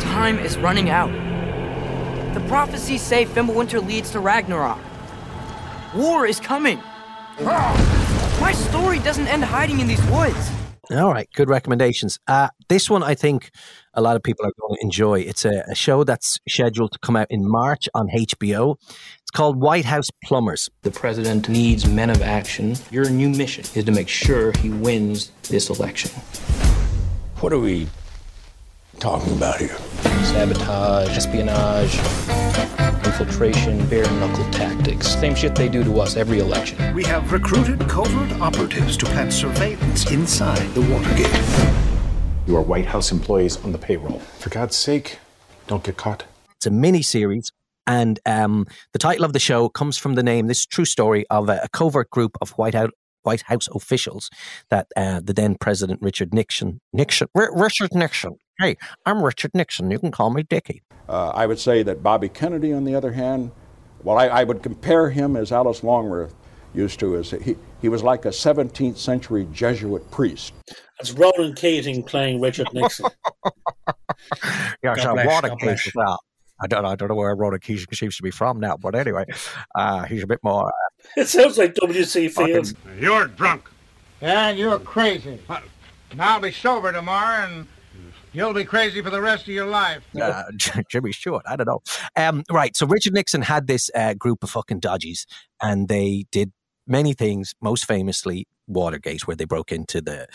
Time 0.00 0.38
is 0.38 0.56
running 0.58 0.90
out. 0.90 1.12
The 2.34 2.40
prophecies 2.48 3.02
say 3.02 3.24
Fimbulwinter 3.24 3.86
leads 3.86 4.10
to 4.10 4.20
Ragnarok. 4.20 4.78
War 5.94 6.26
is 6.26 6.38
coming. 6.38 6.80
My 7.40 8.52
story 8.52 8.98
doesn't 8.98 9.26
end 9.26 9.44
hiding 9.44 9.80
in 9.80 9.86
these 9.86 10.04
woods. 10.06 10.50
All 10.90 11.12
right, 11.12 11.28
good 11.34 11.48
recommendations. 11.48 12.20
Uh, 12.28 12.48
this 12.68 12.88
one, 12.88 13.02
I 13.02 13.16
think 13.16 13.50
a 13.94 14.00
lot 14.00 14.14
of 14.14 14.22
people 14.22 14.46
are 14.46 14.52
going 14.60 14.76
to 14.76 14.84
enjoy. 14.84 15.18
It's 15.18 15.44
a, 15.44 15.64
a 15.68 15.74
show 15.74 16.04
that's 16.04 16.38
scheduled 16.48 16.92
to 16.92 16.98
come 17.00 17.16
out 17.16 17.26
in 17.28 17.48
March 17.48 17.88
on 17.92 18.06
HBO. 18.08 18.76
It's 19.20 19.32
called 19.32 19.60
White 19.60 19.84
House 19.84 20.10
Plumbers. 20.22 20.70
The 20.82 20.92
president 20.92 21.48
needs 21.48 21.88
men 21.88 22.08
of 22.08 22.22
action. 22.22 22.76
Your 22.92 23.10
new 23.10 23.28
mission 23.28 23.64
is 23.74 23.84
to 23.84 23.90
make 23.90 24.08
sure 24.08 24.52
he 24.58 24.70
wins 24.70 25.32
this 25.48 25.70
election. 25.70 26.12
What 27.40 27.52
are 27.52 27.58
we 27.58 27.88
talking 29.00 29.32
about 29.32 29.58
here? 29.58 29.76
Sabotage, 30.22 31.16
espionage, 31.16 31.96
infiltration, 33.18 33.86
bare 33.88 34.10
knuckle 34.12 34.44
tactics. 34.50 35.08
Same 35.08 35.34
shit 35.34 35.54
they 35.54 35.68
do 35.68 35.82
to 35.82 36.00
us 36.00 36.16
every 36.16 36.38
election. 36.38 36.94
We 36.94 37.02
have 37.04 37.32
recruited 37.32 37.80
covert 37.88 38.30
operatives 38.40 38.96
to 38.98 39.06
plant 39.06 39.32
surveillance 39.32 40.10
inside 40.10 40.68
the 40.74 40.82
Watergate. 40.82 41.32
You 42.46 42.56
are 42.56 42.62
White 42.62 42.84
House 42.84 43.12
employees 43.12 43.56
on 43.64 43.72
the 43.72 43.78
payroll. 43.78 44.18
For 44.38 44.50
God's 44.50 44.76
sake, 44.76 45.18
don't 45.66 45.82
get 45.82 45.96
caught. 45.96 46.24
It's 46.56 46.66
a 46.66 46.70
mini 46.70 47.00
series. 47.00 47.50
And 47.86 48.20
um, 48.26 48.66
the 48.92 48.98
title 48.98 49.24
of 49.24 49.32
the 49.32 49.38
show 49.38 49.70
comes 49.70 49.96
from 49.96 50.14
the 50.14 50.22
name, 50.22 50.48
this 50.48 50.66
true 50.66 50.84
story 50.84 51.24
of 51.30 51.48
a, 51.48 51.60
a 51.62 51.68
covert 51.70 52.10
group 52.10 52.36
of 52.42 52.50
White 52.50 52.74
House, 52.74 52.90
White 53.22 53.42
House 53.42 53.66
officials 53.74 54.28
that 54.68 54.88
uh, 54.94 55.20
the 55.24 55.32
then 55.32 55.56
President 55.58 56.02
Richard 56.02 56.34
Nixon, 56.34 56.80
Nixon, 56.92 57.28
R- 57.34 57.50
Richard 57.54 57.94
Nixon. 57.94 58.36
Hey, 58.58 58.76
I'm 59.06 59.22
Richard 59.22 59.52
Nixon. 59.54 59.90
You 59.90 59.98
can 59.98 60.10
call 60.10 60.30
me 60.30 60.42
Dickie. 60.42 60.82
Uh, 61.16 61.30
I 61.30 61.46
would 61.46 61.58
say 61.58 61.82
that 61.82 62.02
Bobby 62.02 62.28
Kennedy, 62.28 62.74
on 62.74 62.84
the 62.84 62.94
other 62.94 63.12
hand, 63.12 63.50
well, 64.02 64.18
I, 64.18 64.26
I 64.26 64.44
would 64.44 64.62
compare 64.62 65.08
him 65.08 65.34
as 65.34 65.50
Alice 65.50 65.82
Longworth 65.82 66.34
used 66.74 67.00
to. 67.00 67.16
As 67.16 67.30
he, 67.30 67.56
he 67.80 67.88
was 67.88 68.02
like 68.02 68.26
a 68.26 68.28
17th 68.28 68.98
century 68.98 69.48
Jesuit 69.50 70.10
priest. 70.10 70.52
That's 70.98 71.12
Ronan 71.12 71.54
Keating 71.54 72.02
playing 72.02 72.40
Richard 72.42 72.68
Nixon. 72.74 73.06
Yeah, 74.82 74.96
God 74.96 75.02
so 75.02 75.12
bless, 75.12 75.26
Warren 75.26 75.48
God 75.50 75.58
bless. 75.60 75.82
Keating, 75.82 76.02
well, 76.04 76.18
I 76.60 76.66
don't, 76.66 76.84
I 76.84 76.96
don't 76.96 77.08
know 77.08 77.14
where 77.14 77.34
Ronan 77.34 77.60
Keating 77.60 77.86
seems 77.92 78.16
to 78.16 78.22
be 78.22 78.30
from 78.30 78.58
now, 78.58 78.76
but 78.76 78.94
anyway, 78.94 79.24
uh, 79.74 80.04
he's 80.04 80.22
a 80.22 80.26
bit 80.26 80.40
more. 80.42 80.66
Uh, 80.66 80.72
It 81.16 81.28
sounds 81.28 81.56
like 81.58 81.74
W.C. 81.74 82.28
Fields. 82.28 82.74
You're 82.98 83.26
drunk. 83.28 83.70
Yeah, 84.20 84.50
you're 84.50 84.78
crazy. 84.80 85.38
And 86.10 86.20
I'll 86.20 86.40
be 86.40 86.50
sober 86.50 86.92
tomorrow, 86.92 87.46
and 87.46 87.66
you'll 88.36 88.52
be 88.52 88.64
crazy 88.64 89.00
for 89.00 89.10
the 89.10 89.20
rest 89.20 89.44
of 89.44 89.48
your 89.48 89.66
life. 89.66 90.04
uh, 90.20 90.44
Jimmy 90.90 91.12
Stewart. 91.12 91.42
I 91.48 91.56
don't 91.56 91.66
know. 91.66 91.80
Um, 92.14 92.44
right. 92.50 92.76
So 92.76 92.86
Richard 92.86 93.14
Nixon 93.14 93.42
had 93.42 93.66
this 93.66 93.90
uh, 93.94 94.14
group 94.14 94.44
of 94.44 94.50
fucking 94.50 94.80
dodgies, 94.80 95.24
and 95.62 95.88
they 95.88 96.26
did 96.30 96.52
many 96.86 97.14
things. 97.14 97.54
Most 97.62 97.86
famously, 97.86 98.46
Watergate, 98.66 99.26
where 99.26 99.36
they 99.36 99.46
broke 99.46 99.72
into 99.72 100.02
the 100.02 100.26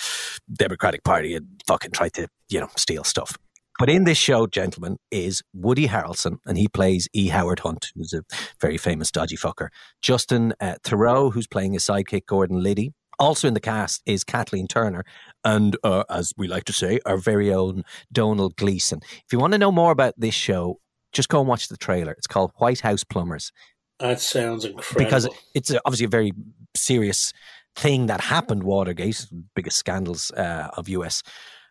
Democratic 0.51 1.03
Party 1.03 1.35
and 1.35 1.47
fucking 1.67 1.91
tried 1.91 2.13
to, 2.13 2.27
you 2.49 2.59
know, 2.59 2.69
steal 2.75 3.03
stuff. 3.03 3.37
But 3.79 3.89
in 3.89 4.03
this 4.03 4.17
show, 4.17 4.47
gentlemen, 4.47 4.97
is 5.09 5.41
Woody 5.53 5.87
Harrelson, 5.87 6.37
and 6.45 6.57
he 6.57 6.67
plays 6.67 7.07
E. 7.13 7.29
Howard 7.29 7.59
Hunt, 7.59 7.91
who's 7.95 8.13
a 8.13 8.23
very 8.59 8.77
famous 8.77 9.11
dodgy 9.11 9.37
fucker. 9.37 9.69
Justin 10.01 10.53
uh, 10.59 10.75
Theroux, 10.83 11.33
who's 11.33 11.47
playing 11.47 11.73
his 11.73 11.83
sidekick 11.83 12.25
Gordon 12.25 12.61
Liddy. 12.61 12.93
Also 13.21 13.47
in 13.47 13.53
the 13.53 13.60
cast 13.60 14.01
is 14.07 14.23
Kathleen 14.23 14.67
Turner, 14.67 15.05
and 15.45 15.77
uh, 15.84 16.03
as 16.10 16.34
we 16.38 16.47
like 16.47 16.63
to 16.65 16.73
say, 16.73 16.99
our 17.05 17.17
very 17.17 17.53
own 17.53 17.84
Domhnall 18.12 18.49
Gleeson. 18.49 18.99
If 19.03 19.31
you 19.31 19.38
want 19.38 19.53
to 19.53 19.60
know 19.60 19.71
more 19.71 19.91
about 19.91 20.15
this 20.17 20.34
show, 20.34 20.79
just 21.13 21.29
go 21.29 21.39
and 21.39 21.47
watch 21.47 21.67
the 21.67 21.77
trailer. 21.77 22.13
It's 22.13 22.25
called 22.25 22.51
White 22.57 22.79
House 22.79 23.03
Plumbers 23.03 23.51
That 23.99 24.19
sounds 24.19 24.65
incredible. 24.65 25.05
because 25.05 25.29
it's 25.53 25.71
obviously 25.86 26.05
a 26.05 26.10
very 26.10 26.31
serious 26.75 27.31
thing 27.75 28.08
that 28.08 28.21
happened. 28.21 28.63
Watergate, 28.63 29.27
biggest 29.56 29.77
scandals 29.77 30.31
uh, 30.31 30.69
of 30.75 30.89
U.S. 30.89 31.21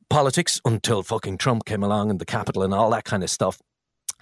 politics 0.09 0.61
until 0.65 1.03
fucking 1.03 1.39
Trump 1.39 1.65
came 1.65 1.83
along 1.83 2.11
and 2.11 2.21
the 2.21 2.27
Capitol 2.27 2.63
and 2.63 2.73
all 2.73 2.91
that 2.91 3.05
kind 3.05 3.25
of 3.25 3.31
stuff. 3.31 3.59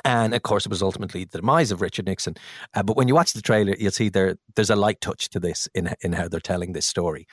And 0.05 0.35
of 0.35 0.43
course, 0.43 0.65
it 0.65 0.71
was 0.71 0.83
ultimately 0.83 1.25
the 1.25 1.39
demise 1.39 1.71
of 1.71 1.81
Richard 1.81 2.07
Nixon. 2.07 2.37
Uh, 2.75 2.83
but 2.83 2.97
when 2.97 3.09
you 3.09 3.15
watch 3.15 3.33
the 3.33 3.43
trailer, 3.43 3.75
you'll 3.79 3.91
see 3.91 4.09
there 4.09 4.37
there's 4.55 4.71
a 4.71 4.77
light 4.77 5.01
touch 5.01 5.29
to 5.31 5.41
this 5.41 5.69
in 5.75 5.93
in 6.03 6.13
how 6.13 6.29
they're 6.29 6.41
telling 6.41 6.73
this 6.73 6.87
story. 6.87 7.27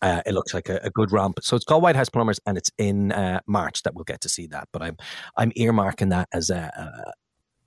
Uh, 0.00 0.22
it 0.26 0.32
looks 0.32 0.54
like 0.54 0.68
a, 0.68 0.78
a 0.82 0.90
good 0.90 1.10
romp. 1.10 1.40
So 1.42 1.56
it's 1.56 1.64
called 1.64 1.82
White 1.82 1.96
House 1.96 2.08
Plumbers, 2.08 2.38
and 2.46 2.56
it's 2.56 2.70
in 2.78 3.12
uh, 3.12 3.40
March 3.46 3.82
that 3.82 3.94
we'll 3.94 4.04
get 4.04 4.20
to 4.22 4.28
see 4.28 4.46
that. 4.48 4.68
But 4.72 4.82
I'm 4.82 4.96
I'm 5.36 5.50
earmarking 5.52 6.10
that 6.10 6.28
as 6.32 6.50
a, 6.50 6.70
a, 6.76 7.12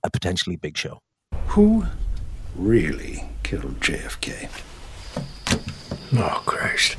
a 0.04 0.10
potentially 0.10 0.56
big 0.56 0.76
show. 0.76 1.00
Who 1.48 1.84
really 2.56 3.24
killed 3.42 3.80
JFK? 3.80 4.48
Oh, 6.14 6.42
Christ. 6.44 6.96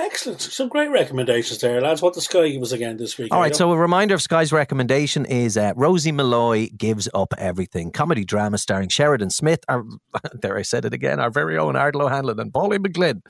Excellent. 0.00 0.40
Some 0.40 0.68
great 0.68 0.88
recommendations 0.88 1.60
there, 1.60 1.78
lads. 1.78 2.00
What 2.00 2.14
the 2.14 2.22
Sky 2.22 2.48
give 2.48 2.62
us 2.62 2.72
again 2.72 2.96
this 2.96 3.18
week? 3.18 3.34
All 3.34 3.40
right, 3.40 3.54
so 3.54 3.70
a 3.70 3.76
reminder 3.76 4.14
of 4.14 4.22
Sky's 4.22 4.50
recommendation 4.50 5.26
is 5.26 5.58
uh, 5.58 5.74
Rosie 5.76 6.10
Molloy 6.10 6.70
Gives 6.74 7.06
Up 7.12 7.34
Everything, 7.36 7.90
comedy 7.90 8.24
drama 8.24 8.56
starring 8.56 8.88
Sheridan 8.88 9.28
Smith, 9.28 9.60
our, 9.68 9.84
there 10.32 10.56
I 10.56 10.62
said 10.62 10.86
it 10.86 10.94
again, 10.94 11.20
our 11.20 11.30
very 11.30 11.58
own 11.58 11.74
Ardal 11.74 12.02
O'Hanlon 12.02 12.40
and 12.40 12.52
Pauline 12.52 12.82
McLynn, 12.82 13.20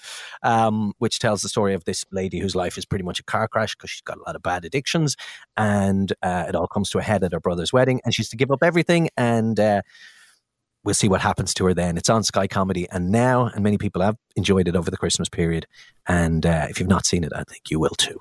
um, 0.45 0.93
which 0.99 1.19
tells 1.19 1.43
the 1.43 1.49
story 1.49 1.75
of 1.75 1.85
this 1.85 2.05
lady 2.13 2.39
whose 2.39 2.55
life 2.55 2.79
is 2.79 2.85
pretty 2.85 3.05
much 3.05 3.19
a 3.19 3.25
car 3.25 3.49
crash 3.49 3.75
because 3.75 3.91
she's 3.91 4.03
got 4.03 4.19
a 4.19 4.23
lot 4.23 4.37
of 4.37 4.43
bad 4.43 4.65
addictions, 4.65 5.17
and 5.57 6.13
uh, 6.23 6.45
it 6.49 6.55
all 6.55 6.69
comes 6.69 6.89
to 6.91 6.99
a 6.99 7.03
head 7.03 7.25
at 7.25 7.33
her 7.33 7.41
brother's 7.41 7.73
wedding, 7.73 8.01
and 8.05 8.15
she's 8.15 8.29
to 8.29 8.37
give 8.37 8.53
up 8.53 8.63
everything, 8.63 9.09
and 9.17 9.59
uh, 9.59 9.83
we'll 10.91 10.95
see 10.97 11.09
what 11.09 11.21
happens 11.21 11.55
to 11.55 11.65
her 11.67 11.73
then. 11.73 11.97
It's 11.97 12.11
on 12.11 12.25
Sky 12.25 12.49
Comedy, 12.49 12.89
and 12.91 13.13
now, 13.13 13.47
and 13.47 13.63
many 13.63 13.79
people 13.79 14.03
have 14.03 14.17
enjoyed 14.35 14.67
it 14.67 14.75
over 14.75 14.91
the 14.91 14.97
Christmas 14.97 15.29
period, 15.29 15.69
and 16.09 16.45
uh, 16.45 16.67
if 16.69 16.81
you've 16.81 16.89
not 16.89 17.07
seen 17.07 17.23
it, 17.23 17.31
I 17.33 17.45
think 17.45 17.71
you 17.71 17.79
will 17.79 17.95
too. 17.97 18.19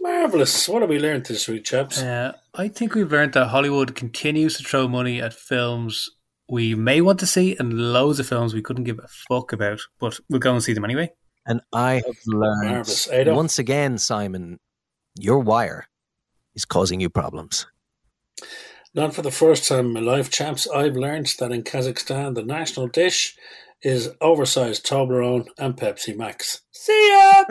Marvellous. 0.00 0.66
What 0.66 0.80
have 0.80 0.88
we 0.88 0.98
learned 0.98 1.26
this 1.26 1.46
week, 1.46 1.64
chaps? 1.64 2.00
Uh, 2.00 2.32
I 2.54 2.68
think 2.68 2.94
we've 2.94 3.12
learned 3.12 3.34
that 3.34 3.48
Hollywood 3.48 3.94
continues 3.94 4.56
to 4.56 4.64
throw 4.64 4.88
money 4.88 5.20
at 5.20 5.34
films 5.34 6.08
we 6.48 6.74
may 6.74 7.02
want 7.02 7.20
to 7.20 7.26
see 7.26 7.54
and 7.58 7.92
loads 7.92 8.18
of 8.18 8.26
films 8.26 8.54
we 8.54 8.62
couldn't 8.62 8.84
give 8.84 8.98
a 8.98 9.08
fuck 9.28 9.52
about, 9.52 9.80
but 10.00 10.18
we'll 10.30 10.40
go 10.40 10.52
and 10.54 10.62
see 10.62 10.72
them 10.72 10.84
anyway. 10.86 11.10
And 11.46 11.60
I 11.74 11.94
have 12.06 12.16
learned 12.26 12.70
Marvellous. 12.86 13.08
Once 13.26 13.58
again, 13.58 13.98
Simon, 13.98 14.58
your 15.18 15.40
wire 15.40 15.86
is 16.54 16.64
causing 16.64 17.00
you 17.00 17.10
problems. 17.10 17.66
Not 18.94 19.12
for 19.12 19.22
the 19.22 19.32
first 19.32 19.66
time 19.66 19.86
in 19.86 19.92
my 19.92 20.00
life, 20.00 20.30
chaps, 20.30 20.68
I've 20.68 20.94
learned 20.94 21.34
that 21.40 21.50
in 21.50 21.64
Kazakhstan 21.64 22.36
the 22.36 22.44
national 22.44 22.86
dish 22.86 23.36
is 23.82 24.10
oversized 24.20 24.86
Toblerone 24.86 25.46
and 25.58 25.76
Pepsi 25.76 26.16
Max. 26.16 26.62
See 26.70 27.08
ya! 27.10 27.44